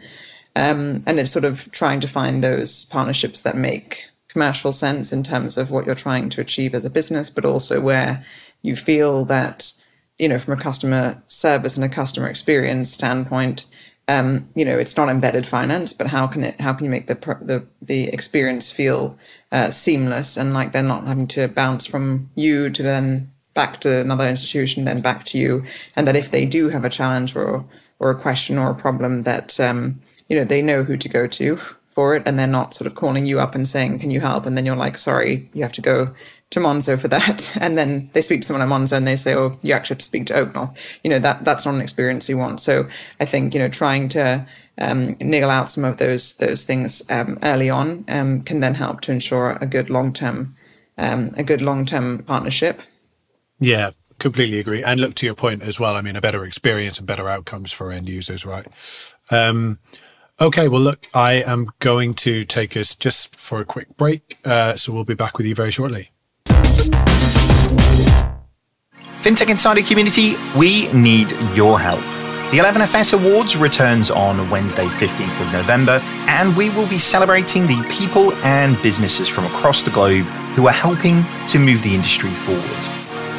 Um, 0.55 1.03
and 1.05 1.19
it's 1.19 1.31
sort 1.31 1.45
of 1.45 1.71
trying 1.71 1.99
to 2.01 2.07
find 2.07 2.43
those 2.43 2.85
partnerships 2.85 3.41
that 3.41 3.55
make 3.55 4.09
commercial 4.27 4.71
sense 4.71 5.13
in 5.13 5.23
terms 5.23 5.57
of 5.57 5.71
what 5.71 5.85
you're 5.85 5.95
trying 5.95 6.29
to 6.29 6.41
achieve 6.41 6.73
as 6.73 6.85
a 6.85 6.89
business, 6.89 7.29
but 7.29 7.45
also 7.45 7.79
where 7.79 8.25
you 8.61 8.75
feel 8.75 9.25
that, 9.25 9.73
you 10.21 10.29
know, 10.29 10.37
from 10.37 10.53
a 10.53 10.61
customer 10.61 11.21
service 11.27 11.75
and 11.75 11.83
a 11.83 11.89
customer 11.89 12.27
experience 12.27 12.93
standpoint, 12.93 13.65
um, 14.07 14.47
you 14.55 14.63
know, 14.63 14.77
it's 14.77 14.95
not 14.95 15.09
embedded 15.09 15.47
finance, 15.47 15.93
but 15.93 16.07
how 16.07 16.27
can 16.27 16.43
it? 16.43 16.61
How 16.61 16.73
can 16.73 16.85
you 16.85 16.91
make 16.91 17.07
the 17.07 17.15
the 17.41 17.65
the 17.81 18.07
experience 18.09 18.69
feel 18.69 19.17
uh, 19.51 19.71
seamless 19.71 20.37
and 20.37 20.53
like 20.53 20.73
they're 20.73 20.83
not 20.83 21.07
having 21.07 21.27
to 21.29 21.47
bounce 21.47 21.87
from 21.87 22.29
you 22.35 22.69
to 22.69 22.83
then 22.83 23.31
back 23.55 23.81
to 23.81 23.99
another 23.99 24.27
institution, 24.29 24.85
then 24.85 25.01
back 25.01 25.25
to 25.25 25.39
you, 25.39 25.65
and 25.95 26.07
that 26.07 26.15
if 26.15 26.29
they 26.29 26.45
do 26.45 26.69
have 26.69 26.85
a 26.85 26.89
challenge 26.89 27.35
or 27.35 27.65
or 27.99 28.11
a 28.11 28.19
question 28.19 28.59
or 28.59 28.69
a 28.69 28.75
problem, 28.75 29.23
that 29.23 29.59
um, 29.59 29.99
you 30.29 30.37
know 30.37 30.43
they 30.43 30.61
know 30.61 30.83
who 30.83 30.97
to 30.97 31.09
go 31.09 31.25
to 31.25 31.57
for 31.87 32.15
it, 32.15 32.23
and 32.27 32.37
they're 32.37 32.47
not 32.47 32.75
sort 32.75 32.85
of 32.85 32.93
calling 32.93 33.25
you 33.25 33.39
up 33.39 33.55
and 33.55 33.67
saying, 33.67 33.97
"Can 33.97 34.11
you 34.11 34.19
help?" 34.19 34.45
And 34.45 34.55
then 34.55 34.67
you're 34.67 34.75
like, 34.75 34.99
"Sorry, 34.99 35.49
you 35.53 35.63
have 35.63 35.73
to 35.73 35.81
go 35.81 36.13
to 36.51 36.59
Monzo 36.59 36.99
for 36.99 37.07
that." 37.09 37.51
And 37.61 37.77
then 37.77 38.09
they 38.13 38.21
speak 38.21 38.41
to 38.41 38.47
someone 38.47 38.61
at 38.61 38.69
Monzo 38.73 38.97
and 38.97 39.07
they 39.07 39.17
say, 39.17 39.35
"Oh, 39.35 39.57
you 39.61 39.73
actually 39.73 39.95
have 39.95 39.99
to 39.99 40.05
speak 40.05 40.27
to 40.27 40.33
OakNorth." 40.33 40.77
You 41.03 41.09
know 41.09 41.19
that 41.19 41.43
that's 41.43 41.65
not 41.65 41.75
an 41.75 41.81
experience 41.81 42.29
you 42.29 42.37
want. 42.37 42.61
So 42.61 42.87
I 43.19 43.25
think 43.25 43.53
you 43.53 43.59
know 43.59 43.69
trying 43.69 44.09
to 44.09 44.45
um, 44.77 45.15
niggle 45.19 45.49
out 45.49 45.69
some 45.69 45.83
of 45.83 45.97
those 45.97 46.33
those 46.35 46.65
things 46.65 47.01
um, 47.09 47.37
early 47.43 47.69
on 47.69 48.05
um, 48.07 48.41
can 48.41 48.59
then 48.59 48.75
help 48.75 49.01
to 49.01 49.11
ensure 49.11 49.57
a 49.61 49.65
good 49.65 49.89
long 49.89 50.13
term 50.13 50.55
um, 50.97 51.31
a 51.37 51.43
good 51.43 51.61
long 51.61 51.85
term 51.85 52.23
partnership. 52.23 52.81
Yeah, 53.59 53.91
completely 54.19 54.59
agree. 54.59 54.83
And 54.83 54.99
look 54.99 55.15
to 55.15 55.25
your 55.25 55.35
point 55.35 55.63
as 55.63 55.79
well. 55.79 55.95
I 55.95 56.01
mean, 56.01 56.15
a 56.15 56.21
better 56.21 56.45
experience 56.45 56.97
and 56.97 57.07
better 57.07 57.27
outcomes 57.27 57.71
for 57.71 57.91
end 57.91 58.09
users, 58.09 58.45
right? 58.45 58.67
Um, 59.29 59.79
okay, 60.39 60.67
well, 60.67 60.81
look, 60.81 61.07
I 61.13 61.33
am 61.33 61.67
going 61.79 62.13
to 62.15 62.43
take 62.43 62.77
us 62.77 62.95
just 62.95 63.35
for 63.35 63.59
a 63.59 63.65
quick 63.65 63.97
break. 63.97 64.39
Uh, 64.45 64.75
so 64.75 64.93
we'll 64.93 65.03
be 65.03 65.13
back 65.13 65.37
with 65.37 65.47
you 65.47 65.55
very 65.55 65.71
shortly. 65.71 66.11
FinTech 69.21 69.49
Insider 69.51 69.83
community, 69.83 70.35
we 70.57 70.91
need 70.93 71.31
your 71.53 71.79
help. 71.79 72.01
The 72.49 72.57
11FS 72.57 73.13
Awards 73.13 73.55
returns 73.55 74.09
on 74.09 74.49
Wednesday, 74.49 74.85
15th 74.85 75.45
of 75.45 75.53
November, 75.53 76.01
and 76.25 76.57
we 76.57 76.71
will 76.71 76.87
be 76.87 76.97
celebrating 76.97 77.67
the 77.67 77.79
people 77.87 78.33
and 78.37 78.81
businesses 78.81 79.29
from 79.29 79.45
across 79.45 79.83
the 79.83 79.91
globe 79.91 80.25
who 80.55 80.67
are 80.67 80.73
helping 80.73 81.23
to 81.49 81.59
move 81.59 81.83
the 81.83 81.93
industry 81.93 82.31
forward. 82.31 82.65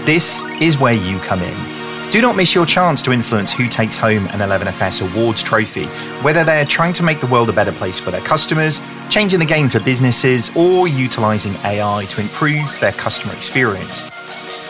This 0.07 0.45
is 0.61 0.79
where 0.79 0.95
you 0.95 1.19
come 1.19 1.43
in. 1.43 2.11
Do 2.13 2.23
not 2.23 2.37
miss 2.37 2.55
your 2.55 2.65
chance 2.65 3.03
to 3.03 3.11
influence 3.11 3.51
who 3.51 3.67
takes 3.67 3.97
home 3.97 4.29
an 4.29 4.39
11FS 4.39 5.03
Awards 5.13 5.43
trophy, 5.43 5.87
whether 6.23 6.45
they're 6.45 6.65
trying 6.65 6.93
to 6.93 7.03
make 7.03 7.19
the 7.19 7.27
world 7.27 7.51
a 7.51 7.53
better 7.53 7.73
place 7.73 7.99
for 7.99 8.13
their 8.13 8.21
customers, 8.21 8.81
changing 9.11 9.41
the 9.41 9.47
game 9.47 9.69
for 9.69 9.81
businesses, 9.81 10.55
or 10.55 10.87
utilizing 10.87 11.57
AI 11.65 12.07
to 12.09 12.21
improve 12.21 12.79
their 12.79 12.93
customer 12.93 13.33
experience. 13.35 14.12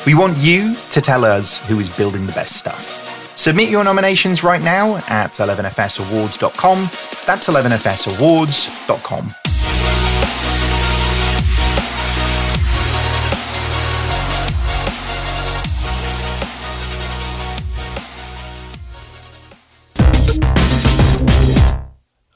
We 0.06 0.14
want 0.14 0.36
you 0.38 0.76
to 0.90 1.00
tell 1.00 1.24
us 1.24 1.58
who 1.66 1.78
is 1.78 1.88
building 1.96 2.26
the 2.26 2.32
best 2.32 2.56
stuff. 2.56 3.36
Submit 3.38 3.70
your 3.70 3.84
nominations 3.84 4.42
right 4.42 4.62
now 4.62 4.96
at 5.08 5.32
11fsawards.com. 5.32 6.82
That's 7.24 7.48
11fsawards.com. 7.48 9.34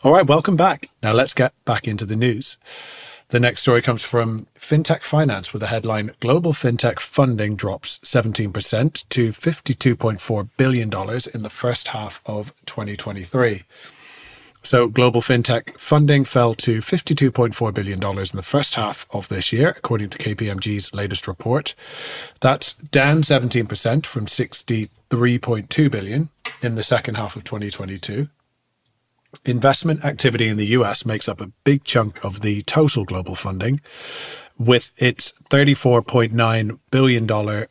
All 0.04 0.12
right, 0.12 0.24
welcome 0.24 0.56
back. 0.56 0.88
Now 1.02 1.12
let's 1.12 1.34
get 1.34 1.52
back 1.64 1.88
into 1.88 2.06
the 2.06 2.14
news. 2.14 2.56
The 3.28 3.40
next 3.40 3.62
story 3.62 3.82
comes 3.82 4.04
from 4.04 4.46
FinTech 4.54 5.02
Finance 5.02 5.52
with 5.52 5.58
the 5.58 5.66
headline 5.66 6.12
Global 6.20 6.52
FinTech 6.52 7.00
funding 7.00 7.56
drops 7.56 7.98
17% 8.04 9.08
to 9.08 9.28
$52.4 9.30 10.48
billion 10.56 10.92
in 11.34 11.42
the 11.42 11.50
first 11.50 11.88
half 11.88 12.22
of 12.24 12.54
2023. 12.66 13.64
So, 14.62 14.88
global 14.88 15.20
fintech 15.20 15.78
funding 15.78 16.24
fell 16.24 16.52
to 16.54 16.78
$52.4 16.78 17.72
billion 17.72 18.02
in 18.02 18.36
the 18.36 18.42
first 18.42 18.74
half 18.74 19.06
of 19.12 19.28
this 19.28 19.52
year, 19.52 19.74
according 19.76 20.08
to 20.10 20.18
KPMG's 20.18 20.92
latest 20.92 21.28
report. 21.28 21.76
That's 22.40 22.74
down 22.74 23.22
17% 23.22 24.06
from 24.06 24.26
63.2 24.26 25.90
billion 25.90 26.30
in 26.62 26.74
the 26.74 26.82
second 26.82 27.14
half 27.14 27.36
of 27.36 27.44
2022. 27.44 28.28
Investment 29.44 30.04
activity 30.04 30.48
in 30.48 30.56
the 30.56 30.66
US 30.66 31.04
makes 31.04 31.28
up 31.28 31.40
a 31.40 31.52
big 31.64 31.84
chunk 31.84 32.24
of 32.24 32.40
the 32.40 32.62
total 32.62 33.04
global 33.04 33.34
funding, 33.34 33.80
with 34.58 34.90
its 34.96 35.34
$34.9 35.50 36.78
billion 36.90 37.66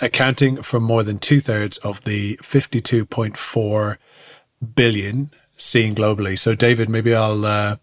accounting 0.00 0.62
for 0.62 0.80
more 0.80 1.02
than 1.02 1.18
two 1.18 1.40
thirds 1.40 1.78
of 1.78 2.02
the 2.04 2.36
52.4 2.38 3.96
billion 4.74 5.30
seen 5.56 5.94
globally. 5.94 6.38
So, 6.38 6.54
David, 6.54 6.88
maybe 6.88 7.14
I'll 7.14 7.44
uh, 7.44 7.76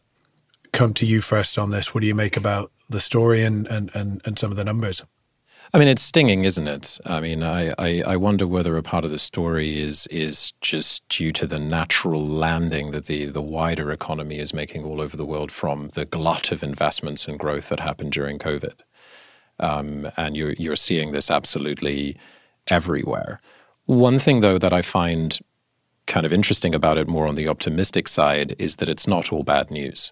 come 0.71 0.93
to 0.95 1.05
you 1.05 1.21
first 1.21 1.57
on 1.57 1.71
this. 1.71 1.93
What 1.93 2.01
do 2.01 2.07
you 2.07 2.15
make 2.15 2.37
about 2.37 2.71
the 2.89 2.99
story 2.99 3.43
and, 3.43 3.67
and, 3.67 3.91
and, 3.93 4.21
and 4.25 4.37
some 4.37 4.51
of 4.51 4.57
the 4.57 4.63
numbers? 4.63 5.03
I 5.73 5.79
mean, 5.79 5.87
it's 5.87 6.01
stinging, 6.01 6.43
isn't 6.43 6.67
it? 6.67 6.99
I 7.05 7.21
mean, 7.21 7.43
I, 7.43 7.73
I, 7.79 8.03
I, 8.05 8.15
wonder 8.17 8.45
whether 8.45 8.75
a 8.75 8.83
part 8.83 9.05
of 9.05 9.11
the 9.11 9.17
story 9.17 9.79
is 9.79 10.05
is 10.07 10.51
just 10.59 11.07
due 11.07 11.31
to 11.31 11.47
the 11.47 11.59
natural 11.59 12.25
landing 12.27 12.91
that 12.91 13.05
the, 13.05 13.27
the 13.27 13.41
wider 13.41 13.89
economy 13.89 14.37
is 14.39 14.53
making 14.53 14.83
all 14.83 14.99
over 14.99 15.15
the 15.15 15.25
world 15.25 15.49
from 15.49 15.87
the 15.89 16.03
glut 16.03 16.51
of 16.51 16.61
investments 16.61 17.25
and 17.25 17.39
growth 17.39 17.69
that 17.69 17.79
happened 17.79 18.11
during 18.11 18.37
COVID. 18.37 18.81
Um, 19.59 20.11
and 20.17 20.35
you're, 20.35 20.53
you're 20.53 20.75
seeing 20.75 21.13
this 21.13 21.31
absolutely 21.31 22.17
everywhere. 22.67 23.39
One 23.85 24.19
thing, 24.19 24.41
though, 24.41 24.57
that 24.57 24.73
I 24.73 24.81
find 24.81 25.39
kind 26.05 26.25
of 26.25 26.33
interesting 26.33 26.75
about 26.75 26.97
it, 26.97 27.07
more 27.07 27.27
on 27.27 27.35
the 27.35 27.47
optimistic 27.47 28.09
side, 28.09 28.55
is 28.59 28.77
that 28.77 28.89
it's 28.89 29.07
not 29.07 29.31
all 29.31 29.43
bad 29.43 29.71
news. 29.71 30.11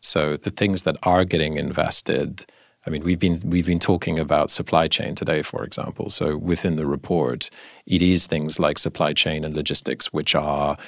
So 0.00 0.36
the 0.36 0.50
things 0.50 0.82
that 0.82 0.96
are 1.04 1.24
getting 1.24 1.56
invested– 1.56 2.46
I 2.88 2.90
mean, 2.90 3.04
we've 3.04 3.18
been 3.18 3.38
we've 3.44 3.66
been 3.66 3.78
talking 3.78 4.18
about 4.18 4.50
supply 4.50 4.88
chain 4.88 5.14
today, 5.14 5.42
for 5.42 5.62
example. 5.62 6.08
So 6.08 6.38
within 6.38 6.76
the 6.76 6.86
report, 6.86 7.50
it 7.84 8.00
is 8.00 8.26
things 8.26 8.58
like 8.58 8.78
supply 8.78 9.12
chain 9.12 9.44
and 9.44 9.54
logistics 9.54 10.10
which 10.10 10.34
are 10.34 10.78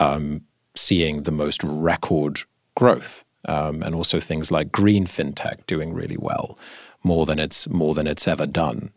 um, 0.00 0.40
seeing 0.74 1.22
the 1.22 1.30
most 1.30 1.62
record 1.62 2.40
growth, 2.74 3.24
um, 3.44 3.84
and 3.84 3.94
also 3.94 4.18
things 4.18 4.50
like 4.50 4.72
green 4.72 5.06
fintech 5.06 5.64
doing 5.66 5.94
really 5.94 6.16
well, 6.18 6.58
more 7.04 7.24
than 7.24 7.38
it's 7.38 7.68
more 7.68 7.94
than 7.94 8.08
it's 8.08 8.26
ever 8.26 8.46
done. 8.46 8.90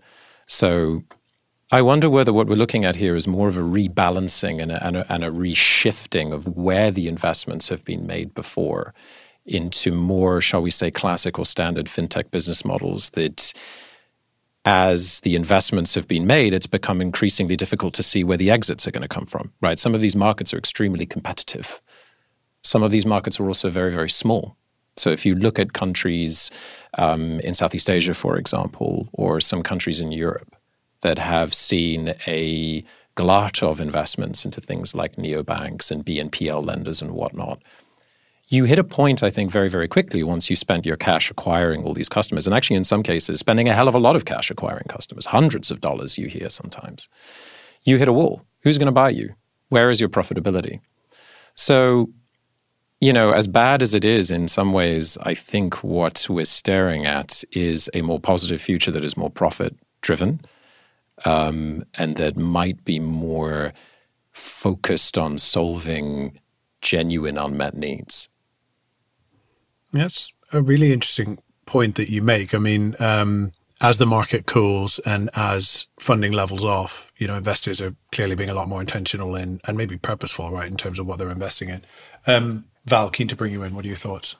So 0.48 1.04
I 1.72 1.84
wonder 1.84 2.10
whether 2.10 2.34
what 2.34 2.48
we're 2.48 2.56
looking 2.56 2.86
at 2.86 2.96
here 2.96 3.16
is 3.16 3.28
more 3.28 3.50
of 3.50 3.58
a 3.58 3.62
rebalancing 3.62 4.60
and 4.60 4.72
a, 4.72 4.84
and 4.84 4.98
a, 4.98 5.14
and 5.14 5.24
a 5.24 5.30
reshifting 5.30 6.34
of 6.34 6.48
where 6.58 6.90
the 6.90 7.08
investments 7.08 7.70
have 7.70 7.86
been 7.86 8.08
made 8.08 8.34
before 8.34 8.96
into 9.48 9.92
more, 9.92 10.42
shall 10.42 10.62
we 10.62 10.72
say, 10.72 10.92
classic 10.92 11.40
or 11.40 11.46
standard 11.46 11.88
fintech 11.88 12.32
business 12.32 12.66
models 12.66 13.12
that 13.12 13.54
as 14.66 15.22
the 15.22 15.36
investments 15.36 15.96
have 15.96 16.08
been 16.08 16.28
made, 16.28 16.54
it's 16.54 16.68
become 16.68 17.02
increasingly 17.02 17.56
difficult 17.56 17.94
to 17.94 18.04
see 18.04 18.24
where 18.24 18.38
the 18.38 18.52
exits 18.52 18.86
are 18.86 18.92
going 18.92 19.02
to 19.02 19.08
come 19.08 19.26
from, 19.26 19.54
right? 19.62 19.80
Some 19.80 19.96
of 19.96 20.02
these 20.02 20.16
markets 20.16 20.54
are 20.54 20.58
extremely 20.58 21.06
competitive. 21.06 21.82
Some 22.64 22.84
of 22.84 22.92
these 22.92 23.06
markets 23.06 23.40
are 23.40 23.48
also 23.48 23.70
very, 23.70 23.94
very 23.94 24.10
small. 24.10 24.58
So 24.98 25.10
if 25.10 25.26
you 25.26 25.36
look 25.36 25.58
at 25.58 25.74
countries 25.74 26.52
um, 26.98 27.40
in 27.42 27.54
Southeast 27.54 27.90
Asia, 27.90 28.14
for 28.14 28.38
example, 28.38 29.08
or 29.14 29.40
some 29.40 29.64
countries 29.64 30.02
in 30.02 30.12
Europe 30.12 30.56
that 31.02 31.20
have 31.20 31.54
seen 31.54 32.16
a 32.26 32.84
glut 33.16 33.64
of 33.64 33.80
investments 33.80 34.44
into 34.44 34.60
things 34.60 34.94
like 34.94 35.16
neobanks 35.16 35.92
and 35.92 36.06
BNPL 36.06 36.66
lenders 36.66 37.02
and 37.02 37.12
whatnot, 37.12 37.62
you 38.50 38.64
hit 38.64 38.80
a 38.80 38.84
point, 38.84 39.24
I 39.24 39.30
think, 39.30 39.52
very, 39.52 39.70
very 39.70 39.88
quickly 39.88 40.24
once 40.24 40.50
you 40.50 40.56
spent 40.56 40.86
your 40.86 40.96
cash 40.96 41.30
acquiring 41.30 41.84
all 41.84 41.94
these 41.94 42.08
customers. 42.08 42.48
And 42.48 42.56
actually, 42.56 42.78
in 42.78 42.86
some 42.86 43.04
cases, 43.04 43.40
spending 43.40 43.68
a 43.68 43.74
hell 43.74 43.90
of 43.90 43.96
a 43.96 44.00
lot 44.00 44.16
of 44.16 44.26
cash 44.26 44.50
acquiring 44.50 44.86
customers, 44.88 45.28
hundreds 45.28 45.70
of 45.70 45.82
dollars 45.82 46.18
you 46.18 46.28
hear 46.28 46.50
sometimes. 46.50 47.10
You 47.84 47.98
hit 47.98 48.08
a 48.08 48.14
wall. 48.14 48.44
Who's 48.62 48.78
going 48.78 48.88
to 48.88 48.94
buy 48.94 49.10
you? 49.10 49.36
Where 49.70 49.92
is 49.92 50.00
your 50.00 50.10
profitability? 50.10 50.80
So, 51.56 52.10
you 53.02 53.12
know, 53.12 53.32
as 53.32 53.48
bad 53.48 53.82
as 53.82 53.94
it 53.94 54.06
is 54.06 54.32
in 54.32 54.48
some 54.48 54.72
ways, 54.72 55.18
I 55.24 55.34
think 55.34 55.84
what 55.84 56.26
we're 56.30 56.46
staring 56.46 57.06
at 57.06 57.44
is 57.52 57.90
a 57.94 58.02
more 58.02 58.20
positive 58.20 58.62
future 58.62 58.92
that 58.92 59.04
is 59.04 59.18
more 59.18 59.30
profit 59.30 59.76
driven 60.02 60.40
um, 61.26 61.84
and 61.98 62.16
that 62.18 62.38
might 62.38 62.84
be 62.86 63.00
more 63.00 63.74
focused 64.32 65.18
on 65.18 65.38
solving 65.38 66.40
genuine 66.82 67.38
unmet 67.38 67.76
needs. 67.76 68.30
That's 69.98 70.32
a 70.52 70.62
really 70.62 70.92
interesting 70.92 71.40
point 71.66 71.96
that 71.96 72.10
you 72.10 72.22
make. 72.22 72.54
I 72.54 72.58
mean, 72.58 72.96
um, 73.00 73.54
as 73.82 73.98
the 73.98 74.06
market 74.06 74.46
cools 74.46 75.00
and 75.00 75.30
as 75.36 75.88
funding 76.00 76.32
levels 76.32 76.66
off, 76.66 77.12
you 77.18 77.28
know, 77.28 77.36
investors 77.36 77.82
are 77.82 77.96
clearly 78.12 78.36
being 78.36 78.50
a 78.50 78.54
lot 78.54 78.68
more 78.68 78.82
intentional 78.82 79.36
in 79.36 79.60
and 79.66 79.78
maybe 79.78 79.98
purposeful, 79.98 80.50
right, 80.52 80.70
in 80.70 80.78
terms 80.78 81.00
of 81.00 81.06
what 81.06 81.18
they're 81.18 81.30
investing 81.30 81.70
in. 81.70 81.84
Um, 82.26 82.66
Val, 82.86 83.10
keen 83.10 83.28
to 83.28 83.36
bring 83.36 83.54
you 83.54 83.64
in. 83.64 83.76
What 83.76 83.86
are 83.86 83.90
your 83.90 83.98
thoughts? 83.98 84.38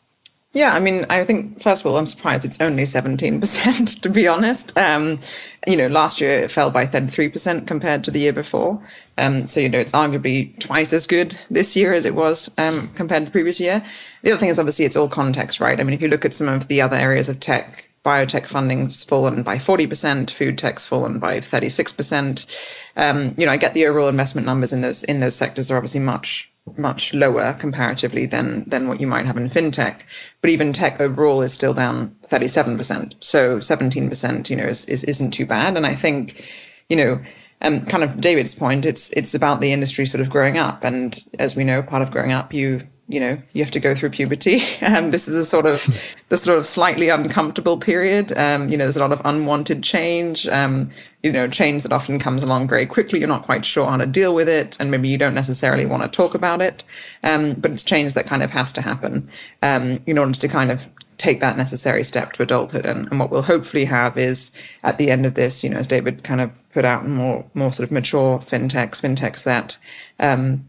Yeah, 0.58 0.74
I 0.74 0.80
mean, 0.80 1.06
I 1.12 1.24
think 1.24 1.62
first 1.62 1.84
of 1.84 1.86
all, 1.86 2.00
I'm 2.00 2.08
surprised 2.08 2.44
it's 2.44 2.60
only 2.60 2.82
17%, 2.82 4.02
to 4.02 4.10
be 4.10 4.28
honest. 4.28 4.76
Um, 4.76 5.20
you 5.68 5.78
know, 5.78 5.86
last 5.86 6.20
year 6.20 6.32
it 6.32 6.50
fell 6.50 6.72
by 6.72 6.88
33% 6.88 7.68
compared 7.68 8.04
to 8.06 8.10
the 8.10 8.22
year 8.22 8.34
before. 8.34 8.82
Um, 9.20 9.46
so, 9.46 9.60
you 9.60 9.70
know, 9.70 9.78
it's 9.78 9.92
arguably 9.92 10.58
twice 10.60 10.94
as 10.94 11.06
good 11.06 11.38
this 11.52 11.76
year 11.76 11.94
as 11.94 12.06
it 12.06 12.16
was 12.16 12.50
um, 12.58 12.88
compared 12.96 13.22
to 13.22 13.26
the 13.26 13.32
previous 13.32 13.60
year. 13.60 13.86
The 14.24 14.32
other 14.32 14.40
thing 14.40 14.50
is 14.50 14.58
obviously 14.58 14.86
it's 14.86 14.96
all 14.96 15.08
context, 15.08 15.60
right? 15.60 15.80
I 15.80 15.84
mean, 15.84 15.94
if 15.94 16.02
you 16.02 16.08
look 16.08 16.26
at 16.26 16.34
some 16.34 16.50
of 16.50 16.68
the 16.70 16.82
other 16.82 16.96
areas 16.98 17.30
of 17.30 17.40
tech, 17.40 17.86
biotech 18.04 18.48
funding's 18.48 19.04
fallen 19.04 19.44
by 19.44 19.58
40%, 19.58 20.32
food 20.32 20.58
tech's 20.58 20.88
fallen 20.88 21.20
by 21.20 21.40
36%. 21.40 22.48
Um, 22.96 23.36
you 23.38 23.46
know, 23.46 23.52
I 23.52 23.58
get 23.58 23.76
the 23.76 23.86
overall 23.86 24.10
investment 24.10 24.48
numbers 24.48 24.74
in 24.74 24.82
those 24.82 25.04
in 25.04 25.20
those 25.20 25.36
sectors 25.36 25.70
are 25.70 25.78
obviously 25.78 26.00
much 26.00 26.52
much 26.76 27.14
lower 27.14 27.54
comparatively 27.54 28.26
than 28.26 28.64
than 28.66 28.88
what 28.88 29.00
you 29.00 29.08
might 29.08 29.26
have 29.26 29.38
in 29.38 29.50
fintech. 29.50 30.02
But 30.42 30.50
even 30.50 30.74
tech 30.74 31.00
overall 31.00 31.42
is 31.42 31.54
still 31.54 31.74
down 31.74 32.16
37%. 32.28 33.16
So 33.20 33.60
17%, 33.60 34.50
you 34.50 34.56
know, 34.56 34.66
is, 34.66 34.86
is 34.86 35.04
isn't 35.04 35.32
too 35.32 35.46
bad. 35.46 35.78
And 35.78 35.86
I 35.86 35.96
think, 35.96 36.46
you 36.90 36.98
know, 36.98 37.22
um, 37.62 37.86
kind 37.86 38.04
of 38.04 38.22
David's 38.22 38.54
point, 38.54 38.86
it's 38.86 39.10
it's 39.12 39.34
about 39.34 39.62
the 39.62 39.72
industry 39.72 40.06
sort 40.06 40.22
of 40.22 40.30
growing 40.30 40.58
up. 40.58 40.84
And 40.84 41.24
as 41.40 41.56
we 41.56 41.64
know, 41.64 41.82
part 41.82 42.02
of 42.02 42.12
growing 42.12 42.32
up, 42.32 42.54
you 42.54 42.88
you 43.10 43.20
know 43.20 43.42
you 43.54 43.64
have 43.64 43.72
to 43.72 43.80
go 43.80 43.96
through 43.96 44.10
puberty. 44.10 44.62
Um, 44.88 45.12
this 45.12 45.28
is 45.28 45.36
a 45.36 45.44
sort 45.44 45.66
of 45.66 45.86
the 46.30 46.38
sort 46.38 46.58
of 46.58 46.66
slightly 46.66 47.10
uncomfortable 47.10 47.78
period. 47.78 48.38
Um, 48.38 48.70
you 48.70 48.78
know 48.78 48.86
there's 48.86 48.98
a 48.98 49.02
lot 49.02 49.12
of 49.12 49.22
unwanted 49.26 49.84
change 49.84 50.48
um, 50.48 50.90
you 51.24 51.32
know 51.32 51.48
change 51.48 51.84
that 51.84 51.92
often 51.92 52.20
comes 52.20 52.44
along 52.44 52.68
very 52.68 52.86
quickly. 52.86 53.20
You're 53.20 53.28
not 53.28 53.44
quite 53.44 53.66
sure 53.66 53.88
how 53.88 53.98
to 53.98 54.06
deal 54.06 54.34
with 54.34 54.48
it 54.48 54.78
and 54.80 54.92
maybe 54.92 55.10
you 55.10 55.18
don't 55.18 55.34
necessarily 55.34 55.86
want 55.86 56.04
to 56.04 56.10
talk 56.10 56.36
about 56.36 56.62
it. 56.62 56.84
Um, 57.24 57.54
but 57.54 57.72
it's 57.72 57.84
change 57.84 58.14
that 58.14 58.26
kind 58.26 58.44
of 58.44 58.52
has 58.52 58.72
to 58.74 58.82
happen 58.82 59.30
um, 59.62 60.00
in 60.06 60.18
order 60.18 60.34
to 60.34 60.48
kind 60.48 60.72
of 60.72 60.88
take 61.18 61.40
that 61.40 61.58
necessary 61.58 62.04
step 62.04 62.34
to 62.34 62.44
adulthood. 62.44 62.86
And, 62.86 63.08
and 63.08 63.20
what 63.20 63.32
we'll 63.32 63.42
hopefully 63.42 63.86
have 63.86 64.18
is 64.18 64.52
at 64.84 64.98
the 64.98 65.10
end 65.10 65.26
of 65.26 65.34
this 65.34 65.64
you 65.64 65.70
know 65.70 65.78
as 65.78 65.88
david 65.88 66.24
kind 66.24 66.42
of 66.42 66.52
put 66.72 66.86
out 66.86 67.08
more 67.08 67.44
more 67.56 67.72
sort 67.72 67.88
of 67.88 67.92
mature 67.92 68.40
fintechs 68.40 69.02
fintechs 69.02 69.44
that 69.44 69.78
um, 70.20 70.66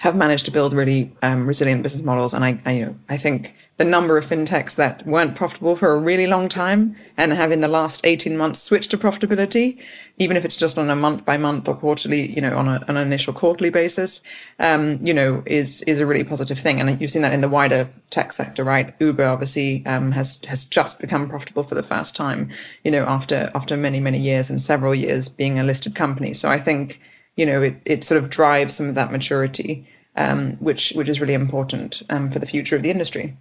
have 0.00 0.16
managed 0.16 0.46
to 0.46 0.50
build 0.50 0.72
really 0.72 1.12
um, 1.20 1.46
resilient 1.46 1.82
business 1.82 2.02
models. 2.02 2.32
And 2.32 2.42
I, 2.42 2.58
I, 2.64 2.72
you 2.72 2.86
know, 2.86 2.96
I 3.10 3.18
think 3.18 3.54
the 3.76 3.84
number 3.84 4.16
of 4.16 4.24
fintechs 4.24 4.76
that 4.76 5.06
weren't 5.06 5.34
profitable 5.34 5.76
for 5.76 5.92
a 5.92 5.98
really 5.98 6.26
long 6.26 6.48
time 6.48 6.96
and 7.18 7.34
have 7.34 7.52
in 7.52 7.60
the 7.60 7.68
last 7.68 8.00
18 8.04 8.34
months 8.34 8.62
switched 8.62 8.92
to 8.92 8.98
profitability, 8.98 9.78
even 10.16 10.38
if 10.38 10.44
it's 10.46 10.56
just 10.56 10.78
on 10.78 10.88
a 10.88 10.96
month 10.96 11.26
by 11.26 11.36
month 11.36 11.68
or 11.68 11.74
quarterly, 11.76 12.34
you 12.34 12.40
know, 12.40 12.56
on, 12.56 12.66
a, 12.66 12.82
an 12.88 12.96
initial 12.96 13.34
quarterly 13.34 13.68
basis, 13.68 14.22
um, 14.58 14.98
you 15.04 15.12
know, 15.12 15.42
is, 15.44 15.82
is 15.82 16.00
a 16.00 16.06
really 16.06 16.24
positive 16.24 16.58
thing. 16.58 16.80
And 16.80 16.98
you've 16.98 17.10
seen 17.10 17.20
that 17.20 17.34
in 17.34 17.42
the 17.42 17.48
wider 17.50 17.86
tech 18.08 18.32
sector, 18.32 18.64
right? 18.64 18.94
Uber 19.00 19.26
obviously, 19.26 19.84
um, 19.84 20.12
has, 20.12 20.40
has 20.48 20.64
just 20.64 20.98
become 20.98 21.28
profitable 21.28 21.62
for 21.62 21.74
the 21.74 21.82
first 21.82 22.16
time, 22.16 22.48
you 22.84 22.90
know, 22.90 23.04
after, 23.04 23.50
after 23.54 23.76
many, 23.76 24.00
many 24.00 24.18
years 24.18 24.48
and 24.48 24.62
several 24.62 24.94
years 24.94 25.28
being 25.28 25.58
a 25.58 25.62
listed 25.62 25.94
company. 25.94 26.32
So 26.32 26.48
I 26.48 26.58
think, 26.58 27.02
you 27.36 27.46
know, 27.46 27.62
it, 27.62 27.80
it 27.84 28.04
sort 28.04 28.22
of 28.22 28.30
drives 28.30 28.74
some 28.74 28.88
of 28.88 28.94
that 28.94 29.12
maturity, 29.12 29.86
um, 30.16 30.52
which 30.54 30.92
which 30.94 31.08
is 31.08 31.20
really 31.20 31.34
important 31.34 32.02
um, 32.10 32.30
for 32.30 32.38
the 32.38 32.46
future 32.46 32.76
of 32.76 32.82
the 32.82 32.90
industry. 32.90 33.36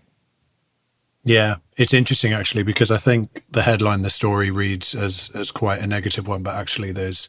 Yeah, 1.23 1.57
it's 1.75 1.93
interesting 1.93 2.31
actually 2.31 2.63
because 2.63 2.91
I 2.91 2.97
think 2.97 3.43
the 3.51 3.63
headline, 3.63 4.01
the 4.01 4.09
story 4.09 4.51
reads 4.51 4.95
as 4.95 5.31
as 5.35 5.51
quite 5.51 5.81
a 5.81 5.87
negative 5.87 6.27
one, 6.27 6.43
but 6.43 6.55
actually 6.55 6.91
there's 6.91 7.27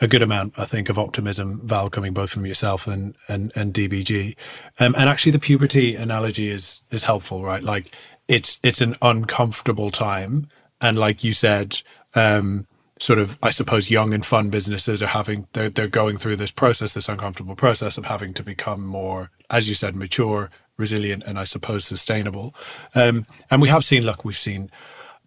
a 0.00 0.06
good 0.06 0.22
amount, 0.22 0.54
I 0.58 0.66
think, 0.66 0.88
of 0.88 0.98
optimism, 0.98 1.60
Val, 1.64 1.88
coming 1.88 2.12
both 2.12 2.30
from 2.30 2.46
yourself 2.46 2.86
and 2.86 3.16
and, 3.28 3.52
and 3.56 3.72
DBG. 3.72 4.36
Um, 4.78 4.94
and 4.96 5.08
actually, 5.08 5.32
the 5.32 5.38
puberty 5.38 5.96
analogy 5.96 6.50
is 6.50 6.82
is 6.90 7.04
helpful, 7.04 7.42
right? 7.42 7.62
Like 7.62 7.94
it's 8.28 8.60
it's 8.62 8.80
an 8.80 8.96
uncomfortable 9.02 9.90
time, 9.90 10.48
and 10.80 10.98
like 10.98 11.24
you 11.24 11.32
said, 11.32 11.82
um, 12.14 12.66
sort 12.98 13.18
of, 13.18 13.38
I 13.42 13.50
suppose, 13.50 13.90
young 13.90 14.14
and 14.14 14.24
fun 14.24 14.50
businesses 14.50 15.02
are 15.02 15.08
having 15.08 15.46
they're 15.52 15.70
they're 15.70 15.88
going 15.88 16.16
through 16.16 16.36
this 16.36 16.50
process, 16.50 16.94
this 16.94 17.08
uncomfortable 17.08 17.54
process 17.54 17.98
of 17.98 18.06
having 18.06 18.32
to 18.34 18.42
become 18.42 18.86
more, 18.86 19.30
as 19.50 19.68
you 19.68 19.74
said, 19.74 19.94
mature, 19.94 20.50
resilient, 20.76 21.22
and 21.26 21.38
I 21.38 21.44
suppose 21.44 21.84
sustainable. 21.84 22.54
Um, 22.94 23.26
and 23.50 23.60
we 23.60 23.68
have 23.68 23.84
seen, 23.84 24.04
look, 24.04 24.24
we've 24.24 24.36
seen 24.36 24.70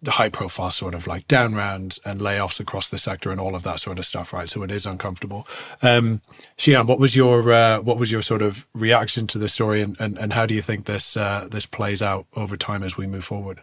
the 0.02 0.12
high 0.12 0.30
profile 0.30 0.70
sort 0.70 0.94
of 0.94 1.06
like 1.06 1.28
down 1.28 1.54
rounds 1.54 2.00
and 2.06 2.20
layoffs 2.20 2.58
across 2.58 2.88
the 2.88 2.96
sector 2.96 3.30
and 3.30 3.40
all 3.40 3.54
of 3.54 3.64
that 3.64 3.80
sort 3.80 3.98
of 3.98 4.06
stuff, 4.06 4.32
right? 4.32 4.48
So 4.48 4.62
it 4.62 4.70
is 4.70 4.86
uncomfortable. 4.86 5.46
Um, 5.82 6.22
Shehan, 6.56 6.86
what 6.86 6.98
was 6.98 7.14
your 7.14 7.52
uh, 7.52 7.80
what 7.80 7.98
was 7.98 8.10
your 8.10 8.22
sort 8.22 8.42
of 8.42 8.66
reaction 8.74 9.26
to 9.28 9.38
this 9.38 9.52
story, 9.52 9.82
and, 9.82 9.96
and, 10.00 10.18
and 10.18 10.32
how 10.32 10.46
do 10.46 10.54
you 10.54 10.62
think 10.62 10.86
this 10.86 11.16
uh, 11.16 11.48
this 11.50 11.66
plays 11.66 12.02
out 12.02 12.26
over 12.34 12.56
time 12.56 12.82
as 12.82 12.96
we 12.96 13.06
move 13.06 13.24
forward? 13.24 13.60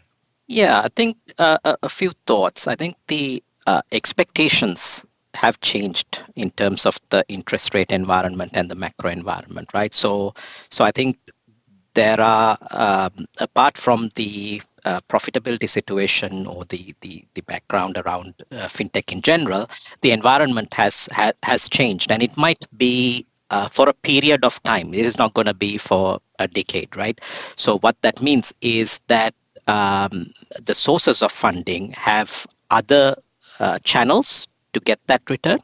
Yeah, 0.47 0.79
I 0.79 0.87
think 0.95 1.17
uh, 1.39 1.57
a 1.65 1.89
few 1.89 2.11
thoughts. 2.25 2.67
I 2.67 2.75
think 2.75 2.95
the 3.07 3.43
uh, 3.67 3.83
expectations 3.91 5.05
have 5.35 5.59
changed 5.61 6.23
in 6.35 6.51
terms 6.51 6.85
of 6.87 6.97
the 7.11 7.23
interest 7.29 7.75
rate 7.75 7.91
environment 7.91 8.51
and 8.55 8.71
the 8.71 8.75
macro 8.75 9.11
environment, 9.11 9.69
right? 9.73 9.93
So, 9.93 10.33
so 10.71 10.85
I 10.85 10.91
think 10.91 11.17
there 11.93 12.19
are 12.21 12.57
um, 12.71 13.27
apart 13.39 13.77
from 13.77 14.11
the 14.15 14.61
uh, 14.85 14.99
profitability 15.09 15.69
situation 15.69 16.47
or 16.47 16.65
the 16.65 16.95
the, 17.01 17.25
the 17.35 17.41
background 17.41 17.97
around 17.97 18.33
uh, 18.51 18.67
fintech 18.67 19.11
in 19.11 19.21
general, 19.21 19.69
the 20.01 20.11
environment 20.11 20.73
has 20.73 21.09
ha, 21.11 21.33
has 21.43 21.69
changed, 21.69 22.11
and 22.11 22.23
it 22.23 22.35
might 22.37 22.65
be 22.77 23.25
uh, 23.51 23.67
for 23.67 23.89
a 23.89 23.93
period 23.93 24.45
of 24.45 24.61
time. 24.63 24.93
It 24.93 25.05
is 25.05 25.17
not 25.17 25.33
going 25.33 25.47
to 25.47 25.53
be 25.53 25.77
for 25.77 26.19
a 26.39 26.47
decade, 26.47 26.95
right? 26.95 27.19
So 27.57 27.79
what 27.79 28.01
that 28.01 28.21
means 28.21 28.53
is 28.61 29.01
that 29.07 29.33
um, 29.67 30.31
the 30.63 30.73
sources 30.75 31.21
of 31.21 31.31
funding 31.31 31.91
have 31.93 32.47
other 32.71 33.15
uh, 33.59 33.79
channels 33.83 34.47
to 34.73 34.79
get 34.79 34.99
that 35.07 35.21
return. 35.29 35.59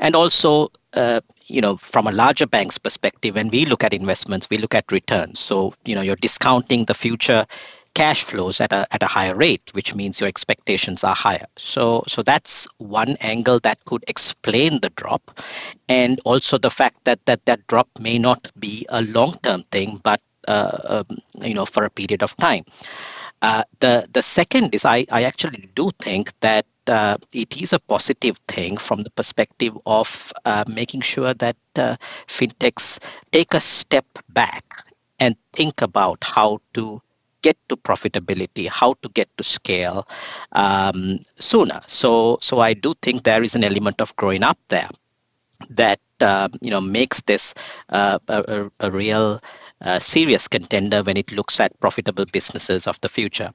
And 0.00 0.14
also, 0.14 0.70
uh, 0.94 1.20
you 1.46 1.60
know, 1.60 1.76
from 1.76 2.06
a 2.06 2.12
larger 2.12 2.46
bank's 2.46 2.78
perspective, 2.78 3.34
when 3.36 3.48
we 3.48 3.64
look 3.64 3.84
at 3.84 3.92
investments, 3.92 4.48
we 4.50 4.58
look 4.58 4.74
at 4.74 4.90
returns. 4.92 5.40
So, 5.40 5.74
you 5.84 5.94
know, 5.94 6.00
you're 6.02 6.16
discounting 6.16 6.84
the 6.86 6.94
future 6.94 7.46
cash 7.94 8.24
flows 8.24 8.60
at 8.60 8.72
a 8.72 8.86
at 8.90 9.02
a 9.02 9.06
higher 9.06 9.34
rate, 9.36 9.70
which 9.72 9.94
means 9.94 10.20
your 10.20 10.28
expectations 10.28 11.04
are 11.04 11.14
higher. 11.14 11.46
So 11.56 12.02
so 12.06 12.22
that's 12.22 12.66
one 12.78 13.16
angle 13.20 13.60
that 13.60 13.84
could 13.86 14.04
explain 14.08 14.80
the 14.80 14.90
drop, 14.90 15.40
and 15.88 16.20
also 16.24 16.58
the 16.58 16.70
fact 16.70 17.04
that 17.04 17.24
that 17.26 17.44
that 17.46 17.66
drop 17.68 17.88
may 18.00 18.18
not 18.18 18.50
be 18.58 18.84
a 18.88 19.02
long 19.02 19.38
term 19.42 19.62
thing, 19.70 20.00
but 20.02 20.20
uh, 20.48 20.78
um, 20.84 21.18
you 21.42 21.54
know 21.54 21.64
for 21.66 21.84
a 21.84 21.90
period 21.90 22.22
of 22.22 22.36
time. 22.36 22.64
Uh, 23.42 23.62
the 23.80 24.08
the 24.12 24.22
second 24.22 24.74
is 24.74 24.84
I, 24.84 25.06
I 25.10 25.22
actually 25.24 25.68
do 25.74 25.90
think 26.00 26.32
that 26.40 26.66
uh, 26.88 27.16
it 27.32 27.56
is 27.60 27.72
a 27.72 27.78
positive 27.78 28.36
thing 28.48 28.76
from 28.76 29.02
the 29.02 29.10
perspective 29.10 29.76
of 29.86 30.32
uh, 30.44 30.64
making 30.68 31.00
sure 31.00 31.34
that 31.34 31.56
uh, 31.76 31.96
fintechs 32.26 32.98
take 33.32 33.54
a 33.54 33.60
step 33.60 34.06
back 34.30 34.64
and 35.18 35.36
think 35.52 35.82
about 35.82 36.22
how 36.22 36.60
to 36.74 37.00
get 37.42 37.56
to 37.68 37.76
profitability, 37.76 38.68
how 38.68 38.94
to 39.02 39.08
get 39.10 39.28
to 39.36 39.44
scale 39.44 40.08
um, 40.52 41.18
sooner. 41.38 41.80
So, 41.86 42.38
so 42.40 42.60
I 42.60 42.72
do 42.72 42.94
think 43.02 43.24
there 43.24 43.42
is 43.42 43.54
an 43.54 43.64
element 43.64 44.00
of 44.00 44.16
growing 44.16 44.42
up 44.42 44.58
there 44.68 44.88
that 45.70 46.00
uh, 46.20 46.48
you 46.60 46.70
know 46.70 46.80
makes 46.80 47.22
this 47.22 47.54
uh, 47.90 48.18
a, 48.28 48.70
a, 48.80 48.90
real 48.90 49.40
uh, 49.82 49.98
serious 49.98 50.48
contender 50.48 51.02
when 51.02 51.16
it 51.16 51.30
looks 51.32 51.60
at 51.60 51.78
profitable 51.80 52.24
businesses 52.32 52.86
of 52.86 53.00
the 53.02 53.08
future. 53.08 53.52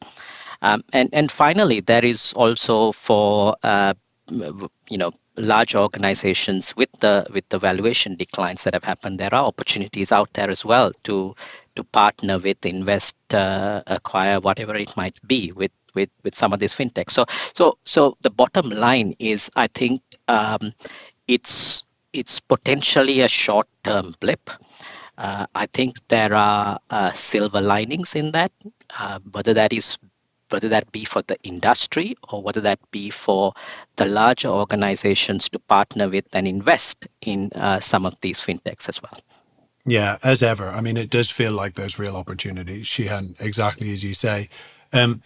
Um, 0.61 0.83
and 0.93 1.09
and 1.13 1.31
finally, 1.31 1.79
there 1.79 2.05
is 2.05 2.33
also 2.33 2.91
for 2.91 3.55
uh, 3.63 3.93
you 4.29 4.97
know 4.97 5.11
large 5.37 5.73
organizations 5.75 6.75
with 6.75 6.89
the 6.99 7.25
with 7.33 7.47
the 7.49 7.57
valuation 7.59 8.15
declines 8.15 8.63
that 8.63 8.73
have 8.73 8.83
happened, 8.83 9.19
there 9.19 9.33
are 9.33 9.45
opportunities 9.45 10.11
out 10.11 10.33
there 10.33 10.49
as 10.49 10.65
well 10.65 10.91
to 11.03 11.35
to 11.75 11.83
partner 11.83 12.37
with, 12.37 12.65
invest, 12.65 13.15
uh, 13.33 13.81
acquire, 13.87 14.39
whatever 14.39 14.75
it 14.75 14.95
might 14.97 15.17
be 15.27 15.51
with 15.53 15.71
with 15.95 16.09
with 16.23 16.35
some 16.35 16.53
of 16.53 16.59
these 16.59 16.73
fintechs. 16.73 17.11
So 17.11 17.25
so 17.53 17.77
so 17.85 18.17
the 18.21 18.29
bottom 18.29 18.69
line 18.69 19.15
is, 19.19 19.49
I 19.55 19.67
think 19.67 20.01
um, 20.27 20.73
it's 21.27 21.83
it's 22.13 22.39
potentially 22.39 23.21
a 23.21 23.27
short 23.27 23.67
term 23.83 24.15
blip. 24.19 24.49
Uh, 25.17 25.45
I 25.53 25.65
think 25.67 25.95
there 26.07 26.33
are 26.33 26.79
uh, 26.89 27.11
silver 27.11 27.59
linings 27.59 28.15
in 28.15 28.31
that, 28.31 28.53
uh, 28.97 29.19
whether 29.31 29.53
that 29.53 29.73
is 29.73 29.97
whether 30.51 30.69
that 30.69 30.91
be 30.91 31.05
for 31.05 31.21
the 31.23 31.37
industry 31.43 32.15
or 32.29 32.41
whether 32.41 32.61
that 32.61 32.79
be 32.91 33.09
for 33.09 33.53
the 33.95 34.05
larger 34.05 34.49
organizations 34.49 35.49
to 35.49 35.59
partner 35.59 36.09
with 36.09 36.25
and 36.33 36.47
invest 36.47 37.07
in 37.21 37.51
uh, 37.55 37.79
some 37.79 38.05
of 38.05 38.19
these 38.21 38.39
fintechs 38.39 38.89
as 38.89 39.01
well. 39.01 39.19
Yeah, 39.85 40.17
as 40.23 40.43
ever. 40.43 40.69
I 40.69 40.81
mean, 40.81 40.97
it 40.97 41.09
does 41.09 41.31
feel 41.31 41.51
like 41.51 41.75
there's 41.75 41.97
real 41.97 42.15
opportunities. 42.15 42.85
Shehan 42.85 43.35
exactly 43.39 43.91
as 43.91 44.03
you 44.03 44.13
say. 44.13 44.49
Um, 44.93 45.21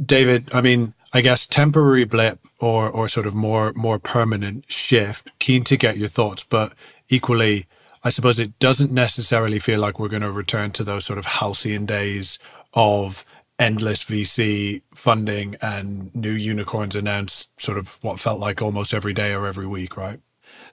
David, 0.00 0.50
I 0.52 0.60
mean, 0.60 0.94
I 1.12 1.20
guess 1.20 1.46
temporary 1.46 2.04
blip 2.04 2.40
or 2.58 2.88
or 2.88 3.08
sort 3.08 3.26
of 3.26 3.34
more 3.34 3.72
more 3.74 3.98
permanent 3.98 4.64
shift. 4.70 5.30
Keen 5.38 5.64
to 5.64 5.76
get 5.76 5.98
your 5.98 6.08
thoughts, 6.08 6.44
but 6.44 6.72
equally, 7.08 7.66
I 8.02 8.08
suppose 8.08 8.38
it 8.38 8.58
doesn't 8.58 8.90
necessarily 8.90 9.58
feel 9.58 9.80
like 9.80 9.98
we're 9.98 10.08
going 10.08 10.22
to 10.22 10.32
return 10.32 10.70
to 10.72 10.84
those 10.84 11.04
sort 11.04 11.18
of 11.18 11.26
halcyon 11.26 11.86
days 11.86 12.38
of 12.74 13.24
endless 13.62 14.04
VC 14.04 14.82
funding 14.92 15.54
and 15.62 16.12
new 16.14 16.32
unicorns 16.32 16.96
announced 16.96 17.48
sort 17.60 17.78
of 17.78 18.02
what 18.02 18.18
felt 18.18 18.40
like 18.40 18.60
almost 18.60 18.92
every 18.92 19.12
day 19.12 19.32
or 19.32 19.46
every 19.46 19.66
week, 19.66 19.96
right? 19.96 20.20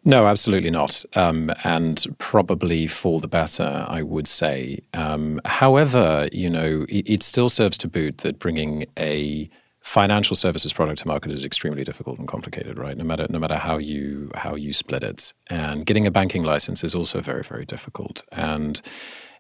No, 0.04 0.26
absolutely 0.26 0.72
not. 0.72 1.06
Um, 1.16 1.52
and 1.64 2.04
probably 2.18 2.88
for 2.88 3.20
the 3.20 3.28
better, 3.28 3.86
I 3.88 4.02
would 4.02 4.28
say. 4.28 4.80
Um, 4.96 5.40
however, 5.46 6.28
you 6.32 6.50
know, 6.50 6.86
it, 6.90 7.08
it 7.08 7.24
still 7.24 7.48
serves 7.50 7.78
to 7.80 7.88
boot 7.88 8.20
that 8.20 8.40
bringing 8.40 8.86
a 8.98 9.48
financial 9.82 10.36
services 10.36 10.74
product 10.74 11.00
to 11.00 11.08
market 11.08 11.32
is 11.32 11.46
extremely 11.46 11.84
difficult 11.84 12.18
and 12.18 12.28
complicated, 12.28 12.78
right? 12.78 12.98
No 12.98 13.04
matter 13.04 13.28
no 13.30 13.40
matter 13.40 13.56
how 13.56 13.78
you 13.78 14.32
how 14.36 14.56
you 14.56 14.74
split 14.74 15.04
it, 15.04 15.34
and 15.48 15.86
getting 15.86 16.08
a 16.08 16.12
banking 16.12 16.44
license 16.44 16.84
is 16.84 16.96
also 16.96 17.22
very 17.22 17.44
very 17.44 17.66
difficult. 17.66 18.24
And 18.32 18.82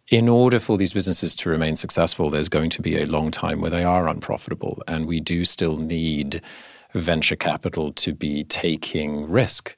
in 0.09 0.27
order 0.27 0.59
for 0.59 0.77
these 0.77 0.93
businesses 0.93 1.35
to 1.35 1.49
remain 1.49 1.75
successful, 1.75 2.29
there's 2.29 2.49
going 2.49 2.69
to 2.71 2.81
be 2.81 2.99
a 2.99 3.05
long 3.05 3.29
time 3.29 3.61
where 3.61 3.69
they 3.69 3.83
are 3.83 4.07
unprofitable, 4.07 4.81
and 4.87 5.05
we 5.05 5.19
do 5.19 5.45
still 5.45 5.77
need 5.77 6.41
venture 6.93 7.35
capital 7.35 7.93
to 7.93 8.13
be 8.13 8.43
taking 8.43 9.29
risk. 9.29 9.75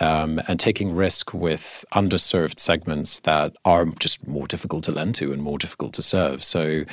Um, 0.00 0.40
and 0.46 0.60
taking 0.60 0.94
risk 0.94 1.34
with 1.34 1.84
underserved 1.92 2.60
segments 2.60 3.18
that 3.20 3.56
are 3.64 3.84
just 3.98 4.28
more 4.28 4.46
difficult 4.46 4.84
to 4.84 4.92
lend 4.92 5.16
to 5.16 5.32
and 5.32 5.42
more 5.42 5.58
difficult 5.58 5.92
to 5.94 6.02
serve. 6.02 6.44
So, 6.44 6.84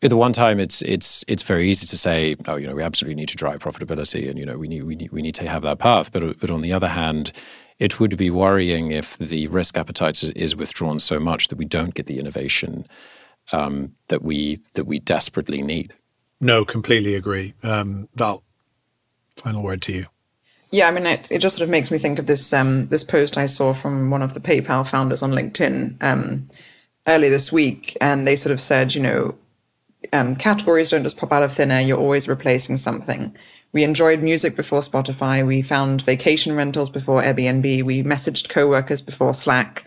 at 0.00 0.08
the 0.08 0.16
one 0.16 0.32
time, 0.32 0.58
it's 0.58 0.80
it's 0.80 1.26
it's 1.28 1.42
very 1.42 1.68
easy 1.68 1.86
to 1.86 1.98
say, 1.98 2.36
oh, 2.48 2.56
you 2.56 2.66
know, 2.66 2.74
we 2.74 2.82
absolutely 2.82 3.16
need 3.16 3.28
to 3.28 3.36
drive 3.36 3.60
profitability, 3.60 4.30
and 4.30 4.38
you 4.38 4.46
know, 4.46 4.56
we 4.56 4.66
need 4.66 4.84
we 4.84 4.96
need 4.96 5.12
we 5.12 5.20
need 5.20 5.34
to 5.34 5.46
have 5.46 5.60
that 5.64 5.78
path. 5.78 6.10
But 6.10 6.40
but 6.40 6.48
on 6.48 6.62
the 6.62 6.72
other 6.72 6.88
hand, 6.88 7.32
it 7.82 7.98
would 7.98 8.16
be 8.16 8.30
worrying 8.30 8.92
if 8.92 9.18
the 9.18 9.48
risk 9.48 9.76
appetite 9.76 10.22
is 10.36 10.54
withdrawn 10.54 11.00
so 11.00 11.18
much 11.18 11.48
that 11.48 11.56
we 11.56 11.64
don't 11.64 11.94
get 11.94 12.06
the 12.06 12.20
innovation 12.20 12.86
um, 13.50 13.92
that 14.06 14.22
we 14.22 14.60
that 14.74 14.84
we 14.84 15.00
desperately 15.00 15.62
need. 15.62 15.92
No, 16.40 16.64
completely 16.64 17.16
agree. 17.16 17.54
Um, 17.64 18.08
Val, 18.14 18.44
final 19.36 19.64
word 19.64 19.82
to 19.82 19.92
you. 19.92 20.06
Yeah, 20.70 20.86
I 20.86 20.92
mean, 20.92 21.06
it, 21.06 21.30
it 21.32 21.40
just 21.40 21.56
sort 21.56 21.64
of 21.64 21.70
makes 21.70 21.90
me 21.90 21.98
think 21.98 22.20
of 22.20 22.26
this 22.26 22.52
um, 22.52 22.86
this 22.86 23.02
post 23.02 23.36
I 23.36 23.46
saw 23.46 23.74
from 23.74 24.10
one 24.10 24.22
of 24.22 24.34
the 24.34 24.40
PayPal 24.40 24.86
founders 24.86 25.20
on 25.20 25.32
LinkedIn 25.32 26.00
um, 26.00 26.46
earlier 27.08 27.30
this 27.30 27.50
week, 27.50 27.96
and 28.00 28.28
they 28.28 28.36
sort 28.36 28.52
of 28.52 28.60
said, 28.60 28.94
you 28.94 29.02
know, 29.02 29.34
um, 30.12 30.36
categories 30.36 30.90
don't 30.90 31.02
just 31.02 31.16
pop 31.16 31.32
out 31.32 31.42
of 31.42 31.52
thin 31.52 31.70
air. 31.70 31.80
You're 31.80 31.98
always 31.98 32.28
replacing 32.28 32.76
something. 32.76 33.34
We 33.72 33.84
enjoyed 33.84 34.22
music 34.22 34.56
before 34.56 34.80
Spotify. 34.80 35.46
We 35.46 35.62
found 35.62 36.02
vacation 36.02 36.54
rentals 36.54 36.90
before 36.90 37.22
Airbnb. 37.22 37.82
We 37.84 38.02
messaged 38.02 38.48
coworkers 38.48 39.00
before 39.00 39.34
Slack. 39.34 39.84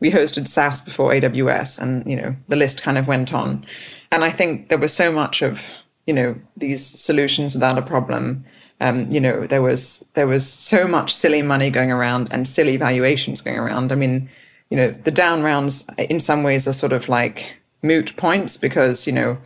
We 0.00 0.10
hosted 0.10 0.48
SaaS 0.48 0.80
before 0.80 1.12
AWS, 1.12 1.78
and 1.78 2.08
you 2.08 2.16
know 2.16 2.36
the 2.48 2.56
list 2.56 2.82
kind 2.82 2.98
of 2.98 3.08
went 3.08 3.32
on. 3.32 3.64
And 4.10 4.24
I 4.24 4.30
think 4.30 4.68
there 4.68 4.78
was 4.78 4.92
so 4.92 5.12
much 5.12 5.42
of 5.42 5.70
you 6.06 6.14
know 6.14 6.36
these 6.56 6.84
solutions 6.84 7.54
without 7.54 7.78
a 7.78 7.82
problem. 7.82 8.44
Um, 8.80 9.10
you 9.10 9.20
know 9.20 9.46
there 9.46 9.62
was 9.62 10.04
there 10.14 10.26
was 10.26 10.48
so 10.48 10.86
much 10.86 11.14
silly 11.14 11.42
money 11.42 11.70
going 11.70 11.90
around 11.90 12.28
and 12.32 12.46
silly 12.46 12.76
valuations 12.76 13.40
going 13.40 13.58
around. 13.58 13.92
I 13.92 13.96
mean, 13.96 14.28
you 14.70 14.76
know 14.76 14.90
the 14.90 15.10
down 15.10 15.42
rounds 15.42 15.84
in 15.96 16.20
some 16.20 16.42
ways 16.42 16.66
are 16.66 16.72
sort 16.72 16.92
of 16.92 17.08
like 17.08 17.60
moot 17.82 18.16
points 18.16 18.56
because 18.56 19.06
you 19.06 19.12
know 19.12 19.38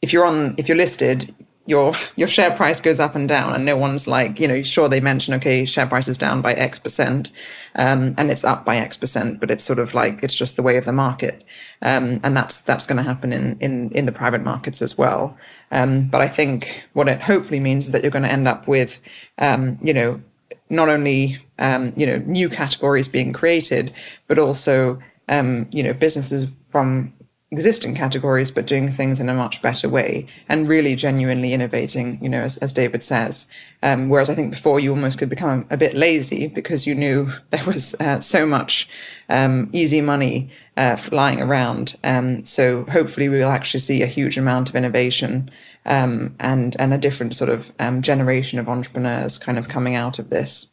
if 0.00 0.12
you're 0.12 0.26
on 0.26 0.54
if 0.58 0.68
you're 0.68 0.76
listed 0.76 1.34
your 1.66 1.94
your 2.16 2.28
share 2.28 2.50
price 2.50 2.80
goes 2.80 3.00
up 3.00 3.14
and 3.14 3.28
down 3.28 3.54
and 3.54 3.64
no 3.64 3.76
one's 3.76 4.06
like 4.08 4.38
you 4.40 4.48
know 4.48 4.62
sure 4.62 4.88
they 4.88 5.00
mention 5.00 5.34
okay 5.34 5.64
share 5.64 5.86
price 5.86 6.08
is 6.08 6.18
down 6.18 6.42
by 6.42 6.52
x 6.54 6.78
percent 6.78 7.30
um, 7.76 8.14
and 8.18 8.30
it's 8.30 8.44
up 8.44 8.64
by 8.64 8.76
x 8.76 8.96
percent 8.96 9.40
but 9.40 9.50
it's 9.50 9.64
sort 9.64 9.78
of 9.78 9.94
like 9.94 10.22
it's 10.22 10.34
just 10.34 10.56
the 10.56 10.62
way 10.62 10.76
of 10.76 10.84
the 10.84 10.92
market. 10.92 11.44
Um, 11.80 12.20
and 12.22 12.36
that's 12.36 12.60
that's 12.60 12.86
going 12.86 12.98
to 12.98 13.02
happen 13.02 13.32
in 13.32 13.58
in 13.60 13.90
in 13.90 14.06
the 14.06 14.12
private 14.12 14.42
markets 14.42 14.82
as 14.82 14.98
well. 14.98 15.36
Um, 15.70 16.08
but 16.08 16.20
i 16.20 16.28
think 16.28 16.86
what 16.92 17.08
it 17.08 17.20
hopefully 17.20 17.60
means 17.60 17.86
is 17.86 17.92
that 17.92 18.02
you're 18.02 18.10
going 18.10 18.24
to 18.24 18.32
end 18.32 18.48
up 18.48 18.68
with 18.68 19.00
um, 19.38 19.78
you 19.82 19.94
know 19.94 20.20
not 20.68 20.88
only 20.88 21.38
um, 21.58 21.92
you 21.96 22.06
know 22.06 22.18
new 22.26 22.48
categories 22.48 23.08
being 23.08 23.32
created 23.32 23.92
but 24.26 24.38
also 24.38 24.98
um, 25.28 25.68
you 25.70 25.82
know 25.82 25.92
businesses 25.92 26.46
from 26.68 27.12
existing 27.52 27.94
categories, 27.94 28.50
but 28.50 28.66
doing 28.66 28.90
things 28.90 29.20
in 29.20 29.28
a 29.28 29.34
much 29.34 29.60
better 29.60 29.86
way 29.86 30.26
and 30.48 30.70
really 30.70 30.96
genuinely 30.96 31.52
innovating, 31.52 32.18
you 32.22 32.28
know, 32.28 32.40
as, 32.40 32.56
as 32.58 32.72
David 32.72 33.04
says. 33.04 33.46
Um, 33.82 34.08
whereas 34.08 34.30
I 34.30 34.34
think 34.34 34.50
before 34.50 34.80
you 34.80 34.90
almost 34.90 35.18
could 35.18 35.28
become 35.28 35.66
a, 35.70 35.76
bit 35.76 35.94
lazy 35.94 36.46
because 36.46 36.86
you 36.86 36.94
knew 36.94 37.30
there 37.50 37.64
was 37.64 37.94
uh, 38.00 38.20
so 38.20 38.46
much 38.46 38.88
um, 39.28 39.68
easy 39.72 40.00
money 40.00 40.48
uh, 40.78 40.96
flying 40.96 41.42
around. 41.42 41.96
Um, 42.02 42.42
so 42.46 42.84
hopefully 42.84 43.28
we 43.28 43.38
will 43.38 43.50
actually 43.50 43.80
see 43.80 44.02
a 44.02 44.06
huge 44.06 44.38
amount 44.38 44.70
of 44.70 44.74
innovation 44.74 45.50
um, 45.84 46.34
and, 46.40 46.74
and 46.78 46.94
a 46.94 46.98
different 46.98 47.36
sort 47.36 47.50
of 47.50 47.72
um, 47.78 48.00
generation 48.00 48.58
of 48.58 48.68
entrepreneurs 48.68 49.38
kind 49.38 49.58
of 49.58 49.68
coming 49.68 49.94
out 49.94 50.18
of 50.18 50.30
this 50.30 50.68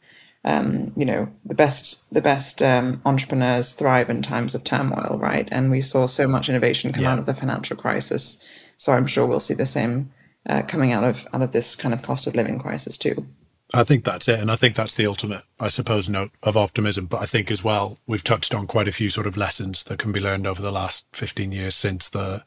um, 0.46 0.94
you 0.96 1.06
know 1.06 1.30
the 1.46 1.56
best 1.56 2.04
the 2.14 2.22
best 2.22 2.62
um, 2.62 3.02
entrepreneurs 3.06 3.74
thrive 3.74 4.10
in 4.10 4.22
times 4.22 4.56
of 4.56 4.64
turmoil, 4.64 5.18
right? 5.20 5.48
And 5.52 5.72
we 5.72 5.82
saw 5.82 6.08
so 6.08 6.28
much 6.28 6.50
innovation 6.50 6.94
come 6.94 7.04
yeah. 7.04 7.12
out 7.12 7.20
of 7.20 7.26
the 7.26 7.34
financial 7.34 7.76
crisis. 7.76 8.38
So 8.78 8.94
I'm 8.94 9.08
sure 9.08 9.26
we'll 9.26 9.42
see 9.42 9.54
the 9.54 9.66
same 9.66 10.12
uh, 10.48 10.62
coming 10.64 10.92
out 10.94 11.04
of 11.04 11.28
out 11.34 11.42
of 11.42 11.52
this 11.52 11.76
kind 11.76 11.94
of 11.94 12.02
cost 12.02 12.28
of 12.28 12.36
living 12.36 12.60
crisis 12.60 12.98
too. 12.98 13.26
I 13.72 13.84
think 13.84 14.04
that's 14.04 14.28
it, 14.28 14.40
and 14.40 14.50
I 14.50 14.56
think 14.56 14.76
that's 14.76 14.96
the 14.96 15.06
ultimate, 15.06 15.44
I 15.60 15.68
suppose, 15.68 16.10
note 16.10 16.32
of 16.42 16.58
optimism. 16.58 17.06
But 17.06 17.22
I 17.22 17.26
think 17.28 17.52
as 17.52 17.64
well, 17.64 18.00
we've 18.08 18.24
touched 18.24 18.56
on 18.56 18.66
quite 18.66 18.88
a 18.88 18.92
few 18.92 19.12
sort 19.12 19.28
of 19.28 19.38
lessons 19.38 19.84
that 19.84 20.00
can 20.00 20.12
be 20.12 20.20
learned 20.20 20.48
over 20.48 20.60
the 20.60 20.72
last 20.72 21.06
15 21.14 21.52
years 21.52 21.76
since 21.76 22.10
the 22.10 22.44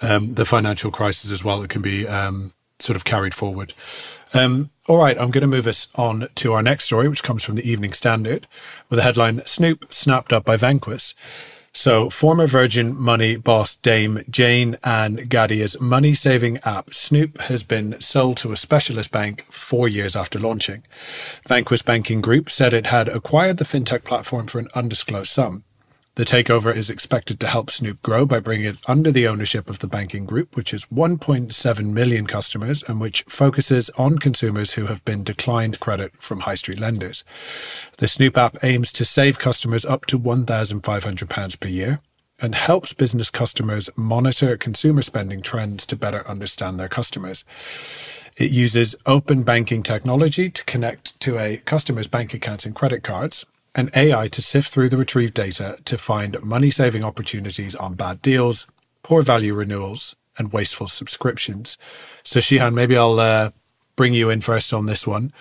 um, 0.00 0.32
the 0.32 0.46
financial 0.46 0.90
crisis 0.90 1.30
as 1.30 1.44
well 1.44 1.62
It 1.62 1.68
can 1.68 1.82
be 1.82 2.08
um, 2.08 2.54
sort 2.82 2.96
of 2.96 3.04
carried 3.04 3.34
forward. 3.34 3.74
Um, 4.34 4.70
all 4.88 4.98
right, 4.98 5.18
I'm 5.18 5.30
going 5.30 5.42
to 5.42 5.46
move 5.46 5.66
us 5.66 5.88
on 5.94 6.28
to 6.36 6.52
our 6.54 6.62
next 6.62 6.84
story, 6.84 7.08
which 7.08 7.22
comes 7.22 7.44
from 7.44 7.54
the 7.54 7.68
Evening 7.68 7.92
Standard 7.92 8.46
with 8.88 8.98
the 8.98 9.02
headline 9.02 9.42
Snoop 9.46 9.92
snapped 9.92 10.32
up 10.32 10.44
by 10.44 10.56
Vanquis. 10.56 11.14
So, 11.74 12.10
former 12.10 12.46
Virgin 12.46 12.94
Money 12.94 13.36
boss 13.36 13.76
Dame 13.76 14.20
Jayne-Anne 14.28 15.16
Gadhia's 15.28 15.80
money 15.80 16.12
saving 16.12 16.58
app 16.64 16.92
Snoop 16.92 17.40
has 17.42 17.62
been 17.62 17.98
sold 17.98 18.36
to 18.38 18.52
a 18.52 18.58
specialist 18.58 19.10
bank 19.10 19.46
four 19.50 19.88
years 19.88 20.14
after 20.14 20.38
launching. 20.38 20.82
Vanquis 21.48 21.80
Banking 21.82 22.20
Group 22.20 22.50
said 22.50 22.74
it 22.74 22.88
had 22.88 23.08
acquired 23.08 23.56
the 23.56 23.64
fintech 23.64 24.04
platform 24.04 24.48
for 24.48 24.58
an 24.58 24.68
undisclosed 24.74 25.30
sum. 25.30 25.64
The 26.14 26.24
takeover 26.24 26.76
is 26.76 26.90
expected 26.90 27.40
to 27.40 27.46
help 27.46 27.70
Snoop 27.70 28.02
grow 28.02 28.26
by 28.26 28.38
bringing 28.38 28.66
it 28.66 28.76
under 28.86 29.10
the 29.10 29.26
ownership 29.26 29.70
of 29.70 29.78
the 29.78 29.86
banking 29.86 30.26
group, 30.26 30.54
which 30.54 30.72
has 30.72 30.84
1.7 30.86 31.86
million 31.86 32.26
customers 32.26 32.82
and 32.82 33.00
which 33.00 33.22
focuses 33.22 33.88
on 33.96 34.18
consumers 34.18 34.74
who 34.74 34.86
have 34.86 35.02
been 35.06 35.24
declined 35.24 35.80
credit 35.80 36.12
from 36.18 36.40
high 36.40 36.54
street 36.54 36.78
lenders. 36.78 37.24
The 37.96 38.08
Snoop 38.08 38.36
app 38.36 38.62
aims 38.62 38.92
to 38.92 39.06
save 39.06 39.38
customers 39.38 39.86
up 39.86 40.04
to 40.06 40.18
£1,500 40.18 41.60
per 41.60 41.68
year 41.68 42.00
and 42.38 42.56
helps 42.56 42.92
business 42.92 43.30
customers 43.30 43.88
monitor 43.96 44.58
consumer 44.58 45.00
spending 45.00 45.40
trends 45.40 45.86
to 45.86 45.96
better 45.96 46.28
understand 46.28 46.78
their 46.78 46.88
customers. 46.88 47.46
It 48.36 48.50
uses 48.50 48.96
open 49.06 49.44
banking 49.44 49.82
technology 49.82 50.50
to 50.50 50.64
connect 50.64 51.18
to 51.20 51.38
a 51.38 51.56
customer's 51.64 52.06
bank 52.06 52.34
accounts 52.34 52.66
and 52.66 52.74
credit 52.74 53.02
cards 53.02 53.46
and 53.74 53.90
AI 53.94 54.28
to 54.28 54.42
sift 54.42 54.72
through 54.72 54.88
the 54.88 54.96
retrieved 54.96 55.34
data 55.34 55.78
to 55.84 55.98
find 55.98 56.42
money 56.42 56.70
saving 56.70 57.04
opportunities 57.04 57.74
on 57.74 57.94
bad 57.94 58.20
deals, 58.22 58.66
poor 59.02 59.22
value 59.22 59.54
renewals, 59.54 60.14
and 60.38 60.52
wasteful 60.52 60.86
subscriptions. 60.86 61.78
So, 62.22 62.40
Shehan, 62.40 62.74
maybe 62.74 62.96
I'll 62.96 63.20
uh, 63.20 63.50
bring 63.96 64.14
you 64.14 64.30
in 64.30 64.40
first 64.40 64.72
on 64.72 64.86
this 64.86 65.06
one. 65.06 65.32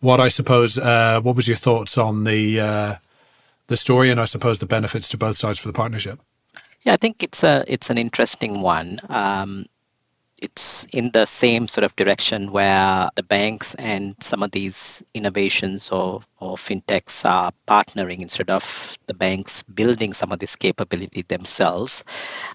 What 0.00 0.20
I 0.20 0.28
suppose, 0.28 0.78
uh, 0.78 1.20
what 1.22 1.36
was 1.36 1.48
your 1.48 1.56
thoughts 1.56 1.98
on 1.98 2.24
the 2.24 2.60
uh, 2.60 2.94
the 3.66 3.76
story, 3.76 4.10
and 4.10 4.20
I 4.20 4.24
suppose 4.24 4.58
the 4.58 4.66
benefits 4.66 5.08
to 5.10 5.18
both 5.18 5.36
sides 5.36 5.58
for 5.58 5.68
the 5.68 5.74
partnership? 5.74 6.20
Yeah, 6.82 6.92
I 6.92 6.96
think 6.96 7.22
it's 7.22 7.42
a 7.42 7.64
it's 7.66 7.90
an 7.90 7.98
interesting 7.98 8.60
one. 8.60 9.00
Um, 9.08 9.66
it's 10.40 10.86
in 10.92 11.10
the 11.12 11.26
same 11.26 11.66
sort 11.68 11.84
of 11.84 11.94
direction 11.96 12.52
where 12.52 13.08
the 13.16 13.22
banks 13.22 13.74
and 13.74 14.14
some 14.20 14.42
of 14.42 14.52
these 14.52 15.02
innovations 15.14 15.90
or, 15.90 16.20
or 16.40 16.56
fintechs 16.56 17.24
are 17.28 17.52
partnering 17.66 18.20
instead 18.20 18.48
of 18.50 18.96
the 19.06 19.14
banks 19.14 19.62
building 19.62 20.14
some 20.14 20.30
of 20.30 20.38
this 20.38 20.54
capability 20.54 21.22
themselves. 21.22 22.04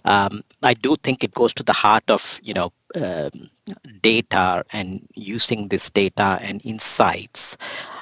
Um, 0.06 0.44
I 0.62 0.74
do 0.74 0.96
think 1.04 1.24
it 1.24 1.34
goes 1.34 1.54
to 1.56 1.64
the 1.64 1.74
heart 1.74 2.10
of 2.10 2.40
you 2.44 2.54
know 2.54 2.72
um, 2.96 3.50
data 4.02 4.64
and 4.72 5.08
using 5.16 5.68
this 5.68 5.90
data 5.90 6.40
and 6.42 6.66
insights, 6.66 7.58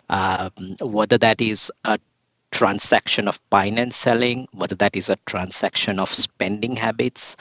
um, 0.10 0.52
whether 0.82 1.18
that 1.18 1.42
is 1.42 1.72
a 1.86 1.98
transaction 2.52 3.28
of 3.28 3.40
buying 3.50 3.80
and 3.80 3.94
selling, 3.94 4.48
whether 4.54 4.76
that 4.76 4.96
is 4.96 5.10
a 5.10 5.18
transaction 5.26 6.00
of 6.00 6.10
spending 6.10 6.76
habits, 6.76 7.36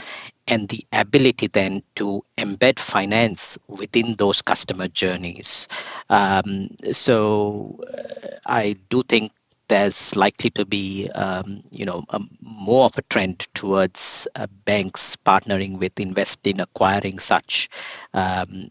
and 0.49 0.69
the 0.69 0.85
ability 0.93 1.47
then 1.49 1.83
to 1.97 2.25
embed 2.39 2.79
finance 2.79 3.59
within 3.69 4.15
those 4.17 4.43
customer 4.43 4.89
journeys. 4.89 5.69
Um, 6.09 6.71
so 6.93 7.79
uh, 7.97 8.39
I 8.47 8.77
do 8.89 9.03
think 9.05 9.33
there's 9.69 10.17
likely 10.17 10.51
to 10.51 10.67
be, 10.67 11.09
um, 11.11 11.63
you 11.71 11.87
know, 11.87 12.05
a, 12.11 12.21
more 12.41 12.87
of 12.87 12.99
a 12.99 13.03
trend 13.03 13.47
towards 13.55 14.27
uh, 14.35 14.49
banks 14.65 15.17
partnering 15.25 15.79
with 15.79 16.01
invest 16.01 16.45
in 16.45 16.59
acquiring 16.59 17.21
such, 17.21 17.69
um, 18.13 18.69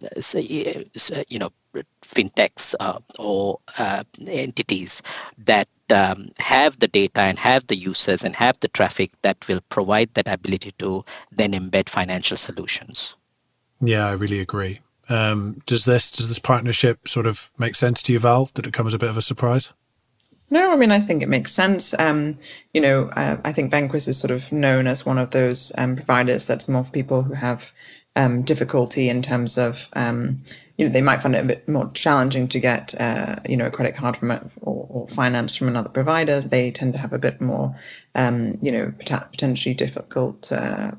you 1.30 1.40
know, 1.40 1.50
fintechs 2.04 2.76
uh, 2.80 3.00
or 3.18 3.60
uh, 3.78 4.04
entities 4.28 5.02
that 5.38 5.68
um, 5.90 6.30
have 6.40 6.80
the 6.80 6.88
data 6.88 7.22
and 7.22 7.40
have 7.40 7.66
the 7.68 7.76
users 7.76 8.24
and 8.24 8.36
have 8.36 8.60
the 8.60 8.68
traffic 8.70 9.12
that 9.22 9.48
will 9.48 9.62
provide 9.70 10.14
that 10.14 10.28
ability 10.28 10.72
to 10.80 11.04
then 11.32 11.54
embed 11.54 11.90
financial 11.90 12.38
solutions. 12.38 13.16
Yeah, 13.82 14.08
I 14.08 14.14
really 14.14 14.40
agree. 14.40 14.80
Um, 15.08 15.62
does 15.66 15.86
this 15.86 16.12
does 16.12 16.28
this 16.28 16.40
partnership 16.40 17.08
sort 17.08 17.26
of 17.26 17.52
make 17.58 17.76
sense 17.76 18.04
to 18.04 18.14
you, 18.14 18.20
Val? 18.20 18.50
Did 18.54 18.68
it 18.68 18.74
come 18.74 18.86
as 18.86 18.94
a 18.94 19.00
bit 19.00 19.10
of 19.10 19.18
a 19.18 19.22
surprise? 19.22 19.72
No, 20.52 20.72
I 20.72 20.76
mean, 20.76 20.92
I 20.92 21.00
think 21.00 21.22
it 21.22 21.30
makes 21.30 21.52
sense. 21.52 21.94
Um, 22.00 22.40
you 22.74 22.82
know, 22.82 23.10
uh, 23.16 23.38
I 23.44 23.52
think 23.52 23.72
Vanquis 23.72 24.08
is 24.08 24.18
sort 24.18 24.32
of 24.32 24.52
known 24.52 24.88
as 24.88 25.06
one 25.06 25.20
of 25.20 25.30
those 25.30 25.72
um, 25.78 25.96
providers 25.96 26.48
that's 26.48 26.68
more 26.68 26.84
for 26.84 26.92
people 26.92 27.22
who 27.24 27.34
have 27.34 27.72
um, 28.16 28.42
difficulty 28.42 29.10
in 29.10 29.22
terms 29.22 29.58
of, 29.58 29.90
um, 29.94 30.42
you 30.78 30.86
know, 30.86 30.92
they 30.92 31.02
might 31.02 31.22
find 31.22 31.36
it 31.36 31.44
a 31.44 31.48
bit 31.48 31.68
more 31.68 31.90
challenging 31.94 32.48
to 32.50 32.60
get, 32.60 33.00
uh, 33.00 33.38
you 33.48 33.56
know, 33.56 33.68
a 33.68 33.72
credit 33.72 33.96
card 33.96 34.18
from 34.18 34.32
a, 34.32 34.50
or, 34.62 34.88
or, 34.90 35.08
finance 35.08 35.56
from 35.56 35.68
another 35.68 35.90
provider. 35.90 36.42
They 36.42 36.72
tend 36.72 36.94
to 36.94 37.00
have 37.00 37.14
a 37.14 37.20
bit 37.20 37.40
more, 37.40 37.76
um, 38.16 38.58
you 38.62 38.72
know, 38.72 38.94
potentially 38.98 39.76
difficult. 39.76 40.52
Uh, 40.52 40.92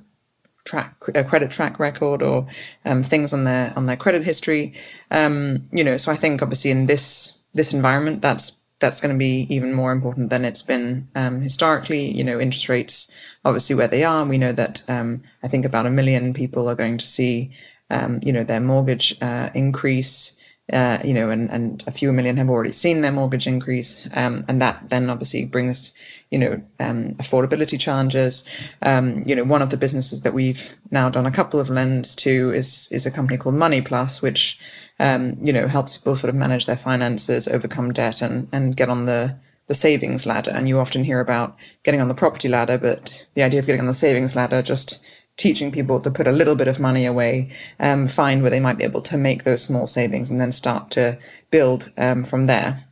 track 0.65 0.95
a 1.15 1.25
credit 1.25 1.51
track 1.51 1.79
record 1.79 2.23
or 2.23 2.47
um, 2.85 3.03
things 3.03 3.33
on 3.33 3.45
their 3.45 3.73
on 3.77 3.87
their 3.87 3.97
credit 3.97 4.23
history 4.23 4.75
um, 5.11 5.67
you 5.73 5.83
know 5.83 5.97
so 5.97 6.13
i 6.13 6.15
think 6.15 6.43
obviously 6.43 6.71
in 6.71 6.85
this 6.85 7.33
this 7.55 7.73
environment 7.73 8.21
that's 8.21 8.53
that's 8.81 9.01
going 9.01 9.15
to 9.15 9.19
be 9.19 9.47
even 9.55 9.75
more 9.75 9.93
important 9.93 10.31
than 10.31 10.45
it's 10.45 10.63
been 10.63 11.09
um, 11.15 11.41
historically. 11.43 12.11
You 12.11 12.25
know, 12.25 12.41
interest 12.41 12.69
rates 12.69 13.11
obviously 13.45 13.77
where 13.77 13.89
they 13.89 14.05
are. 14.05 14.25
We 14.25 14.39
know 14.39 14.53
that 14.53 14.83
um, 14.89 15.23
I 15.45 15.49
think 15.49 15.65
about 15.65 15.87
a 15.87 15.91
million 15.91 16.35
people 16.35 16.69
are 16.69 16.75
going 16.75 16.99
to 16.99 17.07
see, 17.07 17.53
um, 17.91 18.21
you 18.23 18.33
know, 18.33 18.43
their 18.43 18.61
mortgage 18.61 19.17
uh, 19.23 19.51
increase. 19.55 20.33
Uh, 20.73 21.01
you 21.05 21.13
know, 21.13 21.31
and, 21.31 21.51
and 21.51 21.83
a 21.89 21.91
few 21.91 22.13
million 22.13 22.37
have 22.37 22.49
already 22.49 22.71
seen 22.71 23.01
their 23.01 23.11
mortgage 23.11 23.49
increase, 23.49 24.09
um, 24.15 24.45
and 24.47 24.63
that 24.63 24.89
then 24.89 25.11
obviously 25.11 25.45
brings, 25.45 25.93
you 26.31 26.39
know, 26.39 26.63
um, 26.79 27.11
affordability 27.15 27.77
challenges. 27.81 28.45
Um, 28.83 29.25
you 29.27 29.35
know, 29.35 29.43
one 29.43 29.63
of 29.63 29.71
the 29.71 29.77
businesses 29.77 30.21
that 30.21 30.33
we've 30.33 30.77
now 30.93 31.11
done 31.11 31.27
a 31.27 31.33
couple 31.33 31.59
of 31.59 31.71
lends 31.71 32.15
to 32.15 32.53
is 32.53 32.87
is 32.93 33.05
a 33.05 33.11
company 33.11 33.37
called 33.37 33.57
Money 33.57 33.83
Plus, 33.83 34.23
which 34.23 34.61
um, 35.01 35.37
you 35.41 35.53
know, 35.53 35.67
helps 35.67 35.97
people 35.97 36.15
sort 36.15 36.29
of 36.29 36.37
manage 36.37 36.67
their 36.67 36.77
finances, 36.77 37.49
overcome 37.49 37.93
debt, 37.93 38.23
and 38.23 38.47
and 38.53 38.77
get 38.77 38.89
on 38.89 39.07
the 39.07 39.35
the 39.67 39.75
savings 39.75 40.27
ladder. 40.27 40.51
And 40.51 40.69
you 40.69 40.79
often 40.79 41.05
hear 41.05 41.21
about 41.21 41.57
getting 41.85 42.01
on 42.01 42.09
the 42.09 42.15
property 42.15 42.49
ladder, 42.49 42.79
but 42.79 43.27
the 43.35 43.43
idea 43.43 43.61
of 43.61 43.67
getting 43.67 43.81
on 43.81 43.87
the 43.87 43.95
savings 43.95 44.37
ladder 44.37 44.63
just 44.63 45.01
teaching 45.37 45.73
people 45.73 46.01
to 46.01 46.11
put 46.11 46.29
a 46.29 46.33
little 46.33 46.55
bit 46.55 46.69
of 46.69 46.79
money 46.79 47.07
away, 47.07 47.51
um, 47.79 48.07
find 48.07 48.43
where 48.43 48.51
they 48.51 48.61
might 48.61 48.77
be 48.77 48.85
able 48.85 49.01
to 49.01 49.17
make 49.17 49.45
those 49.45 49.63
small 49.63 49.87
savings, 49.87 50.29
and 50.29 50.41
then 50.41 50.53
start 50.53 50.91
to 50.91 51.19
build 51.51 51.91
um, 51.97 52.23
from 52.23 52.47
there. 52.47 52.85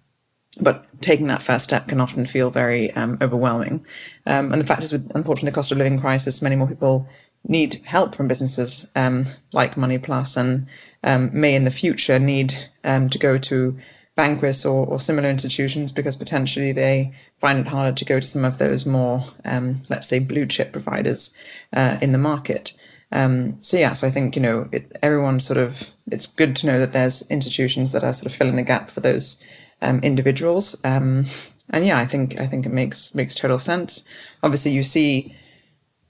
But 0.61 0.87
taking 1.03 1.27
that 1.27 1.43
first 1.43 1.65
step 1.65 1.89
can 1.89 2.01
often 2.01 2.27
feel 2.27 2.51
very 2.51 2.91
um, 2.93 3.19
overwhelming. 3.21 3.85
Um, 4.27 4.51
and 4.51 4.61
the 4.61 4.67
fact 4.67 4.83
is, 4.83 4.93
with 4.93 5.13
unfortunately 5.15 5.51
the 5.51 5.55
cost 5.55 5.71
of 5.73 5.79
living 5.79 6.01
crisis, 6.01 6.41
many 6.41 6.57
more 6.57 6.67
people 6.67 7.07
need 7.47 7.81
help 7.85 8.15
from 8.15 8.29
businesses 8.29 8.87
um, 8.97 9.27
like 9.53 9.77
Money 9.77 9.99
Plus 9.99 10.37
and 10.37 10.67
um, 11.05 11.31
may 11.33 11.55
in 11.55 11.65
the 11.65 11.71
future 11.71 12.19
need 12.19 12.55
um, 12.85 13.09
to 13.11 13.19
go 13.19 13.39
to 13.39 13.79
Vanquis 14.17 14.65
or, 14.67 14.85
or, 14.87 14.99
similar 14.99 15.31
institutions 15.31 15.93
because 15.93 16.17
potentially 16.17 16.73
they 16.73 17.13
find 17.39 17.61
it 17.61 17.69
harder 17.69 17.95
to 17.95 18.05
go 18.05 18.19
to 18.19 18.27
some 18.27 18.45
of 18.45 18.59
those 18.59 18.85
more, 18.85 19.23
um, 19.45 19.81
let's 19.89 20.09
say, 20.09 20.19
blue 20.19 20.45
chip 20.45 20.73
providers 20.73 21.31
uh, 21.73 21.99
in 22.03 22.11
the 22.11 22.19
market. 22.19 22.73
Um, 23.13 23.63
so 23.63 23.77
yeah, 23.77 23.93
so 23.95 24.09
I 24.09 24.11
think 24.11 24.35
you 24.35 24.43
know 24.43 24.69
it, 24.73 24.91
everyone 25.03 25.39
sort 25.39 25.57
of 25.57 25.93
it's 26.11 26.27
good 26.27 26.57
to 26.57 26.67
know 26.67 26.79
that 26.81 26.93
there's 26.93 27.23
institutions 27.31 27.93
that 27.93 28.03
are 28.03 28.13
sort 28.13 28.27
of 28.27 28.35
filling 28.35 28.57
the 28.57 28.63
gap 28.65 28.91
for 28.91 29.01
those 29.01 29.37
um, 29.81 30.01
individuals. 30.01 30.77
and 30.83 31.29
yeah, 31.73 31.99
I 31.99 32.05
think 32.05 32.41
I 32.41 32.47
think 32.47 32.67
it 32.67 32.73
makes 32.73 33.15
makes 33.15 33.37
total 33.37 33.59
sense. 33.59 34.03
Obviously, 34.43 34.73
you 34.73 34.83
see 34.83 35.35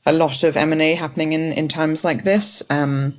a 0.06 0.12
lot 0.12 0.42
of 0.42 0.56
M 0.56 0.72
and 0.72 0.80
A 0.80 0.94
happening 0.94 1.34
in 1.34 1.52
in 1.52 1.68
times 1.68 2.04
like 2.04 2.24
this. 2.24 2.62
Um, 2.70 3.18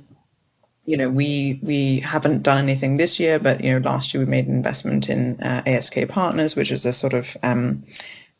you 0.90 0.96
know, 0.96 1.08
we 1.08 1.60
we 1.62 2.00
haven't 2.00 2.42
done 2.42 2.58
anything 2.58 2.96
this 2.96 3.20
year, 3.20 3.38
but 3.38 3.62
you 3.62 3.70
know, 3.70 3.88
last 3.88 4.12
year 4.12 4.24
we 4.24 4.28
made 4.28 4.48
an 4.48 4.54
investment 4.54 5.08
in 5.08 5.40
uh, 5.40 5.62
ASK 5.64 5.94
Partners, 6.08 6.56
which 6.56 6.72
is 6.72 6.84
a 6.84 6.92
sort 6.92 7.12
of 7.12 7.36
um, 7.44 7.82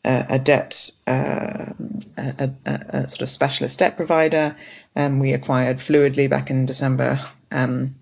a, 0.03 0.25
a, 0.31 0.39
debt, 0.39 0.91
uh, 1.07 1.71
a, 2.17 2.51
a, 2.65 2.71
a, 2.89 3.07
sort 3.07 3.21
of 3.21 3.29
specialist 3.29 3.79
debt 3.79 3.95
provider. 3.95 4.53
Um, 4.97 5.19
we 5.19 5.31
acquired 5.31 5.77
Fluidly 5.77 6.29
back 6.29 6.49
in 6.49 6.65
December 6.65 7.21
um, 7.51 7.95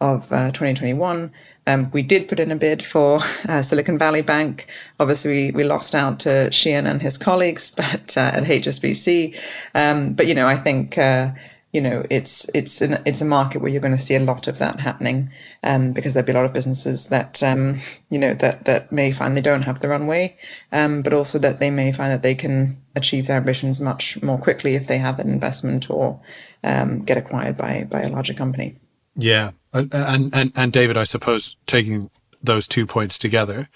of 0.00 0.32
uh, 0.32 0.50
2021. 0.52 1.30
Um, 1.66 1.90
we 1.92 2.00
did 2.00 2.26
put 2.26 2.40
in 2.40 2.50
a 2.50 2.56
bid 2.56 2.82
for 2.82 3.20
uh, 3.48 3.60
Silicon 3.60 3.98
Valley 3.98 4.22
Bank. 4.22 4.66
Obviously, 4.98 5.30
we, 5.30 5.50
we 5.50 5.64
lost 5.64 5.94
out 5.94 6.20
to 6.20 6.48
Shehan 6.50 6.90
and 6.90 7.02
his 7.02 7.18
colleagues, 7.18 7.70
but 7.76 8.16
uh, 8.16 8.32
at 8.32 8.44
HSBC. 8.44 9.38
Um, 9.74 10.14
but 10.14 10.26
you 10.26 10.34
know, 10.34 10.46
I 10.46 10.56
think 10.56 10.96
uh, 10.96 11.32
you 11.72 11.80
know 11.80 12.04
it's 12.10 12.48
it's 12.52 12.80
an, 12.80 13.00
it's 13.06 13.20
a 13.20 13.24
market 13.24 13.60
where 13.60 13.70
you're 13.70 13.80
going 13.80 13.96
to 13.96 14.02
see 14.02 14.14
a 14.14 14.20
lot 14.20 14.48
of 14.48 14.58
that 14.58 14.80
happening 14.80 15.30
um, 15.62 15.92
because 15.92 16.14
there'll 16.14 16.26
be 16.26 16.32
a 16.32 16.34
lot 16.34 16.44
of 16.44 16.52
businesses 16.52 17.08
that 17.08 17.42
um, 17.42 17.80
you 18.10 18.18
know 18.18 18.34
that 18.34 18.64
that 18.64 18.90
may 18.90 19.12
find 19.12 19.36
they 19.36 19.40
don't 19.40 19.62
have 19.62 19.80
the 19.80 19.88
runway, 19.88 20.36
um, 20.72 21.02
but 21.02 21.12
also 21.12 21.38
that 21.38 21.60
they 21.60 21.70
may 21.70 21.92
find 21.92 22.12
that 22.12 22.22
they 22.22 22.34
can 22.34 22.76
achieve 22.96 23.26
their 23.26 23.36
ambitions 23.36 23.80
much 23.80 24.20
more 24.22 24.38
quickly 24.38 24.74
if 24.74 24.86
they 24.86 24.98
have 24.98 25.18
an 25.18 25.28
investment 25.28 25.90
or 25.90 26.20
um, 26.64 27.04
get 27.04 27.16
acquired 27.16 27.56
by 27.56 27.84
by 27.84 28.02
a 28.02 28.08
larger 28.08 28.34
company. 28.34 28.76
Yeah, 29.16 29.52
and 29.72 29.92
and 30.34 30.52
and 30.56 30.72
David, 30.72 30.96
I 30.96 31.04
suppose 31.04 31.56
taking 31.66 32.10
those 32.42 32.66
two 32.66 32.86
points 32.86 33.18
together, 33.18 33.68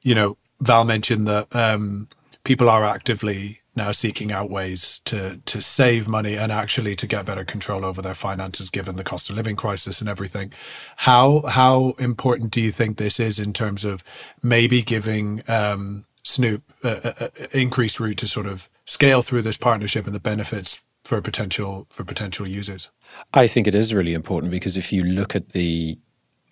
you 0.00 0.14
know, 0.14 0.38
Val 0.60 0.84
mentioned 0.84 1.26
that 1.26 1.54
um, 1.54 2.08
people 2.44 2.70
are 2.70 2.84
actively 2.84 3.61
now 3.74 3.92
seeking 3.92 4.30
out 4.32 4.50
ways 4.50 5.00
to 5.04 5.40
to 5.44 5.60
save 5.60 6.06
money 6.08 6.36
and 6.36 6.52
actually 6.52 6.94
to 6.96 7.06
get 7.06 7.26
better 7.26 7.44
control 7.44 7.84
over 7.84 8.02
their 8.02 8.14
finances, 8.14 8.70
given 8.70 8.96
the 8.96 9.04
cost 9.04 9.30
of 9.30 9.36
living 9.36 9.56
crisis 9.56 10.00
and 10.00 10.08
everything. 10.08 10.52
How 10.96 11.42
how 11.48 11.94
important 11.98 12.50
do 12.50 12.60
you 12.60 12.72
think 12.72 12.96
this 12.96 13.18
is 13.18 13.38
in 13.38 13.52
terms 13.52 13.84
of 13.84 14.04
maybe 14.42 14.82
giving 14.82 15.42
um, 15.48 16.04
Snoop 16.22 16.62
increased 17.52 18.00
route 18.00 18.18
to 18.18 18.26
sort 18.26 18.46
of 18.46 18.68
scale 18.84 19.22
through 19.22 19.42
this 19.42 19.56
partnership 19.56 20.06
and 20.06 20.14
the 20.14 20.20
benefits 20.20 20.82
for 21.04 21.20
potential 21.20 21.86
for 21.90 22.04
potential 22.04 22.46
users? 22.46 22.90
I 23.32 23.46
think 23.46 23.66
it 23.66 23.74
is 23.74 23.94
really 23.94 24.14
important 24.14 24.50
because 24.50 24.76
if 24.76 24.92
you 24.92 25.02
look 25.02 25.34
at 25.34 25.50
the 25.50 25.98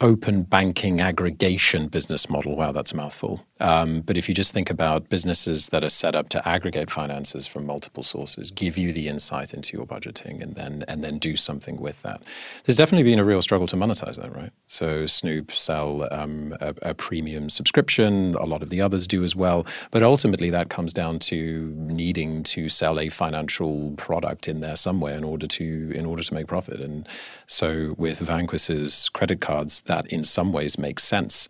open 0.00 0.42
banking 0.42 1.00
aggregation 1.00 1.88
business 1.88 2.28
model. 2.28 2.56
Wow, 2.56 2.72
that's 2.72 2.92
a 2.92 2.96
mouthful. 2.96 3.44
Um, 3.60 4.00
but 4.00 4.16
if 4.16 4.28
you 4.28 4.34
just 4.34 4.52
think 4.52 4.70
about 4.70 5.08
businesses 5.08 5.68
that 5.68 5.84
are 5.84 5.90
set 5.90 6.14
up 6.14 6.28
to 6.30 6.48
aggregate 6.48 6.90
finances 6.90 7.46
from 7.46 7.66
multiple 7.66 8.02
sources, 8.02 8.50
give 8.50 8.78
you 8.78 8.92
the 8.92 9.08
insight 9.08 9.52
into 9.52 9.76
your 9.76 9.86
budgeting, 9.86 10.42
and 10.42 10.54
then 10.54 10.84
and 10.88 11.04
then 11.04 11.18
do 11.18 11.36
something 11.36 11.80
with 11.80 12.02
that. 12.02 12.22
There's 12.64 12.76
definitely 12.76 13.10
been 13.10 13.18
a 13.18 13.24
real 13.24 13.42
struggle 13.42 13.66
to 13.68 13.76
monetize 13.76 14.20
that, 14.20 14.34
right? 14.34 14.52
So 14.66 15.06
Snoop 15.06 15.52
sell 15.52 16.08
um, 16.12 16.56
a, 16.60 16.74
a 16.82 16.94
premium 16.94 17.50
subscription. 17.50 18.34
A 18.36 18.46
lot 18.46 18.62
of 18.62 18.70
the 18.70 18.80
others 18.80 19.06
do 19.06 19.22
as 19.22 19.36
well. 19.36 19.66
But 19.90 20.02
ultimately, 20.02 20.50
that 20.50 20.70
comes 20.70 20.92
down 20.92 21.18
to 21.20 21.74
needing 21.76 22.42
to 22.44 22.68
sell 22.68 22.98
a 22.98 23.08
financial 23.08 23.92
product 23.96 24.48
in 24.48 24.60
there 24.60 24.76
somewhere 24.76 25.16
in 25.16 25.24
order 25.24 25.46
to 25.46 25.92
in 25.94 26.06
order 26.06 26.22
to 26.22 26.34
make 26.34 26.46
profit. 26.46 26.80
And 26.80 27.06
so 27.46 27.94
with 27.98 28.20
Vanquis's 28.20 29.08
credit 29.10 29.40
cards 29.40 29.82
that 29.82 30.06
in 30.06 30.24
some 30.24 30.52
ways 30.52 30.78
makes 30.78 31.04
sense. 31.04 31.48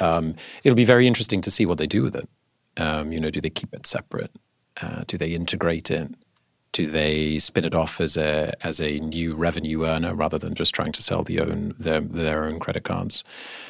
Um, 0.00 0.34
it'll 0.64 0.76
be 0.76 0.84
very 0.84 1.06
interesting 1.06 1.40
to 1.42 1.50
see 1.50 1.66
what 1.66 1.78
they 1.78 1.86
do 1.86 2.02
with 2.02 2.16
it. 2.16 2.28
Um, 2.76 3.12
you 3.12 3.20
know, 3.20 3.30
do 3.30 3.40
they 3.40 3.50
keep 3.50 3.74
it 3.74 3.86
separate? 3.86 4.30
Uh, 4.80 5.04
do 5.06 5.16
they 5.16 5.30
integrate 5.30 5.90
it? 5.90 6.14
Do 6.72 6.86
they 6.86 7.40
spin 7.40 7.64
it 7.64 7.74
off 7.74 8.00
as 8.00 8.16
a 8.16 8.54
as 8.64 8.80
a 8.80 9.00
new 9.00 9.34
revenue 9.34 9.84
earner 9.84 10.14
rather 10.14 10.38
than 10.38 10.54
just 10.54 10.72
trying 10.72 10.92
to 10.92 11.02
sell 11.02 11.24
the 11.24 11.40
own 11.40 11.74
their 11.78 12.00
their 12.00 12.44
own 12.44 12.60
credit 12.60 12.84
cards? 12.84 13.24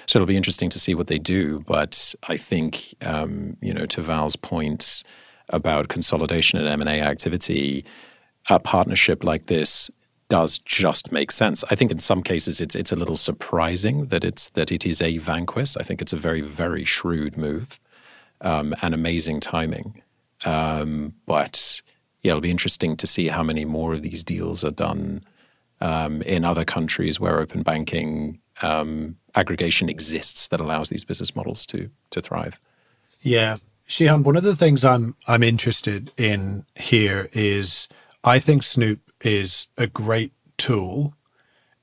So 0.07 0.19
it'll 0.19 0.27
be 0.27 0.37
interesting 0.37 0.69
to 0.71 0.79
see 0.79 0.95
what 0.95 1.07
they 1.07 1.19
do. 1.19 1.61
But 1.61 2.15
I 2.29 2.37
think 2.37 2.95
um, 3.01 3.57
you 3.63 3.73
know 3.73 3.87
to 3.87 4.03
Val's 4.03 4.37
point 4.37 5.03
about 5.49 5.89
consolidation 5.89 6.59
and 6.59 6.69
M 6.69 6.81
and 6.83 6.91
A 6.91 7.01
activity, 7.01 7.87
a 8.51 8.61
partnership 8.61 9.25
like 9.25 9.47
this 9.47 9.91
does 10.31 10.59
just 10.61 11.13
make 11.13 11.33
sense. 11.33 11.65
I 11.73 11.77
think 11.77 11.91
in 11.93 12.01
some 12.01 12.23
cases 12.23 12.61
it's 12.63 12.77
it's 12.77 12.93
a 12.93 12.97
little 12.97 13.19
surprising 13.19 14.07
that 14.09 14.25
it's 14.25 14.51
that 14.53 14.73
it 14.73 14.87
is 14.87 15.03
a 15.03 15.19
Vanquis. 15.19 15.77
I 15.81 15.85
think 15.85 16.03
it's 16.03 16.15
a 16.15 16.19
very 16.29 16.41
very 16.43 16.85
shrewd 16.87 17.37
move. 17.37 17.79
um, 18.43 18.75
and 18.83 18.95
amazing 18.95 19.41
timing. 19.41 20.03
Um, 20.45 21.15
but 21.27 21.83
yeah, 22.23 22.33
it'll 22.33 22.41
be 22.41 22.51
interesting 22.51 22.97
to 22.99 23.07
see 23.07 23.29
how 23.29 23.43
many 23.43 23.65
more 23.65 23.95
of 23.95 24.03
these 24.03 24.25
deals 24.25 24.65
are 24.65 24.71
done 24.73 25.25
um, 25.81 26.23
in 26.23 26.45
other 26.45 26.65
countries 26.65 27.21
where 27.21 27.41
open 27.41 27.63
banking 27.63 28.41
um, 28.63 29.17
aggregation 29.35 29.89
exists 29.89 30.49
that 30.49 30.61
allows 30.61 30.89
these 30.91 31.05
business 31.05 31.37
models 31.37 31.67
to 31.67 31.91
to 32.11 32.21
thrive. 32.21 32.61
Yeah, 33.23 33.57
Shehan, 33.89 34.25
one 34.25 34.37
of 34.37 34.43
the 34.45 34.57
things 34.57 34.85
I'm 34.85 35.17
I'm 35.27 35.43
interested 35.43 36.13
in 36.17 36.65
here 36.77 37.29
is 37.33 37.89
I 38.25 38.39
think 38.39 38.63
Snoop 38.63 39.01
is 39.23 39.69
a 39.77 39.87
great 39.87 40.33
tool 40.57 41.15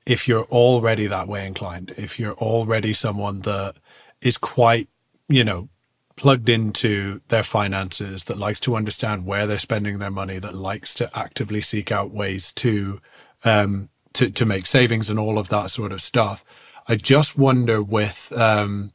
if 0.08 0.26
you're 0.26 0.44
already 0.44 1.06
that 1.06 1.28
way 1.28 1.46
inclined, 1.46 1.92
if 1.98 2.18
you're 2.18 2.32
already 2.32 2.94
someone 2.94 3.40
that 3.40 3.76
is 4.22 4.38
quite, 4.38 4.88
you 5.28 5.44
know, 5.44 5.68
plugged 6.16 6.48
into 6.48 7.20
their 7.28 7.42
finances, 7.42 8.24
that 8.24 8.38
likes 8.38 8.58
to 8.58 8.74
understand 8.74 9.26
where 9.26 9.46
they're 9.46 9.58
spending 9.58 9.98
their 9.98 10.10
money, 10.10 10.38
that 10.38 10.54
likes 10.54 10.94
to 10.94 11.10
actively 11.16 11.60
seek 11.60 11.92
out 11.92 12.10
ways 12.10 12.52
to 12.54 13.00
um, 13.44 13.90
to 14.14 14.30
to 14.30 14.46
make 14.46 14.64
savings 14.66 15.10
and 15.10 15.18
all 15.18 15.38
of 15.38 15.48
that 15.50 15.70
sort 15.70 15.92
of 15.92 16.00
stuff. 16.00 16.42
I 16.88 16.96
just 16.96 17.36
wonder 17.36 17.82
with 17.82 18.32
um, 18.34 18.92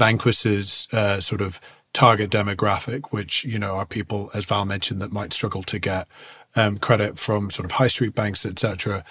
uh, 0.00 1.20
sort 1.20 1.40
of 1.42 1.60
target 1.92 2.30
demographic, 2.30 3.06
which 3.10 3.44
you 3.44 3.58
know 3.58 3.72
are 3.72 3.86
people, 3.86 4.30
as 4.32 4.46
Val 4.46 4.64
mentioned, 4.64 5.02
that 5.02 5.12
might 5.12 5.34
struggle 5.34 5.62
to 5.62 5.78
get 5.78 6.08
um, 6.56 6.78
credit 6.78 7.18
from 7.18 7.50
sort 7.50 7.64
of 7.64 7.72
high 7.72 7.88
street 7.88 8.14
banks, 8.14 8.46
etc. 8.46 9.04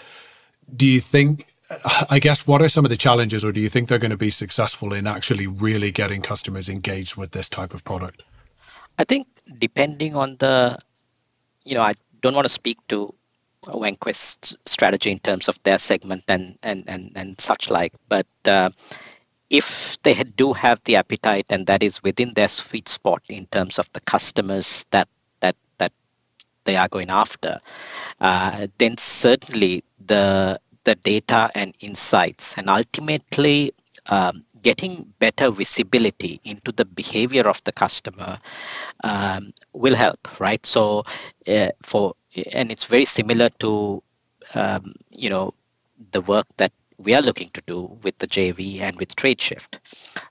Do 0.76 0.86
you 0.86 1.02
think? 1.02 1.48
I 2.10 2.20
guess 2.20 2.46
what 2.46 2.62
are 2.62 2.70
some 2.70 2.86
of 2.86 2.89
the 2.89 2.98
challenges, 2.98 3.44
or 3.44 3.52
do 3.52 3.60
you 3.60 3.70
think 3.70 3.89
they're 3.89 3.98
going 3.98 4.12
to 4.12 4.18
be 4.18 4.30
successful 4.30 4.94
in 4.94 5.08
actually 5.08 5.48
really 5.48 5.91
getting 5.91 6.22
customers 6.22 6.70
engaged 6.70 7.16
with 7.16 7.32
this 7.32 7.50
type 7.50 7.74
of 7.74 7.84
product? 7.84 8.24
I 9.00 9.04
think 9.04 9.28
depending 9.58 10.16
on 10.16 10.36
the, 10.38 10.78
you 11.64 11.74
know, 11.74 11.82
I 11.82 11.94
don't 12.22 12.36
want 12.36 12.46
to 12.46 12.54
speak 12.54 12.78
to 12.89 13.14
Vanquis's 13.68 14.56
strategy 14.66 15.10
in 15.10 15.20
terms 15.20 15.48
of 15.48 15.58
their 15.64 15.80
segment 15.80 16.24
and 16.28 16.58
and 16.64 16.84
and, 16.88 17.12
and 17.16 17.39
such 17.39 17.70
like, 17.70 17.94
but 18.08 18.28
uh, 18.46 18.70
if 19.50 20.02
they 20.02 20.16
do 20.16 20.52
have 20.54 20.82
the 20.86 20.96
appetite 20.96 21.46
and 21.50 21.68
that 21.68 21.84
is 21.84 22.02
within 22.04 22.34
their 22.34 22.48
sweet 22.48 22.89
spot 22.89 23.22
in 23.30 23.46
terms 23.48 23.78
of 23.78 23.88
the 23.94 24.02
customers 24.02 24.86
that 24.91 25.08
they 26.66 26.76
are 26.76 26.88
going 26.88 27.09
after, 27.09 27.59
uh, 28.22 28.68
then 28.78 28.97
certainly 28.97 29.84
the 30.05 30.59
the 30.86 30.95
data 30.95 31.49
and 31.55 31.74
insights 31.80 32.57
and 32.57 32.70
ultimately 32.70 33.74
um, 34.07 34.43
getting 34.61 35.14
better 35.20 35.49
visibility 35.49 36.39
into 36.43 36.72
the 36.74 36.86
behavior 36.86 37.47
of 37.47 37.64
the 37.64 37.72
customer 37.72 38.38
um, 39.03 39.53
will 39.74 39.95
help, 39.95 40.39
right? 40.39 40.66
So 40.66 41.03
uh, 41.47 41.70
for 41.84 42.16
and 42.53 42.72
it's 42.72 42.86
very 42.86 43.05
similar 43.05 43.49
to 43.59 44.01
um, 44.55 44.95
you 45.11 45.30
know 45.30 45.53
the 46.11 46.22
work 46.22 46.47
that 46.57 46.72
we 46.97 47.14
are 47.14 47.22
looking 47.22 47.49
to 47.51 47.61
do 47.66 47.97
with 48.03 48.18
the 48.20 48.28
JV 48.28 48.82
and 48.82 48.97
with 48.97 49.16
TradeShift. 49.16 49.80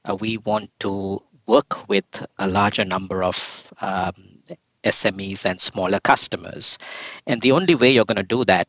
Uh, 0.04 0.16
we 0.16 0.38
want 0.38 0.70
to 0.80 1.22
work 1.46 1.88
with 1.88 2.26
a 2.38 2.46
larger 2.48 2.84
number 2.84 3.22
of 3.22 3.72
um, 3.80 4.31
SMEs 4.84 5.44
and 5.44 5.60
smaller 5.60 6.00
customers. 6.00 6.78
And 7.26 7.40
the 7.40 7.52
only 7.52 7.74
way 7.74 7.90
you're 7.90 8.04
going 8.04 8.16
to 8.16 8.22
do 8.22 8.44
that 8.44 8.68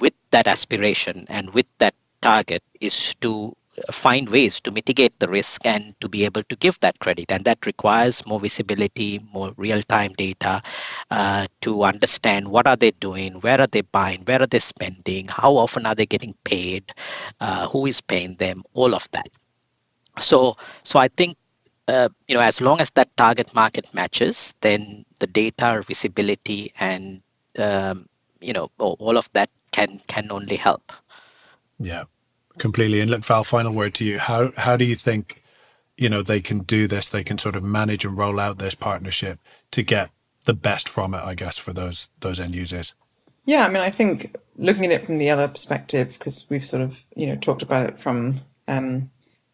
with 0.00 0.14
that 0.30 0.46
aspiration 0.46 1.26
and 1.28 1.52
with 1.52 1.66
that 1.78 1.94
target 2.20 2.62
is 2.80 3.14
to 3.16 3.54
find 3.90 4.28
ways 4.28 4.60
to 4.60 4.70
mitigate 4.70 5.18
the 5.18 5.28
risk 5.28 5.66
and 5.66 5.94
to 6.00 6.08
be 6.08 6.24
able 6.24 6.42
to 6.44 6.56
give 6.56 6.78
that 6.80 6.98
credit. 6.98 7.32
And 7.32 7.44
that 7.44 7.64
requires 7.66 8.26
more 8.26 8.38
visibility, 8.38 9.20
more 9.32 9.52
real-time 9.56 10.12
data 10.12 10.62
uh, 11.10 11.46
to 11.62 11.82
understand 11.84 12.48
what 12.48 12.66
are 12.66 12.76
they 12.76 12.90
doing, 12.92 13.34
where 13.40 13.60
are 13.60 13.66
they 13.66 13.80
buying, 13.80 14.22
where 14.24 14.42
are 14.42 14.46
they 14.46 14.58
spending, 14.58 15.28
how 15.28 15.56
often 15.56 15.86
are 15.86 15.94
they 15.94 16.06
getting 16.06 16.34
paid, 16.44 16.92
uh, 17.40 17.68
who 17.68 17.86
is 17.86 18.00
paying 18.00 18.34
them, 18.36 18.62
all 18.74 18.94
of 18.94 19.10
that. 19.12 19.28
So, 20.18 20.56
so 20.84 20.98
I 20.98 21.08
think 21.08 21.36
uh, 21.88 22.08
you 22.28 22.34
know 22.34 22.42
as 22.42 22.60
long 22.60 22.80
as 22.80 22.90
that 22.92 23.16
target 23.16 23.54
market 23.54 23.92
matches, 23.94 24.54
then 24.60 25.04
the 25.20 25.26
data, 25.26 25.82
visibility, 25.86 26.72
and 26.80 27.22
um, 27.58 28.08
you 28.40 28.52
know 28.52 28.70
all 28.78 29.16
of 29.16 29.28
that 29.32 29.50
can 29.72 30.00
can 30.06 30.30
only 30.30 30.56
help. 30.56 30.92
Yeah 31.78 32.04
completely. 32.58 33.00
And 33.00 33.10
look, 33.10 33.24
Val, 33.24 33.44
final 33.44 33.72
word 33.72 33.94
to 33.94 34.04
you. 34.04 34.18
How 34.18 34.52
how 34.56 34.76
do 34.76 34.84
you 34.84 34.96
think, 34.96 35.42
you 35.96 36.08
know, 36.08 36.22
they 36.22 36.40
can 36.40 36.60
do 36.60 36.86
this? 36.86 37.08
They 37.08 37.24
can 37.24 37.38
sort 37.38 37.56
of 37.56 37.62
manage 37.62 38.04
and 38.04 38.16
roll 38.16 38.40
out 38.40 38.58
this 38.58 38.74
partnership 38.74 39.38
to 39.72 39.82
get 39.82 40.10
the 40.44 40.54
best 40.54 40.88
from 40.88 41.14
it, 41.14 41.22
I 41.22 41.34
guess, 41.34 41.58
for 41.58 41.72
those 41.72 42.10
those 42.20 42.40
end 42.40 42.54
users. 42.54 42.94
Yeah, 43.44 43.66
I 43.66 43.68
mean, 43.68 43.82
I 43.82 43.90
think 43.90 44.36
looking 44.56 44.84
at 44.84 44.92
it 44.92 45.04
from 45.04 45.18
the 45.18 45.30
other 45.30 45.48
perspective, 45.48 46.16
because 46.18 46.46
we've 46.48 46.64
sort 46.64 46.82
of 46.82 47.04
you 47.16 47.26
know 47.26 47.36
talked 47.36 47.62
about 47.62 47.88
it 47.88 47.98
from, 47.98 48.40
um, 48.68 49.10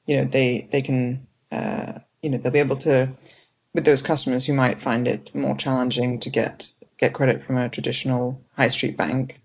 you 0.06 0.16
know, 0.16 0.24
they 0.24 0.68
they 0.72 0.82
can, 0.82 1.26
uh, 1.50 2.00
you 2.28 2.32
know, 2.32 2.38
they'll 2.38 2.52
be 2.52 2.58
able 2.58 2.76
to 2.76 3.08
with 3.72 3.86
those 3.86 4.02
customers 4.02 4.44
who 4.44 4.52
might 4.52 4.82
find 4.82 5.08
it 5.08 5.34
more 5.34 5.56
challenging 5.56 6.20
to 6.20 6.28
get 6.28 6.72
get 6.98 7.14
credit 7.14 7.42
from 7.42 7.56
a 7.56 7.70
traditional 7.70 8.38
high 8.56 8.68
street 8.68 8.98
bank. 8.98 9.40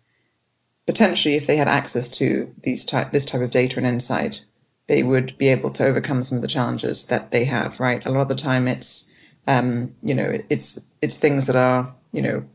Potentially 0.85 1.35
if 1.35 1.47
they 1.47 1.55
had 1.55 1.69
access 1.69 2.09
to 2.09 2.53
these 2.61 2.83
type 2.83 3.13
this 3.13 3.25
type 3.25 3.41
of 3.41 3.51
data 3.51 3.77
and 3.77 3.87
insight 3.87 4.43
they 4.87 5.01
would 5.01 5.37
be 5.37 5.47
able 5.47 5.71
to 5.71 5.85
overcome 5.85 6.25
some 6.25 6.35
of 6.35 6.41
the 6.41 6.47
challenges 6.47 7.05
that 7.05 7.31
they 7.31 7.45
have 7.45 7.79
right? 7.79 8.05
A 8.05 8.11
lot 8.11 8.23
of 8.23 8.27
the 8.27 8.35
time 8.35 8.67
it's 8.67 9.05
um, 9.47 9.95
you 10.03 10.13
know 10.13 10.39
it's 10.49 10.77
it's 11.01 11.17
things 11.17 11.47
that 11.47 11.55
are 11.55 11.93
you 12.11 12.21
know 12.21 12.45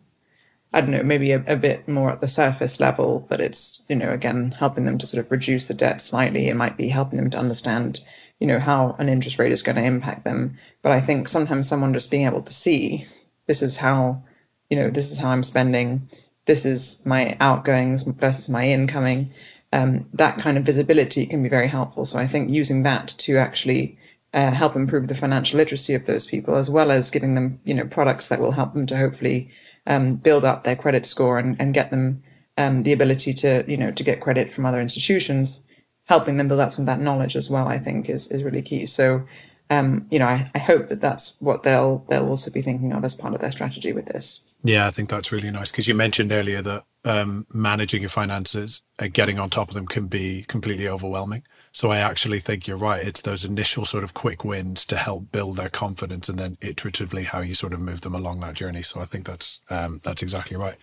i 0.72 0.80
don't 0.80 0.90
know 0.90 1.02
maybe 1.02 1.32
a, 1.32 1.42
a, 1.46 1.56
bit 1.56 1.88
more 1.88 2.10
at 2.10 2.20
the 2.20 2.28
surface 2.28 2.80
level 2.80 3.26
but 3.28 3.40
it's 3.40 3.82
you 3.88 3.96
know 3.96 4.10
again 4.10 4.54
helping 4.58 4.84
them 4.84 4.98
to 4.98 5.06
sort 5.06 5.24
of 5.24 5.30
reduce 5.30 5.68
the 5.68 5.74
debt 5.74 6.02
slightly. 6.02 6.48
It 6.48 6.56
might 6.56 6.76
be 6.76 6.88
helping 6.88 7.18
them 7.18 7.30
to 7.30 7.38
understand 7.38 8.00
you 8.40 8.46
know 8.46 8.58
how 8.58 8.94
an 8.98 9.08
interest 9.08 9.38
rate 9.38 9.52
is 9.52 9.62
going 9.62 9.76
to 9.76 9.82
impact 9.82 10.24
them 10.24 10.56
but 10.82 10.92
i 10.92 11.00
think 11.00 11.28
sometimes 11.28 11.68
someone 11.68 11.94
just 11.94 12.10
being 12.10 12.26
able 12.26 12.42
to 12.42 12.52
see 12.52 13.06
this 13.46 13.62
is 13.62 13.78
how 13.78 14.22
you 14.70 14.76
know 14.76 14.90
this 14.90 15.10
is 15.10 15.18
how 15.18 15.30
i'm 15.30 15.42
spending 15.42 16.08
this 16.48 16.64
is 16.64 17.00
my 17.04 17.36
outgoings 17.40 18.02
versus 18.02 18.48
my 18.48 18.66
incoming. 18.66 19.30
Um, 19.72 20.08
that 20.14 20.38
kind 20.38 20.56
of 20.56 20.64
visibility 20.64 21.26
can 21.26 21.42
be 21.42 21.48
very 21.48 21.68
helpful. 21.68 22.06
So 22.06 22.18
I 22.18 22.26
think 22.26 22.50
using 22.50 22.82
that 22.84 23.08
to 23.18 23.36
actually 23.36 23.98
uh, 24.32 24.50
help 24.50 24.74
improve 24.74 25.08
the 25.08 25.14
financial 25.14 25.58
literacy 25.58 25.94
of 25.94 26.06
those 26.06 26.26
people, 26.26 26.56
as 26.56 26.70
well 26.70 26.90
as 26.90 27.10
giving 27.10 27.34
them, 27.34 27.60
you 27.64 27.74
know, 27.74 27.86
products 27.86 28.28
that 28.28 28.40
will 28.40 28.52
help 28.52 28.72
them 28.72 28.86
to 28.86 28.96
hopefully 28.96 29.50
um, 29.86 30.16
build 30.16 30.44
up 30.44 30.64
their 30.64 30.74
credit 30.74 31.04
score 31.04 31.38
and, 31.38 31.54
and 31.60 31.74
get 31.74 31.90
them 31.90 32.22
um, 32.56 32.82
the 32.82 32.92
ability 32.92 33.34
to, 33.34 33.62
you 33.68 33.76
know, 33.76 33.90
to 33.90 34.02
get 34.02 34.22
credit 34.22 34.50
from 34.50 34.64
other 34.64 34.80
institutions, 34.80 35.60
helping 36.08 36.38
them 36.38 36.48
build 36.48 36.60
up 36.60 36.70
some 36.70 36.82
of 36.82 36.86
that 36.86 37.00
knowledge 37.00 37.36
as 37.36 37.50
well. 37.50 37.68
I 37.68 37.78
think 37.78 38.08
is 38.08 38.28
is 38.28 38.42
really 38.42 38.62
key. 38.62 38.86
So, 38.86 39.26
um, 39.70 40.06
you 40.10 40.18
know, 40.18 40.26
I, 40.26 40.50
I 40.54 40.58
hope 40.58 40.88
that 40.88 41.00
that's 41.00 41.36
what 41.38 41.62
they'll 41.62 42.04
they'll 42.08 42.28
also 42.28 42.50
be 42.50 42.62
thinking 42.62 42.92
of 42.92 43.04
as 43.04 43.14
part 43.14 43.34
of 43.34 43.40
their 43.40 43.52
strategy 43.52 43.92
with 43.92 44.06
this. 44.06 44.40
Yeah, 44.64 44.86
I 44.86 44.90
think 44.90 45.08
that's 45.08 45.30
really 45.30 45.50
nice 45.50 45.70
because 45.70 45.86
you 45.86 45.94
mentioned 45.94 46.32
earlier 46.32 46.62
that 46.62 46.84
um, 47.04 47.46
managing 47.52 48.00
your 48.00 48.10
finances 48.10 48.82
and 48.98 49.14
getting 49.14 49.38
on 49.38 49.50
top 49.50 49.68
of 49.68 49.74
them 49.74 49.86
can 49.86 50.06
be 50.06 50.44
completely 50.48 50.88
overwhelming. 50.88 51.44
So 51.70 51.90
I 51.90 51.98
actually 51.98 52.40
think 52.40 52.66
you're 52.66 52.76
right. 52.76 53.06
It's 53.06 53.22
those 53.22 53.44
initial 53.44 53.84
sort 53.84 54.02
of 54.02 54.14
quick 54.14 54.44
wins 54.44 54.84
to 54.86 54.96
help 54.96 55.30
build 55.30 55.56
their 55.56 55.68
confidence, 55.68 56.28
and 56.28 56.38
then 56.38 56.56
iteratively 56.56 57.24
how 57.26 57.40
you 57.40 57.54
sort 57.54 57.72
of 57.72 57.80
move 57.80 58.00
them 58.00 58.14
along 58.14 58.40
that 58.40 58.54
journey. 58.54 58.82
So 58.82 59.00
I 59.00 59.04
think 59.04 59.26
that's 59.26 59.62
um, 59.70 60.00
that's 60.02 60.22
exactly 60.22 60.56
right. 60.56 60.76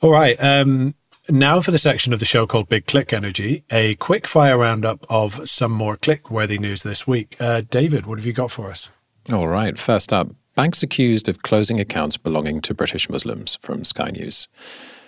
All 0.00 0.10
right. 0.10 0.36
Um, 0.42 0.94
now 1.28 1.60
for 1.60 1.70
the 1.70 1.78
section 1.78 2.12
of 2.12 2.18
the 2.18 2.26
show 2.26 2.46
called 2.46 2.68
Big 2.68 2.86
Click 2.86 3.12
Energy, 3.12 3.64
a 3.70 3.94
quick 3.96 4.26
fire 4.26 4.58
roundup 4.58 5.04
of 5.08 5.48
some 5.48 5.72
more 5.72 5.96
click 5.96 6.30
worthy 6.30 6.58
news 6.58 6.82
this 6.82 7.06
week. 7.06 7.36
Uh, 7.40 7.62
David, 7.62 8.06
what 8.06 8.18
have 8.18 8.26
you 8.26 8.32
got 8.32 8.50
for 8.50 8.70
us? 8.70 8.88
All 9.32 9.48
right. 9.48 9.78
First 9.78 10.12
up, 10.12 10.28
Banks 10.54 10.82
accused 10.82 11.30
of 11.30 11.42
closing 11.42 11.80
accounts 11.80 12.18
belonging 12.18 12.60
to 12.60 12.74
British 12.74 13.08
Muslims 13.08 13.56
from 13.62 13.86
Sky 13.86 14.10
News. 14.10 14.48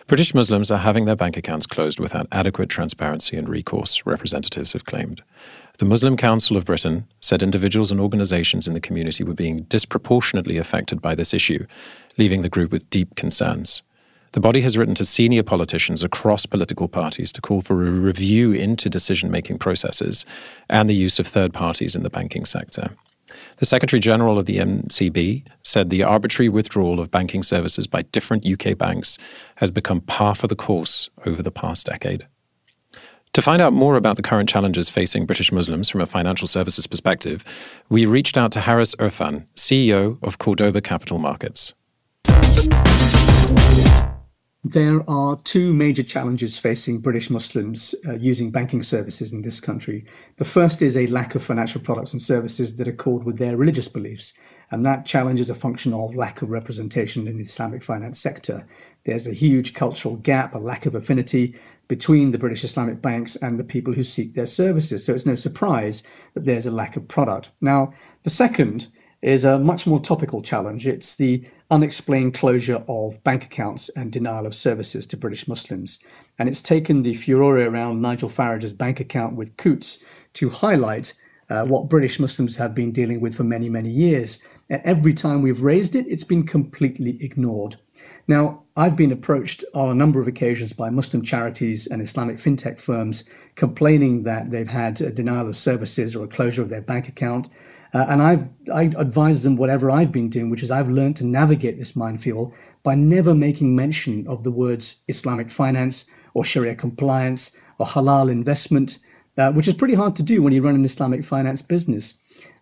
British 0.06 0.34
Muslims 0.34 0.70
are 0.70 0.78
having 0.78 1.04
their 1.04 1.16
bank 1.16 1.36
accounts 1.36 1.66
closed 1.66 2.00
without 2.00 2.26
adequate 2.32 2.70
transparency 2.70 3.36
and 3.36 3.46
recourse, 3.46 4.06
representatives 4.06 4.72
have 4.72 4.86
claimed. 4.86 5.22
The 5.78 5.84
Muslim 5.84 6.16
Council 6.16 6.56
of 6.56 6.64
Britain 6.64 7.06
said 7.20 7.42
individuals 7.42 7.90
and 7.90 8.00
organizations 8.00 8.66
in 8.66 8.72
the 8.72 8.80
community 8.80 9.22
were 9.22 9.34
being 9.34 9.64
disproportionately 9.64 10.56
affected 10.56 11.02
by 11.02 11.14
this 11.14 11.34
issue, 11.34 11.66
leaving 12.16 12.40
the 12.40 12.48
group 12.48 12.72
with 12.72 12.88
deep 12.88 13.14
concerns. 13.14 13.82
The 14.34 14.40
body 14.40 14.62
has 14.62 14.76
written 14.76 14.96
to 14.96 15.04
senior 15.04 15.44
politicians 15.44 16.02
across 16.02 16.44
political 16.44 16.88
parties 16.88 17.30
to 17.30 17.40
call 17.40 17.60
for 17.60 17.86
a 17.86 17.90
review 17.90 18.50
into 18.50 18.90
decision 18.90 19.30
making 19.30 19.58
processes 19.58 20.26
and 20.68 20.90
the 20.90 20.94
use 20.94 21.20
of 21.20 21.28
third 21.28 21.54
parties 21.54 21.94
in 21.94 22.02
the 22.02 22.10
banking 22.10 22.44
sector. 22.44 22.90
The 23.58 23.64
Secretary 23.64 24.00
General 24.00 24.36
of 24.36 24.46
the 24.46 24.56
MCB 24.58 25.44
said 25.62 25.88
the 25.88 26.02
arbitrary 26.02 26.48
withdrawal 26.48 26.98
of 26.98 27.12
banking 27.12 27.44
services 27.44 27.86
by 27.86 28.02
different 28.02 28.44
UK 28.44 28.76
banks 28.76 29.18
has 29.58 29.70
become 29.70 30.00
par 30.00 30.34
for 30.34 30.48
the 30.48 30.56
course 30.56 31.10
over 31.24 31.40
the 31.40 31.52
past 31.52 31.86
decade. 31.86 32.26
To 33.34 33.42
find 33.42 33.62
out 33.62 33.72
more 33.72 33.94
about 33.94 34.16
the 34.16 34.22
current 34.22 34.48
challenges 34.48 34.90
facing 34.90 35.26
British 35.26 35.52
Muslims 35.52 35.88
from 35.88 36.00
a 36.00 36.06
financial 36.06 36.48
services 36.48 36.88
perspective, 36.88 37.44
we 37.88 38.04
reached 38.04 38.36
out 38.36 38.50
to 38.50 38.60
Harris 38.62 38.96
Irfan, 38.96 39.46
CEO 39.54 40.18
of 40.24 40.38
Cordoba 40.38 40.80
Capital 40.80 41.18
Markets. 41.18 41.72
There 44.66 45.02
are 45.10 45.36
two 45.36 45.74
major 45.74 46.02
challenges 46.02 46.58
facing 46.58 47.00
British 47.00 47.28
Muslims 47.28 47.94
uh, 48.08 48.14
using 48.14 48.50
banking 48.50 48.82
services 48.82 49.30
in 49.30 49.42
this 49.42 49.60
country. 49.60 50.06
The 50.38 50.46
first 50.46 50.80
is 50.80 50.96
a 50.96 51.06
lack 51.08 51.34
of 51.34 51.42
financial 51.42 51.82
products 51.82 52.14
and 52.14 52.22
services 52.22 52.76
that 52.76 52.88
accord 52.88 53.24
with 53.24 53.36
their 53.36 53.58
religious 53.58 53.88
beliefs. 53.88 54.32
And 54.70 54.86
that 54.86 55.04
challenge 55.04 55.38
is 55.38 55.50
a 55.50 55.54
function 55.54 55.92
of 55.92 56.14
lack 56.14 56.40
of 56.40 56.48
representation 56.48 57.28
in 57.28 57.36
the 57.36 57.42
Islamic 57.42 57.82
finance 57.82 58.18
sector. 58.18 58.66
There's 59.04 59.26
a 59.26 59.34
huge 59.34 59.74
cultural 59.74 60.16
gap, 60.16 60.54
a 60.54 60.58
lack 60.58 60.86
of 60.86 60.94
affinity 60.94 61.54
between 61.86 62.30
the 62.30 62.38
British 62.38 62.64
Islamic 62.64 63.02
banks 63.02 63.36
and 63.36 63.60
the 63.60 63.64
people 63.64 63.92
who 63.92 64.02
seek 64.02 64.32
their 64.32 64.46
services. 64.46 65.04
So 65.04 65.12
it's 65.12 65.26
no 65.26 65.34
surprise 65.34 66.02
that 66.32 66.44
there's 66.44 66.64
a 66.64 66.70
lack 66.70 66.96
of 66.96 67.06
product. 67.06 67.50
Now, 67.60 67.92
the 68.22 68.30
second 68.30 68.88
is 69.24 69.42
a 69.46 69.58
much 69.58 69.86
more 69.86 70.00
topical 70.00 70.42
challenge. 70.42 70.86
It's 70.86 71.16
the 71.16 71.42
unexplained 71.70 72.34
closure 72.34 72.84
of 72.86 73.24
bank 73.24 73.46
accounts 73.46 73.88
and 73.96 74.12
denial 74.12 74.44
of 74.44 74.54
services 74.54 75.06
to 75.06 75.16
British 75.16 75.48
Muslims. 75.48 75.98
And 76.38 76.46
it's 76.46 76.60
taken 76.60 77.02
the 77.02 77.14
furore 77.14 77.58
around 77.58 78.02
Nigel 78.02 78.28
Farage's 78.28 78.74
bank 78.74 79.00
account 79.00 79.34
with 79.34 79.56
Coutts 79.56 79.98
to 80.34 80.50
highlight 80.50 81.14
uh, 81.48 81.64
what 81.64 81.88
British 81.88 82.20
Muslims 82.20 82.56
have 82.56 82.74
been 82.74 82.92
dealing 82.92 83.18
with 83.22 83.34
for 83.34 83.44
many, 83.44 83.70
many 83.70 83.88
years. 83.88 84.42
And 84.68 84.82
every 84.84 85.14
time 85.14 85.40
we've 85.40 85.62
raised 85.62 85.96
it, 85.96 86.06
it's 86.06 86.24
been 86.24 86.46
completely 86.46 87.16
ignored. 87.22 87.76
Now, 88.28 88.64
I've 88.76 88.96
been 88.96 89.12
approached 89.12 89.64
on 89.72 89.88
a 89.88 89.94
number 89.94 90.20
of 90.20 90.28
occasions 90.28 90.74
by 90.74 90.90
Muslim 90.90 91.22
charities 91.22 91.86
and 91.86 92.02
Islamic 92.02 92.36
fintech 92.36 92.78
firms 92.78 93.24
complaining 93.54 94.24
that 94.24 94.50
they've 94.50 94.68
had 94.68 95.00
a 95.00 95.10
denial 95.10 95.48
of 95.48 95.56
services 95.56 96.14
or 96.14 96.24
a 96.24 96.28
closure 96.28 96.60
of 96.60 96.68
their 96.68 96.82
bank 96.82 97.08
account 97.08 97.48
uh, 97.94 98.06
and 98.08 98.20
I've, 98.20 98.48
I 98.72 98.82
advise 98.96 99.44
them 99.44 99.56
whatever 99.56 99.90
I've 99.90 100.10
been 100.10 100.28
doing, 100.28 100.50
which 100.50 100.64
is 100.64 100.70
I've 100.70 100.90
learned 100.90 101.16
to 101.16 101.26
navigate 101.26 101.78
this 101.78 101.94
minefield 101.94 102.52
by 102.82 102.96
never 102.96 103.34
making 103.34 103.76
mention 103.76 104.26
of 104.26 104.42
the 104.42 104.50
words 104.50 104.96
Islamic 105.06 105.48
finance 105.48 106.04
or 106.34 106.44
Sharia 106.44 106.74
compliance 106.74 107.56
or 107.78 107.86
halal 107.86 108.30
investment, 108.30 108.98
uh, 109.38 109.52
which 109.52 109.68
is 109.68 109.74
pretty 109.74 109.94
hard 109.94 110.16
to 110.16 110.24
do 110.24 110.42
when 110.42 110.52
you 110.52 110.60
run 110.60 110.74
an 110.74 110.84
Islamic 110.84 111.24
finance 111.24 111.62
business. 111.62 112.18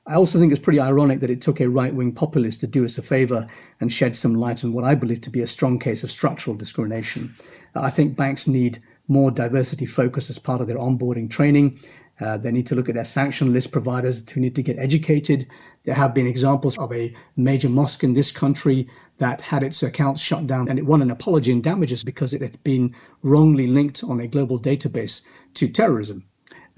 I 0.07 0.15
also 0.15 0.39
think 0.39 0.53
it's 0.53 0.61
pretty 0.61 0.81
ironic 0.81 1.21
that 1.21 1.31
it 1.31 1.41
took 1.41 1.61
a 1.61 1.69
right 1.69 1.95
wing 1.95 2.13
populist 2.13 2.61
to 2.61 2.67
do 2.67 2.85
us 2.85 2.99
a 2.99 3.03
favor 3.03 3.47
and 3.81 3.93
shed 3.93 4.15
some 4.17 4.35
light 4.35 4.65
on 4.65 4.73
what 4.75 4.85
I 4.85 4.95
believe 4.95 5.23
to 5.23 5.31
be 5.31 5.41
a 5.41 5.47
strong 5.47 5.79
case 5.79 6.03
of 6.03 6.11
structural 6.11 6.57
discrimination. 6.57 7.35
Uh, 7.75 7.81
I 7.83 7.91
think 7.91 8.17
banks 8.17 8.47
need 8.47 8.83
more 9.09 9.31
diversity 9.31 9.87
focus 9.87 10.29
as 10.29 10.39
part 10.39 10.61
of 10.61 10.67
their 10.67 10.77
onboarding 10.77 11.31
training. 11.31 11.81
Uh, 12.23 12.37
they 12.37 12.53
need 12.53 12.67
to 12.69 12.75
look 12.75 12.89
at 12.89 12.95
their 12.95 13.05
sanction 13.05 13.53
list 13.53 13.73
providers 13.73 14.29
who 14.31 14.41
need 14.41 14.55
to 14.55 14.63
get 14.63 14.79
educated. 14.79 15.47
There 15.85 15.95
have 15.95 16.15
been 16.15 16.27
examples 16.27 16.79
of 16.79 16.93
a 16.93 17.13
major 17.37 17.69
mosque 17.69 18.05
in 18.05 18.15
this 18.15 18.31
country 18.31 18.89
that 19.19 19.41
had 19.41 19.63
its 19.63 19.83
accounts 19.83 20.21
shut 20.21 20.47
down 20.47 20.69
and 20.69 20.79
it 20.79 20.87
won 20.87 21.03
an 21.03 21.11
apology 21.11 21.51
and 21.53 21.63
damages 21.63 22.05
because 22.05 22.33
it 22.33 22.41
had 22.41 22.63
been 22.63 22.95
wrongly 23.23 23.67
linked 23.67 24.05
on 24.05 24.21
a 24.21 24.27
global 24.29 24.59
database 24.59 25.27
to 25.55 25.69
terrorism. 25.69 26.25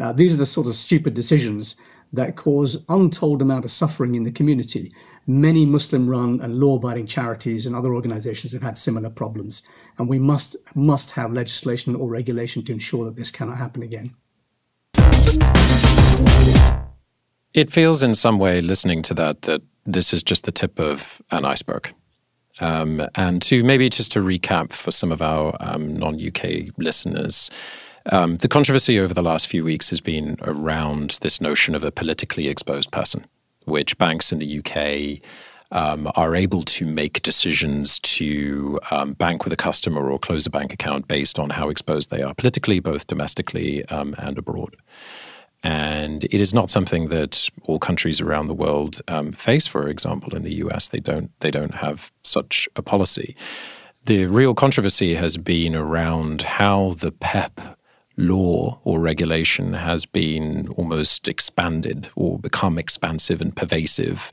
Uh, 0.01 0.13
these 0.13 0.35
are 0.35 0.39
the 0.39 0.47
sort 0.47 0.67
of 0.67 0.75
stupid 0.75 1.15
decisions 1.15 1.77
that 2.13 2.37
cause 2.37 2.83
untold 2.89 3.43
amount 3.43 3.65
of 3.65 3.71
suffering 3.71 4.15
in 4.15 4.23
the 4.23 4.31
community. 4.31 4.95
Many 5.27 5.67
Muslim 5.67 6.09
run 6.09 6.41
and 6.41 6.61
law 6.61 6.77
abiding 6.77 7.07
charities 7.07 7.67
and 7.67 7.75
other 7.75 7.95
organizations 7.95 8.53
have 8.53 8.63
had 8.63 8.79
similar 8.79 9.11
problems. 9.11 9.63
And 9.99 10.09
we 10.09 10.19
must, 10.19 10.57
must 10.75 11.11
have 11.13 11.33
legislation 11.33 11.95
or 11.95 12.09
regulation 12.09 12.65
to 12.65 12.73
ensure 12.73 13.05
that 13.05 13.17
this 13.17 13.31
cannot 13.31 13.59
happen 13.59 13.83
again. 13.83 14.15
It 17.55 17.71
feels 17.71 18.03
in 18.03 18.15
some 18.15 18.39
way, 18.39 18.61
listening 18.61 19.03
to 19.03 19.15
that, 19.15 19.43
that 19.43 19.63
this 19.85 20.13
is 20.13 20.23
just 20.23 20.45
the 20.45 20.53
tip 20.53 20.81
of 20.81 21.23
an 21.31 21.45
iceberg. 21.45 21.95
Um, 22.61 23.07
and 23.15 23.43
to 23.43 23.65
maybe 23.65 23.89
just 23.89 24.13
to 24.13 24.21
recap 24.21 24.73
for 24.73 24.91
some 24.91 25.11
of 25.13 25.23
our 25.23 25.57
um, 25.61 25.97
non 25.97 26.15
UK 26.25 26.77
listeners, 26.77 27.51
um, 28.13 28.37
the 28.37 28.49
controversy 28.49 28.99
over 28.99 29.15
the 29.15 29.23
last 29.23 29.47
few 29.47 29.65
weeks 29.65 29.91
has 29.91 30.01
been 30.01 30.37
around 30.43 31.19
this 31.23 31.41
notion 31.41 31.75
of 31.75 31.85
a 31.85 31.91
politically 31.91 32.49
exposed 32.49 32.91
person, 32.91 33.27
which 33.65 33.97
banks 33.99 34.31
in 34.31 34.39
the 34.39 34.59
UK 34.59 35.23
um, 35.73 36.11
are 36.15 36.37
able 36.37 36.63
to 36.63 36.87
make 36.87 37.23
decisions 37.23 37.99
to 38.01 38.79
um, 38.91 39.15
bank 39.15 39.45
with 39.45 39.53
a 39.53 39.57
customer 39.57 40.11
or 40.11 40.19
close 40.19 40.47
a 40.47 40.51
bank 40.51 40.73
account 40.73 41.09
based 41.09 41.39
on 41.39 41.51
how 41.51 41.69
exposed 41.69 42.11
they 42.11 42.23
are 42.23 42.35
politically, 42.35 42.79
both 42.79 43.07
domestically 43.07 43.85
um, 43.87 44.15
and 44.19 44.39
abroad. 44.39 44.77
And 45.65 46.25
it 46.25 46.43
is 46.43 46.53
not 46.53 46.69
something 46.69 47.09
that 47.09 47.49
all 47.63 47.79
countries 47.79 48.21
around 48.21 48.49
the 48.49 48.55
world 48.55 49.01
um, 49.09 49.33
face. 49.33 49.67
For 49.67 49.89
example, 49.89 50.37
in 50.37 50.43
the 50.43 50.55
US, 50.57 50.89
they 50.89 51.01
don't 51.01 51.31
they 51.41 51.51
don't 51.51 51.75
have 51.75 52.13
such 52.23 52.69
a 52.77 52.83
policy. 52.83 53.35
The 54.05 54.27
real 54.27 54.55
controversy 54.55 55.15
has 55.15 55.39
been 55.39 55.75
around 55.75 56.43
how 56.43 56.95
the 56.99 57.11
PEP 57.11 57.63
law 58.19 58.79
or 58.85 59.01
regulation 59.01 59.73
has 59.73 60.05
been 60.05 60.69
almost 60.77 61.27
expanded 61.29 62.11
or 62.15 62.39
become 62.39 62.79
expansive 62.79 63.41
and 63.41 63.57
pervasive 63.57 64.31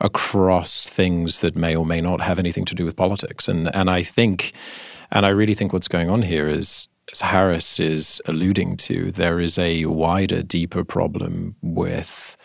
across 0.00 0.90
things 0.90 1.40
that 1.40 1.56
may 1.56 1.74
or 1.74 1.86
may 1.86 2.02
not 2.02 2.20
have 2.20 2.38
anything 2.38 2.66
to 2.66 2.74
do 2.74 2.84
with 2.84 2.96
politics. 2.96 3.48
And 3.48 3.74
and 3.74 3.88
I 3.88 4.02
think, 4.02 4.52
and 5.10 5.24
I 5.24 5.30
really 5.30 5.54
think 5.54 5.72
what's 5.72 5.88
going 5.88 6.10
on 6.10 6.20
here 6.20 6.46
is 6.46 6.88
as 7.12 7.20
Harris 7.20 7.80
is 7.80 8.20
alluding 8.26 8.76
to, 8.78 9.10
there 9.10 9.40
is 9.40 9.58
a 9.58 9.86
wider, 9.86 10.42
deeper 10.42 10.84
problem 10.84 11.56
with 11.62 12.36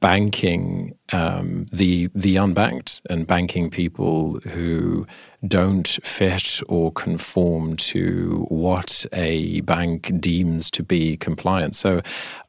banking 0.00 0.94
um, 1.12 1.66
the 1.72 2.08
the 2.14 2.36
unbanked 2.36 3.00
and 3.10 3.26
banking 3.26 3.70
people 3.70 4.38
who 4.40 5.06
don't 5.46 5.98
fit 6.02 6.60
or 6.68 6.92
conform 6.92 7.76
to 7.76 8.46
what 8.48 9.04
a 9.12 9.60
bank 9.62 10.12
deems 10.20 10.70
to 10.70 10.82
be 10.82 11.16
compliant. 11.16 11.74
So, 11.74 12.00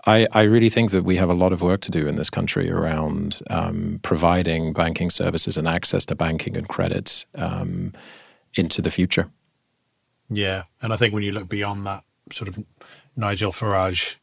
I, 0.06 0.28
I 0.32 0.44
really 0.44 0.70
think 0.70 0.92
that 0.92 1.04
we 1.04 1.16
have 1.16 1.30
a 1.30 1.34
lot 1.34 1.54
of 1.54 1.62
work 1.62 1.82
to 1.82 1.92
do 1.92 2.08
in 2.08 2.16
this 2.16 2.30
country 2.30 2.70
around 2.70 3.42
um, 3.50 4.00
providing 4.04 4.74
banking 4.74 5.10
services 5.10 5.58
and 5.58 5.68
access 5.68 6.06
to 6.08 6.16
banking 6.16 6.58
and 6.58 6.68
credit 6.68 7.26
um, 7.36 7.94
into 8.56 8.82
the 8.82 8.92
future. 8.92 9.30
Yeah, 10.30 10.64
and 10.82 10.94
I 10.94 10.96
think 10.96 11.14
when 11.14 11.24
you 11.24 11.32
look 11.32 11.50
beyond 11.50 11.86
that 11.86 12.04
sort 12.32 12.48
of 12.48 12.64
Nigel 13.16 13.52
Farage 13.52 14.18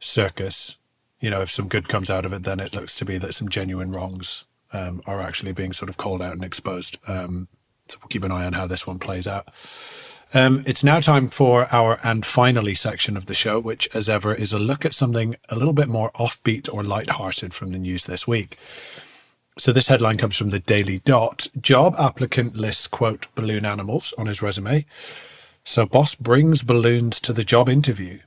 circus, 0.00 0.76
you 1.20 1.30
know, 1.30 1.42
if 1.42 1.50
some 1.50 1.68
good 1.68 1.88
comes 1.88 2.10
out 2.10 2.24
of 2.24 2.32
it, 2.32 2.42
then 2.42 2.60
it 2.60 2.74
looks 2.74 2.96
to 2.96 3.04
be 3.04 3.18
that 3.18 3.34
some 3.34 3.48
genuine 3.48 3.92
wrongs 3.92 4.44
um, 4.72 5.02
are 5.06 5.20
actually 5.20 5.52
being 5.52 5.72
sort 5.72 5.88
of 5.88 5.96
called 5.96 6.22
out 6.22 6.32
and 6.32 6.44
exposed. 6.44 6.98
Um, 7.06 7.48
so 7.88 7.98
we'll 8.00 8.08
keep 8.08 8.24
an 8.24 8.32
eye 8.32 8.46
on 8.46 8.54
how 8.54 8.66
this 8.66 8.86
one 8.86 8.98
plays 8.98 9.26
out. 9.26 9.48
Um, 10.32 10.64
it's 10.66 10.82
now 10.82 10.98
time 10.98 11.28
for 11.28 11.68
our 11.70 12.00
and 12.02 12.26
finally 12.26 12.74
section 12.74 13.16
of 13.16 13.26
the 13.26 13.34
show, 13.34 13.60
which, 13.60 13.88
as 13.94 14.08
ever, 14.08 14.34
is 14.34 14.52
a 14.52 14.58
look 14.58 14.84
at 14.84 14.92
something 14.92 15.36
a 15.48 15.54
little 15.54 15.72
bit 15.72 15.88
more 15.88 16.10
offbeat 16.12 16.68
or 16.72 16.82
light-hearted 16.82 17.54
from 17.54 17.70
the 17.70 17.78
news 17.78 18.06
this 18.06 18.26
week. 18.26 18.58
So 19.56 19.72
this 19.72 19.86
headline 19.86 20.16
comes 20.16 20.36
from 20.36 20.50
the 20.50 20.58
Daily 20.58 20.98
Dot. 20.98 21.46
Job 21.60 21.94
applicant 21.98 22.56
lists 22.56 22.88
quote 22.88 23.28
balloon 23.36 23.64
animals 23.64 24.12
on 24.18 24.26
his 24.26 24.42
resume. 24.42 24.86
So, 25.66 25.86
boss 25.86 26.14
brings 26.14 26.62
balloons 26.62 27.18
to 27.20 27.32
the 27.32 27.42
job 27.42 27.70
interview. 27.70 28.18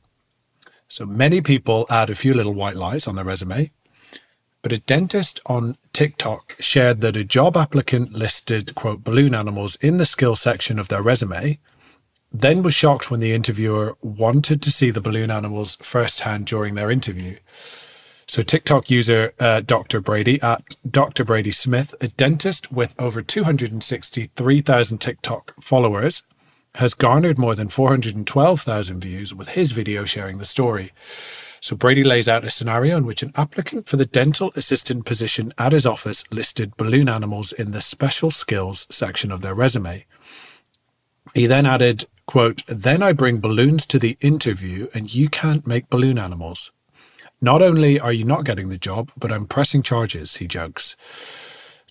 So, 0.88 1.06
many 1.06 1.40
people 1.40 1.86
add 1.88 2.10
a 2.10 2.16
few 2.16 2.34
little 2.34 2.56
white 2.56 2.76
lies 2.76 3.08
on 3.08 3.16
their 3.16 3.26
resume. 3.26 3.72
But 4.64 4.72
a 4.72 4.80
dentist 4.80 5.40
on 5.46 5.78
TikTok 5.94 6.56
shared 6.60 7.02
that 7.02 7.16
a 7.16 7.24
job 7.24 7.56
applicant 7.56 8.14
listed, 8.14 8.74
quote, 8.74 9.04
balloon 9.04 9.36
animals 9.36 9.76
in 9.78 9.98
the 9.98 10.06
skill 10.06 10.36
section 10.36 10.80
of 10.80 10.88
their 10.88 11.04
resume, 11.04 11.60
then 12.34 12.64
was 12.64 12.74
shocked 12.74 13.12
when 13.12 13.20
the 13.20 13.34
interviewer 13.34 13.96
wanted 14.02 14.62
to 14.64 14.72
see 14.72 14.90
the 14.90 15.00
balloon 15.00 15.30
animals 15.30 15.78
firsthand 15.78 16.48
during 16.48 16.74
their 16.74 16.90
interview. 16.90 17.38
So, 18.28 18.42
TikTok 18.42 18.90
user 18.90 19.32
uh, 19.40 19.62
Dr. 19.62 20.02
Brady 20.02 20.42
at 20.42 20.76
Dr. 20.90 21.24
Brady 21.24 21.52
Smith, 21.52 21.94
a 22.02 22.08
dentist 22.08 22.72
with 22.72 22.96
over 23.00 23.22
263,000 23.22 24.98
TikTok 24.98 25.54
followers, 25.62 26.24
has 26.78 26.94
garnered 26.94 27.38
more 27.38 27.56
than 27.56 27.70
412,000 27.70 29.02
views 29.02 29.34
with 29.34 29.50
his 29.50 29.72
video 29.72 30.06
sharing 30.06 30.38
the 30.38 30.46
story. 30.46 30.92
So 31.60 31.76
Brady 31.76 32.04
lays 32.04 32.30
out 32.30 32.46
a 32.46 32.50
scenario 32.50 32.98
in 32.98 33.06
which 33.06 33.24
an 33.24 33.32
applicant 33.36 33.90
for 33.90 33.98
the 33.98 34.06
dental 34.06 34.52
assistant 34.56 35.06
position 35.06 35.54
at 35.58 35.74
his 35.74 35.86
office 35.86 36.24
listed 36.32 36.78
balloon 36.78 37.10
animals 37.10 37.52
in 37.52 37.72
the 37.72 37.82
special 37.82 38.32
skills 38.32 38.88
section 38.90 39.32
of 39.32 39.42
their 39.42 39.56
resume. 39.56 40.06
He 41.34 41.48
then 41.48 41.66
added, 41.66 42.06
quote, 42.26 42.64
Then 42.68 43.02
I 43.02 43.12
bring 43.12 43.40
balloons 43.40 43.86
to 43.88 44.00
the 44.00 44.18
interview 44.22 44.88
and 44.94 45.14
you 45.14 45.30
can't 45.30 45.68
make 45.68 45.90
balloon 45.90 46.18
animals. 46.20 46.72
Not 47.42 47.62
only 47.62 48.00
are 48.00 48.14
you 48.14 48.24
not 48.24 48.46
getting 48.46 48.70
the 48.70 48.78
job, 48.78 49.12
but 49.18 49.32
I'm 49.32 49.46
pressing 49.46 49.84
charges, 49.84 50.38
he 50.38 50.48
jokes. 50.48 50.96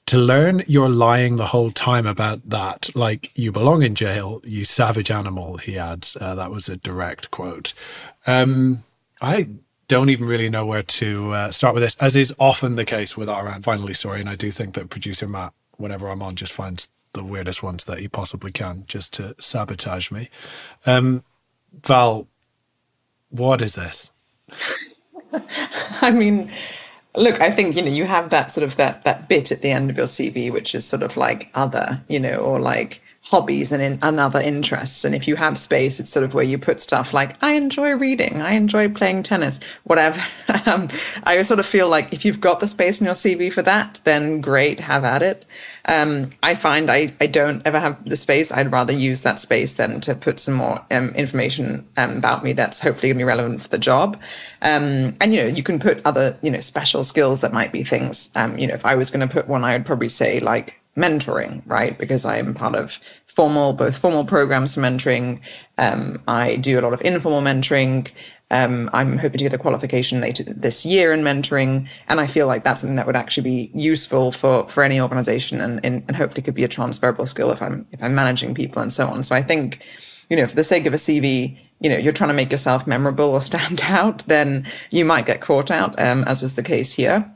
To 0.07 0.19
learn 0.19 0.63
you're 0.69 0.89
lying 0.89 1.37
the 1.37 1.47
whole 1.47 1.71
time 1.71 2.07
about 2.07 2.49
that, 2.49 2.95
like 2.95 3.37
you 3.37 3.51
belong 3.51 3.83
in 3.83 3.95
jail, 3.95 4.41
you 4.45 4.65
savage 4.65 5.11
animal, 5.11 5.59
he 5.59 5.77
adds. 5.77 6.17
Uh, 6.21 6.35
that 6.37 6.51
was 6.51 6.69
a 6.69 6.77
direct 6.77 7.31
quote. 7.31 7.75
Um, 8.27 8.85
I 9.21 9.49
don't 9.89 10.11
even 10.11 10.27
really 10.27 10.49
know 10.49 10.65
where 10.65 10.83
to 10.83 11.33
uh, 11.33 11.51
start 11.51 11.75
with 11.75 11.83
this, 11.83 11.97
as 11.97 12.17
is 12.17 12.35
often 12.39 12.77
the 12.77 12.85
case 12.85 13.17
with 13.17 13.29
our 13.29 13.61
finally 13.63 13.95
story. 13.95 14.21
And 14.21 14.29
I 14.29 14.37
do 14.37 14.53
think 14.53 14.75
that 14.75 14.91
producer 14.91 15.27
Matt, 15.29 15.53
whenever 15.77 16.09
I'm 16.09 16.23
on, 16.23 16.37
just 16.37 16.53
finds 16.53 16.89
the 17.13 17.25
weirdest 17.25 17.63
ones 17.63 17.85
that 17.85 17.99
he 17.99 18.09
possibly 18.09 18.53
can 18.53 18.85
just 18.87 19.13
to 19.15 19.35
sabotage 19.41 20.11
me. 20.11 20.29
Um, 20.85 21.25
Val, 21.83 22.29
what 23.31 23.61
is 23.61 23.75
this? 23.75 24.13
I 26.01 26.11
mean, 26.11 26.51
look, 27.17 27.41
I 27.41 27.51
think 27.51 27.77
you 27.77 27.83
know 27.83 27.91
you 27.91 28.05
have 28.05 28.31
that 28.31 28.51
sort 28.51 28.65
of 28.65 28.77
that 28.77 29.05
that 29.05 29.29
bit 29.29 29.51
at 29.53 29.63
the 29.63 29.71
end 29.71 29.91
of 29.91 29.97
your 29.97 30.07
CV, 30.07 30.53
which 30.53 30.75
is 30.75 30.85
sort 30.85 31.03
of 31.03 31.17
like 31.17 31.51
other, 31.55 32.03
you 32.09 32.21
know, 32.21 32.37
or 32.37 32.61
like 32.61 33.03
hobbies 33.27 33.73
and, 33.73 33.83
in, 33.83 33.99
and 34.03 34.21
other 34.21 34.41
interests. 34.41 35.05
And 35.05 35.13
if 35.13 35.27
you 35.27 35.35
have 35.35 35.59
space, 35.59 35.99
it's 35.99 36.11
sort 36.11 36.25
of 36.25 36.33
where 36.33 36.45
you 36.45 36.59
put 36.59 36.81
stuff 36.81 37.13
like, 37.13 37.37
I 37.43 37.55
enjoy 37.55 37.91
reading, 37.97 38.41
I 38.41 38.53
enjoy 38.53 38.89
playing 38.89 39.25
tennis, 39.25 39.59
whatever. 39.83 40.23
um, 40.67 40.89
I 41.25 41.43
sort 41.43 41.59
of 41.59 41.67
feel 41.67 41.89
like 41.89 42.13
if 42.13 42.25
you've 42.25 42.41
got 42.41 42.61
the 42.61 42.69
space 42.69 43.01
in 43.01 43.05
your 43.05 43.15
CV 43.15 43.53
for 43.53 43.63
that, 43.63 44.01
then 44.05 44.41
great, 44.41 44.79
have 44.79 45.03
at 45.03 45.23
it. 45.23 45.45
Um, 45.87 46.31
I 46.45 46.55
find 46.55 46.89
I, 46.89 47.13
I 47.21 47.27
don't 47.27 47.67
ever 47.67 47.81
have 47.81 48.09
the 48.09 48.17
space. 48.17 48.53
I'd 48.53 48.71
rather 48.71 48.93
use 48.93 49.23
that 49.23 49.41
space 49.41 49.75
than 49.75 50.01
to 50.03 50.15
put 50.15 50.39
some 50.39 50.55
more 50.55 50.85
um, 50.93 51.09
information 51.11 51.85
um, 51.97 52.19
about 52.19 52.45
me 52.45 52.53
that's 52.53 52.79
hopefully 52.79 53.09
going 53.09 53.19
to 53.19 53.25
be 53.25 53.25
relevant 53.25 53.61
for 53.61 53.69
the 53.69 53.79
job. 53.79 54.21
Um, 54.63 55.15
and, 55.21 55.35
you 55.35 55.43
know, 55.43 55.49
you 55.49 55.65
can 55.65 55.81
put 55.81 56.01
other, 56.05 56.39
you 56.43 56.51
know, 56.53 56.61
special 56.61 57.03
skills 57.03 57.41
that 57.41 57.53
might 57.53 57.73
be 57.73 57.83
things. 57.83 58.31
Um, 58.37 58.57
you 58.57 58.69
know, 58.69 58.75
if 58.75 58.87
I 58.87 58.95
was 58.95 59.11
going 59.11 59.27
to 59.27 59.33
put 59.33 59.49
one, 59.49 59.65
I 59.65 59.73
would 59.73 59.85
probably 59.85 60.11
say 60.11 60.39
like 60.39 60.81
mentoring, 60.97 61.63
right? 61.67 61.97
Because 61.99 62.25
I'm 62.25 62.55
part 62.55 62.75
of 62.75 62.99
formal, 63.27 63.73
both 63.73 63.97
formal 63.97 64.25
programs 64.25 64.75
for 64.75 64.81
mentoring. 64.81 65.41
Um, 65.79 66.23
I 66.27 66.57
do 66.57 66.81
a 66.81 66.83
lot 66.83 66.95
of 66.95 67.03
informal 67.03 67.43
mentoring. 67.43 68.11
Um, 68.51 68.89
I'm 68.93 69.19
hoping 69.19 69.39
to 69.39 69.45
get 69.45 69.53
a 69.53 69.59
qualification 69.59 70.21
later 70.21 70.45
this 70.45 70.87
year 70.87 71.13
in 71.13 71.21
mentoring, 71.21 71.89
and 72.09 72.21
I 72.21 72.27
feel 72.27 72.47
like 72.47 72.65
that's 72.65 72.81
something 72.81 72.97
that 72.97 73.07
would 73.07 73.17
actually 73.17 73.43
be 73.43 73.71
useful 73.75 74.33
for 74.33 74.69
for 74.69 74.83
any 74.83 75.01
organization, 75.01 75.61
and 75.61 75.85
and, 75.85 76.05
and 76.07 76.17
hopefully 76.17 76.43
could 76.43 76.55
be 76.55 76.65
a 76.65 76.69
transferable 76.69 77.27
skill 77.27 77.51
if 77.51 77.61
I'm 77.61 77.87
if 77.93 78.03
I'm 78.03 78.15
managing 78.15 78.55
people 78.55 78.81
and 78.81 78.93
so 78.93 79.09
on. 79.09 79.23
So 79.23 79.35
I 79.35 79.43
think, 79.43 79.83
you 80.31 80.37
know, 80.37 80.47
for 80.47 80.55
the 80.55 80.65
sake 80.65 80.87
of 80.87 80.95
a 80.95 80.97
CV, 80.97 81.59
you 81.81 81.91
know, 81.91 81.97
you're 81.97 82.13
trying 82.13 82.29
to 82.29 82.35
make 82.35 82.53
yourself 82.53 82.87
memorable 82.87 83.31
or 83.31 83.41
stand 83.53 83.83
out, 83.85 84.25
then 84.29 84.67
you 84.91 85.05
might 85.05 85.27
get 85.27 85.41
caught 85.41 85.71
out, 85.71 85.99
um, 86.01 86.25
as 86.25 86.41
was 86.41 86.55
the 86.55 86.63
case 86.63 86.93
here. 86.93 87.31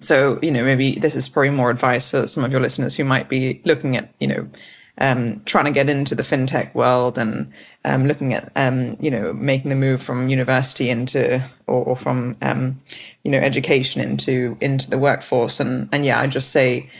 So, 0.00 0.38
you 0.42 0.50
know, 0.50 0.62
maybe 0.62 0.98
this 0.98 1.16
is 1.16 1.28
probably 1.28 1.50
more 1.50 1.70
advice 1.70 2.10
for 2.10 2.26
some 2.26 2.44
of 2.44 2.52
your 2.52 2.60
listeners 2.60 2.96
who 2.96 3.04
might 3.04 3.28
be 3.28 3.60
looking 3.64 3.96
at, 3.96 4.12
you 4.20 4.26
know, 4.26 4.48
um, 4.98 5.42
trying 5.44 5.66
to 5.66 5.70
get 5.70 5.88
into 5.88 6.14
the 6.14 6.22
fintech 6.22 6.74
world 6.74 7.18
and 7.18 7.52
um, 7.84 8.06
looking 8.06 8.32
at, 8.34 8.50
um, 8.56 8.96
you 9.00 9.10
know, 9.10 9.32
making 9.32 9.68
the 9.68 9.76
move 9.76 10.02
from 10.02 10.28
university 10.28 10.90
into 10.90 11.42
or, 11.66 11.84
or 11.84 11.96
from, 11.96 12.36
um, 12.42 12.80
you 13.24 13.30
know, 13.30 13.38
education 13.38 14.00
into 14.00 14.56
into 14.60 14.88
the 14.88 14.98
workforce. 14.98 15.60
And 15.60 15.88
and 15.92 16.04
yeah, 16.04 16.20
I 16.20 16.26
just 16.26 16.50
say, 16.50 16.90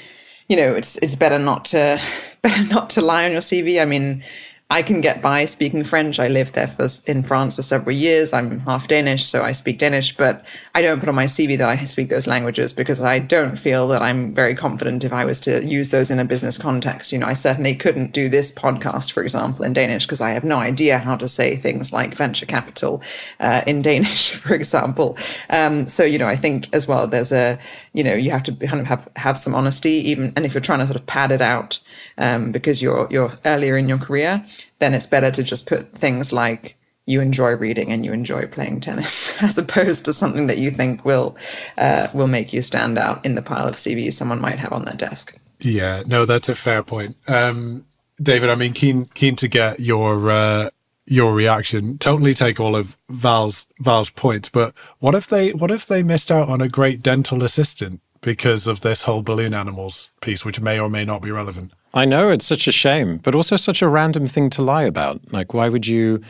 you 0.49 0.57
know, 0.57 0.75
it's 0.75 0.97
it's 0.99 1.15
better 1.15 1.39
not 1.39 1.65
to 1.67 2.01
better 2.43 2.65
not 2.65 2.91
to 2.91 3.01
lie 3.01 3.25
on 3.25 3.33
your 3.33 3.41
CV. 3.41 3.81
I 3.81 3.87
mean, 3.87 4.23
I 4.69 4.83
can 4.83 5.01
get 5.01 5.23
by 5.23 5.45
speaking 5.45 5.85
French. 5.85 6.19
I 6.19 6.27
lived 6.27 6.57
there 6.57 6.67
for, 6.67 6.89
in 7.07 7.23
France 7.23 7.55
for 7.55 7.63
several 7.63 7.95
years. 7.95 8.33
I'm 8.33 8.59
half 8.61 8.89
Danish, 8.89 9.25
so 9.25 9.45
I 9.45 9.53
speak 9.53 9.79
Danish, 9.79 10.17
but 10.17 10.45
I 10.75 10.83
don't 10.83 10.99
put 10.99 11.09
on 11.09 11.15
my 11.15 11.27
CV 11.27 11.57
that 11.59 11.69
I 11.69 11.85
speak 11.85 12.09
those 12.09 12.27
languages 12.27 12.73
because 12.73 13.01
I 13.01 13.21
don't 13.21 13.57
feel 13.57 13.87
that 13.89 14.03
I'm 14.03 14.35
very 14.35 14.57
confident 14.57 15.05
if 15.05 15.13
I 15.13 15.25
was 15.25 15.41
to 15.43 15.65
use 15.65 15.91
those 15.91 16.11
in 16.11 16.19
a 16.19 16.25
business 16.25 16.59
context. 16.59 17.13
You 17.13 17.21
know, 17.21 17.29
I 17.29 17.35
certainly 17.35 17.77
couldn't 17.77 18.13
do 18.13 18.29
this 18.29 18.51
podcast, 18.51 19.13
for 19.13 19.23
example, 19.23 19.65
in 19.65 19.73
Danish 19.73 20.05
because 20.05 20.21
I 20.21 20.31
have 20.31 20.43
no 20.43 20.59
idea 20.59 20.99
how 20.99 21.15
to 21.15 21.29
say 21.29 21.55
things 21.55 21.93
like 21.93 22.17
venture 22.17 22.47
capital 22.47 23.03
uh, 23.39 23.63
in 23.69 23.83
Danish, 23.83 24.33
for 24.33 24.53
example. 24.53 25.17
Um, 25.49 25.89
so, 25.89 26.03
you 26.03 26.19
know, 26.19 26.27
I 26.27 26.35
think 26.35 26.75
as 26.75 26.89
well, 26.89 27.07
there's 27.07 27.31
a, 27.31 27.57
you 27.93 28.03
know, 28.03 28.15
you 28.15 28.33
have 28.33 28.43
to 28.43 28.53
kind 28.53 28.81
of 28.81 28.89
have, 28.89 29.09
have 29.15 29.39
some 29.39 29.55
honesty, 29.55 29.93
even, 30.11 30.33
and 30.35 30.45
if 30.45 30.55
you're 30.55 30.61
trying 30.61 30.81
to 30.81 30.87
sort 30.87 30.97
of 30.97 31.07
pad 31.07 31.31
it 31.31 31.41
out 31.41 31.79
um, 32.19 32.51
because 32.51 32.83
you're, 32.83 33.07
you're 33.13 33.31
earlier 33.45 33.77
in 33.77 33.89
your 33.89 33.99
career, 33.99 34.45
then 34.79 34.95
it's 34.95 35.07
better 35.07 35.31
to 35.31 35.43
just 35.43 35.67
put 35.67 35.93
things 35.93 36.33
like 36.33 36.77
you 37.07 37.21
enjoy 37.21 37.53
reading 37.53 37.93
and 37.93 38.05
you 38.05 38.13
enjoy 38.13 38.47
playing 38.47 38.81
tennis, 38.81 39.33
as 39.43 39.57
opposed 39.57 40.05
to 40.05 40.13
something 40.13 40.49
that 40.49 40.59
you 40.59 40.71
think 40.71 41.05
will 41.05 41.37
uh, 41.79 42.09
will 42.13 42.27
make 42.27 42.53
you 42.53 42.61
stand 42.61 42.99
out 42.99 43.25
in 43.25 43.35
the 43.35 43.43
pile 43.43 43.69
of 43.69 43.75
CVs 43.75 44.15
someone 44.15 44.41
might 44.41 44.59
have 44.59 44.73
on 44.73 44.85
their 44.85 44.97
desk. 44.97 45.37
Yeah, 45.61 46.03
no, 46.07 46.27
that's 46.27 46.49
a 46.49 46.55
fair 46.55 46.83
point, 46.83 47.17
um, 47.29 47.87
David. 48.21 48.51
I 48.51 48.57
mean, 48.57 48.73
keen 48.73 49.07
keen 49.15 49.37
to 49.37 49.49
get 49.49 49.81
your 49.81 50.31
uh, 50.31 50.71
your 51.07 51.33
reaction. 51.33 51.99
Totally 51.99 52.35
take 52.35 52.61
all 52.61 52.77
of 52.77 52.99
Val's 53.09 53.67
Val's 53.81 54.11
points, 54.11 54.49
but 54.49 54.75
what 54.99 55.15
if 55.15 55.27
they 55.27 55.53
what 55.53 55.71
if 55.71 55.87
they 55.87 56.03
missed 56.03 56.31
out 56.31 56.49
on 56.49 56.61
a 56.61 56.69
great 56.69 57.03
dental 57.03 57.43
assistant 57.43 58.01
because 58.21 58.67
of 58.67 58.81
this 58.81 59.05
whole 59.05 59.23
balloon 59.23 59.55
animals 59.55 60.11
piece, 60.21 60.45
which 60.45 60.61
may 60.61 60.79
or 60.79 60.91
may 60.91 61.05
not 61.05 61.23
be 61.23 61.31
relevant? 61.31 61.73
I 61.97 62.05
know 62.05 62.31
it's 62.31 62.45
such 62.45 62.69
a 62.69 62.73
shame, 62.73 63.17
but 63.17 63.35
also 63.35 63.57
such 63.57 63.81
a 63.81 63.89
random 63.89 64.27
thing 64.27 64.51
to 64.51 64.63
lie 64.63 64.83
about. 64.83 65.33
Like, 65.33 65.55
why 65.55 65.71
would 65.71 65.87
you? 65.87 66.21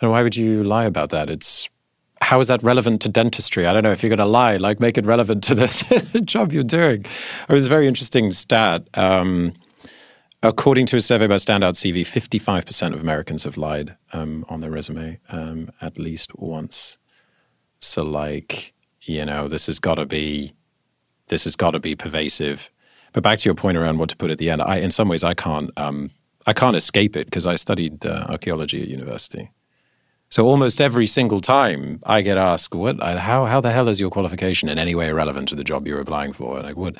And 0.00 0.10
why 0.10 0.22
would 0.22 0.36
you 0.36 0.62
lie 0.62 0.84
about 0.84 1.08
that? 1.10 1.30
It's 1.30 1.70
how 2.20 2.40
is 2.40 2.48
that 2.48 2.62
relevant 2.62 3.00
to 3.02 3.08
dentistry? 3.08 3.66
I 3.66 3.72
don't 3.72 3.82
know 3.82 3.90
if 3.90 4.02
you're 4.02 4.10
going 4.10 4.18
to 4.18 4.26
lie, 4.26 4.56
like 4.56 4.80
make 4.80 4.98
it 4.98 5.06
relevant 5.06 5.42
to 5.44 5.54
the, 5.54 6.10
the 6.12 6.20
job 6.24 6.52
you're 6.52 6.62
doing. 6.62 7.06
It 7.48 7.52
was 7.52 7.66
a 7.66 7.68
very 7.70 7.86
interesting 7.86 8.32
stat. 8.32 8.86
Um, 8.94 9.54
according 10.42 10.86
to 10.86 10.96
a 10.96 11.00
survey 11.00 11.26
by 11.26 11.36
Standout 11.36 11.74
CV, 11.74 12.00
55% 12.00 12.92
of 12.92 13.00
Americans 13.00 13.44
have 13.44 13.56
lied 13.56 13.96
um, 14.12 14.44
on 14.48 14.60
their 14.60 14.70
resume 14.70 15.20
um, 15.30 15.70
at 15.80 15.98
least 15.98 16.38
once. 16.38 16.98
So, 17.78 18.02
like, 18.02 18.74
you 19.02 19.24
know, 19.24 19.48
this 19.48 19.66
has 19.66 19.78
got 19.78 19.96
to 19.96 20.06
be, 20.06 20.52
this 21.28 21.44
has 21.44 21.56
got 21.56 21.70
to 21.70 21.80
be 21.80 21.94
pervasive 21.94 22.70
but 23.14 23.22
back 23.22 23.38
to 23.38 23.48
your 23.48 23.54
point 23.54 23.78
around 23.78 23.98
what 23.98 24.10
to 24.10 24.16
put 24.16 24.30
at 24.30 24.38
the 24.38 24.50
end, 24.50 24.60
I 24.60 24.76
in 24.78 24.90
some 24.90 25.08
ways 25.08 25.24
I 25.24 25.32
can't 25.32 25.70
um, 25.78 26.10
I 26.46 26.52
can't 26.52 26.76
escape 26.76 27.16
it 27.16 27.24
because 27.26 27.46
I 27.46 27.54
studied 27.54 28.04
uh, 28.04 28.26
archaeology 28.28 28.82
at 28.82 28.88
university. 28.88 29.50
So 30.28 30.46
almost 30.46 30.80
every 30.80 31.06
single 31.06 31.40
time 31.40 32.00
I 32.04 32.20
get 32.22 32.36
asked, 32.36 32.74
"What? 32.74 33.00
Uh, 33.00 33.16
how? 33.18 33.46
How 33.46 33.60
the 33.60 33.70
hell 33.70 33.88
is 33.88 34.00
your 34.00 34.10
qualification 34.10 34.68
in 34.68 34.78
any 34.78 34.94
way 34.94 35.10
relevant 35.12 35.48
to 35.50 35.54
the 35.54 35.64
job 35.64 35.86
you're 35.86 36.00
applying 36.00 36.32
for?" 36.32 36.56
And 36.56 36.66
like, 36.66 36.76
what? 36.76 36.96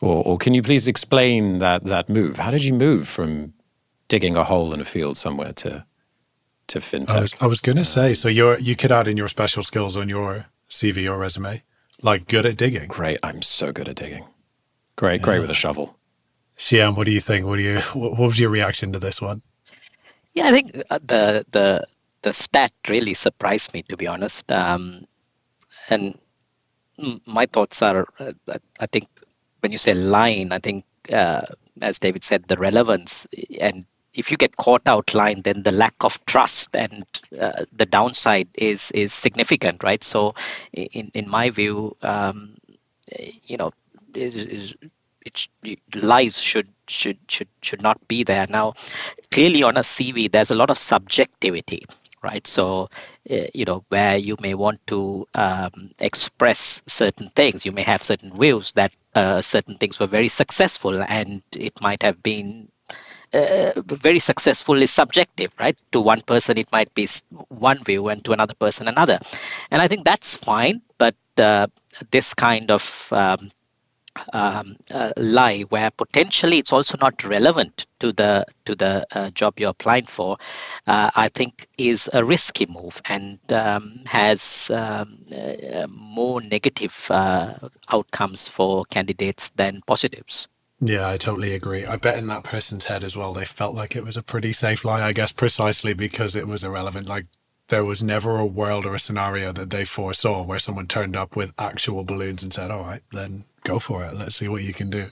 Or, 0.00 0.22
or 0.24 0.38
can 0.38 0.54
you 0.54 0.62
please 0.62 0.86
explain 0.86 1.58
that 1.58 1.84
that 1.84 2.08
move? 2.08 2.38
How 2.38 2.52
did 2.52 2.62
you 2.62 2.72
move 2.72 3.08
from 3.08 3.52
digging 4.06 4.36
a 4.36 4.44
hole 4.44 4.72
in 4.72 4.80
a 4.80 4.84
field 4.84 5.16
somewhere 5.16 5.52
to 5.54 5.84
to 6.68 6.78
fintech? 6.78 7.14
I 7.14 7.20
was, 7.20 7.34
I 7.40 7.46
was 7.46 7.60
going 7.60 7.78
to 7.78 7.84
say, 7.84 8.14
so 8.14 8.28
you 8.28 8.56
you 8.58 8.76
could 8.76 8.92
add 8.92 9.08
in 9.08 9.16
your 9.16 9.28
special 9.28 9.64
skills 9.64 9.96
on 9.96 10.08
your 10.08 10.46
CV 10.70 11.10
or 11.10 11.18
resume, 11.18 11.64
like 12.00 12.28
good 12.28 12.46
at 12.46 12.56
digging. 12.56 12.86
Great, 12.86 13.18
I'm 13.24 13.42
so 13.42 13.72
good 13.72 13.88
at 13.88 13.96
digging. 13.96 14.24
Great, 14.98 15.22
great 15.22 15.36
yeah. 15.36 15.42
with 15.42 15.50
a 15.50 15.54
shovel. 15.54 15.96
Shehan, 16.56 16.96
what 16.96 17.06
do 17.06 17.12
you 17.12 17.20
think? 17.20 17.46
What 17.46 17.58
do 17.58 17.62
you? 17.62 17.78
What 17.94 18.18
was 18.18 18.40
your 18.40 18.50
reaction 18.50 18.92
to 18.92 18.98
this 18.98 19.22
one? 19.22 19.42
Yeah, 20.34 20.48
I 20.48 20.50
think 20.50 20.76
uh, 20.90 20.98
the 20.98 21.46
the 21.52 21.86
the 22.22 22.32
stat 22.32 22.72
really 22.88 23.14
surprised 23.14 23.72
me, 23.72 23.82
to 23.82 23.96
be 23.96 24.08
honest. 24.08 24.50
Um, 24.50 25.06
and 25.88 26.18
my 27.26 27.46
thoughts 27.46 27.80
are, 27.80 28.08
uh, 28.18 28.32
I 28.80 28.86
think 28.86 29.06
when 29.60 29.70
you 29.70 29.78
say 29.78 29.94
line, 29.94 30.52
I 30.52 30.58
think 30.58 30.84
uh, 31.12 31.42
as 31.80 32.00
David 32.00 32.24
said, 32.24 32.48
the 32.48 32.56
relevance 32.56 33.24
and 33.60 33.84
if 34.14 34.32
you 34.32 34.36
get 34.36 34.56
caught 34.56 34.88
out 34.88 35.14
line, 35.14 35.42
then 35.42 35.62
the 35.62 35.70
lack 35.70 35.94
of 36.00 36.18
trust 36.26 36.74
and 36.74 37.04
uh, 37.40 37.64
the 37.72 37.86
downside 37.86 38.48
is 38.54 38.90
is 38.90 39.12
significant, 39.12 39.84
right? 39.84 40.02
So, 40.02 40.34
in 40.72 41.12
in 41.14 41.28
my 41.28 41.50
view, 41.50 41.96
um, 42.02 42.56
you 43.44 43.56
know, 43.56 43.70
is, 44.14 44.36
is 44.36 44.74
it, 45.24 45.48
lies 45.96 46.40
should 46.40 46.68
should 46.86 47.18
should 47.28 47.48
should 47.62 47.82
not 47.82 48.06
be 48.08 48.22
there. 48.24 48.46
Now, 48.48 48.74
clearly 49.30 49.62
on 49.62 49.76
a 49.76 49.80
CV, 49.82 50.30
there's 50.30 50.50
a 50.50 50.54
lot 50.54 50.70
of 50.70 50.78
subjectivity, 50.78 51.84
right? 52.22 52.46
So, 52.46 52.88
uh, 53.30 53.46
you 53.54 53.64
know, 53.64 53.84
where 53.88 54.16
you 54.16 54.36
may 54.40 54.54
want 54.54 54.86
to 54.88 55.26
um, 55.34 55.90
express 56.00 56.82
certain 56.86 57.28
things, 57.30 57.66
you 57.66 57.72
may 57.72 57.82
have 57.82 58.02
certain 58.02 58.32
views 58.36 58.72
that 58.72 58.92
uh, 59.14 59.40
certain 59.40 59.76
things 59.76 60.00
were 60.00 60.06
very 60.06 60.28
successful, 60.28 61.02
and 61.08 61.42
it 61.56 61.80
might 61.80 62.02
have 62.02 62.22
been 62.22 62.68
uh, 63.34 63.72
very 63.84 64.18
successful 64.18 64.80
is 64.82 64.90
subjective, 64.90 65.52
right? 65.58 65.76
To 65.92 66.00
one 66.00 66.22
person, 66.22 66.56
it 66.58 66.70
might 66.72 66.92
be 66.94 67.06
one 67.48 67.82
view, 67.84 68.08
and 68.08 68.24
to 68.24 68.32
another 68.32 68.54
person, 68.54 68.88
another. 68.88 69.18
And 69.70 69.82
I 69.82 69.88
think 69.88 70.04
that's 70.04 70.36
fine. 70.36 70.82
But 70.98 71.16
uh, 71.36 71.66
this 72.10 72.34
kind 72.34 72.70
of 72.70 73.08
um, 73.12 73.50
um, 74.32 74.76
uh, 74.92 75.12
lie 75.16 75.60
where 75.62 75.90
potentially 75.90 76.58
it's 76.58 76.72
also 76.72 76.96
not 77.00 77.22
relevant 77.24 77.86
to 78.00 78.12
the 78.12 78.44
to 78.64 78.74
the 78.74 79.06
uh, 79.12 79.30
job 79.30 79.58
you're 79.58 79.70
applying 79.70 80.04
for, 80.04 80.36
uh, 80.86 81.10
I 81.14 81.28
think 81.28 81.66
is 81.78 82.08
a 82.12 82.24
risky 82.24 82.66
move 82.66 83.00
and 83.08 83.38
um, 83.52 84.00
has 84.06 84.70
um, 84.74 85.18
uh, 85.36 85.86
more 85.88 86.40
negative 86.42 87.06
uh, 87.10 87.54
outcomes 87.90 88.48
for 88.48 88.84
candidates 88.86 89.50
than 89.56 89.82
positives. 89.86 90.48
Yeah, 90.80 91.08
I 91.08 91.16
totally 91.16 91.54
agree. 91.54 91.84
I 91.84 91.96
bet 91.96 92.18
in 92.18 92.28
that 92.28 92.44
person's 92.44 92.84
head 92.84 93.02
as 93.02 93.16
well, 93.16 93.32
they 93.32 93.44
felt 93.44 93.74
like 93.74 93.96
it 93.96 94.04
was 94.04 94.16
a 94.16 94.22
pretty 94.22 94.52
safe 94.52 94.84
lie, 94.84 95.02
I 95.02 95.12
guess, 95.12 95.32
precisely 95.32 95.92
because 95.92 96.36
it 96.36 96.46
was 96.46 96.62
irrelevant. 96.62 97.08
Like, 97.08 97.26
there 97.68 97.84
was 97.84 98.02
never 98.02 98.36
a 98.36 98.46
world 98.46 98.86
or 98.86 98.94
a 98.94 98.98
scenario 98.98 99.52
that 99.52 99.70
they 99.70 99.84
foresaw 99.84 100.42
where 100.42 100.58
someone 100.58 100.86
turned 100.86 101.16
up 101.16 101.36
with 101.36 101.52
actual 101.58 102.04
balloons 102.04 102.42
and 102.42 102.52
said, 102.52 102.70
all 102.70 102.82
right, 102.82 103.02
then 103.12 103.44
go 103.64 103.78
for 103.78 104.04
it. 104.04 104.14
Let's 104.14 104.36
see 104.36 104.48
what 104.48 104.62
you 104.62 104.72
can 104.72 104.90
do. 104.90 105.08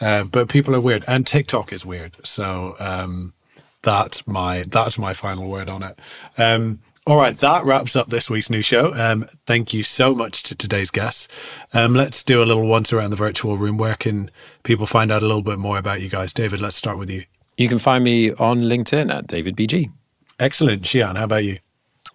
Uh, 0.00 0.24
but 0.24 0.48
people 0.48 0.74
are 0.74 0.80
weird, 0.80 1.04
and 1.06 1.26
TikTok 1.26 1.72
is 1.72 1.84
weird. 1.84 2.16
So 2.24 2.76
um, 2.78 3.34
that's 3.82 4.26
my 4.26 4.64
that's 4.68 4.98
my 4.98 5.14
final 5.14 5.48
word 5.48 5.68
on 5.68 5.82
it. 5.82 5.98
Um, 6.38 6.80
all 7.06 7.16
right, 7.16 7.36
that 7.38 7.64
wraps 7.64 7.94
up 7.94 8.10
this 8.10 8.28
week's 8.28 8.50
new 8.50 8.62
show. 8.62 8.92
Um, 8.94 9.28
thank 9.46 9.72
you 9.72 9.84
so 9.84 10.12
much 10.12 10.42
to 10.44 10.56
today's 10.56 10.90
guests. 10.90 11.28
Um, 11.72 11.94
let's 11.94 12.24
do 12.24 12.42
a 12.42 12.44
little 12.44 12.66
once 12.66 12.92
around 12.92 13.10
the 13.10 13.16
virtual 13.16 13.56
room. 13.56 13.78
Where 13.78 13.94
can 13.94 14.30
people 14.64 14.86
find 14.86 15.12
out 15.12 15.22
a 15.22 15.26
little 15.26 15.42
bit 15.42 15.58
more 15.58 15.78
about 15.78 16.02
you 16.02 16.08
guys? 16.08 16.32
David, 16.32 16.60
let's 16.60 16.74
start 16.74 16.98
with 16.98 17.10
you. 17.10 17.24
You 17.56 17.68
can 17.68 17.78
find 17.78 18.02
me 18.02 18.32
on 18.32 18.62
LinkedIn 18.62 19.12
at 19.14 19.28
David 19.28 19.56
BG. 19.56 19.92
Excellent. 20.40 20.82
Shehan, 20.82 21.16
how 21.16 21.24
about 21.24 21.44
you? 21.44 21.58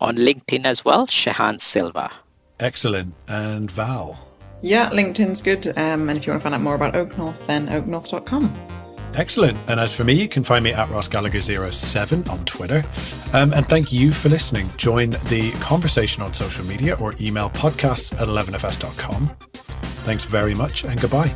On 0.02 0.16
LinkedIn 0.16 0.66
as 0.66 0.84
well, 0.84 1.08
Shehan 1.08 1.62
Silva. 1.62 2.12
Excellent. 2.60 3.14
And 3.28 3.72
Val? 3.72 4.20
Yeah, 4.62 4.90
LinkedIn's 4.90 5.42
good. 5.42 5.68
Um, 5.78 6.10
and 6.10 6.18
if 6.18 6.26
you 6.26 6.34
want 6.34 6.42
to 6.42 6.44
find 6.44 6.56
out 6.56 6.62
more 6.62 6.76
about 6.76 6.96
Oak 6.96 7.14
OakNorth, 7.14 7.46
then 7.48 7.68
oaknorth.com. 7.68 8.54
Excellent. 9.14 9.58
And 9.68 9.80
as 9.80 9.94
for 9.94 10.04
me, 10.04 10.14
you 10.14 10.30
can 10.30 10.44
find 10.44 10.64
me 10.64 10.72
at 10.72 10.90
Ross 10.90 11.10
Gallagher07 11.10 12.30
on 12.30 12.46
Twitter. 12.46 12.84
Um, 13.34 13.54
and 13.54 13.68
thank 13.68 13.92
you 13.92 14.12
for 14.12 14.30
listening. 14.30 14.70
Join 14.78 15.12
the 15.30 15.52
conversation 15.60 16.24
on 16.24 16.34
social 16.34 16.66
media 16.66 16.96
or 16.96 17.14
email 17.20 17.50
podcasts 17.50 18.14
at 18.20 18.28
11fs.com. 18.28 19.28
Thanks 20.04 20.26
very 20.26 20.56
much 20.56 20.84
and 20.84 21.00
goodbye. 21.00 21.36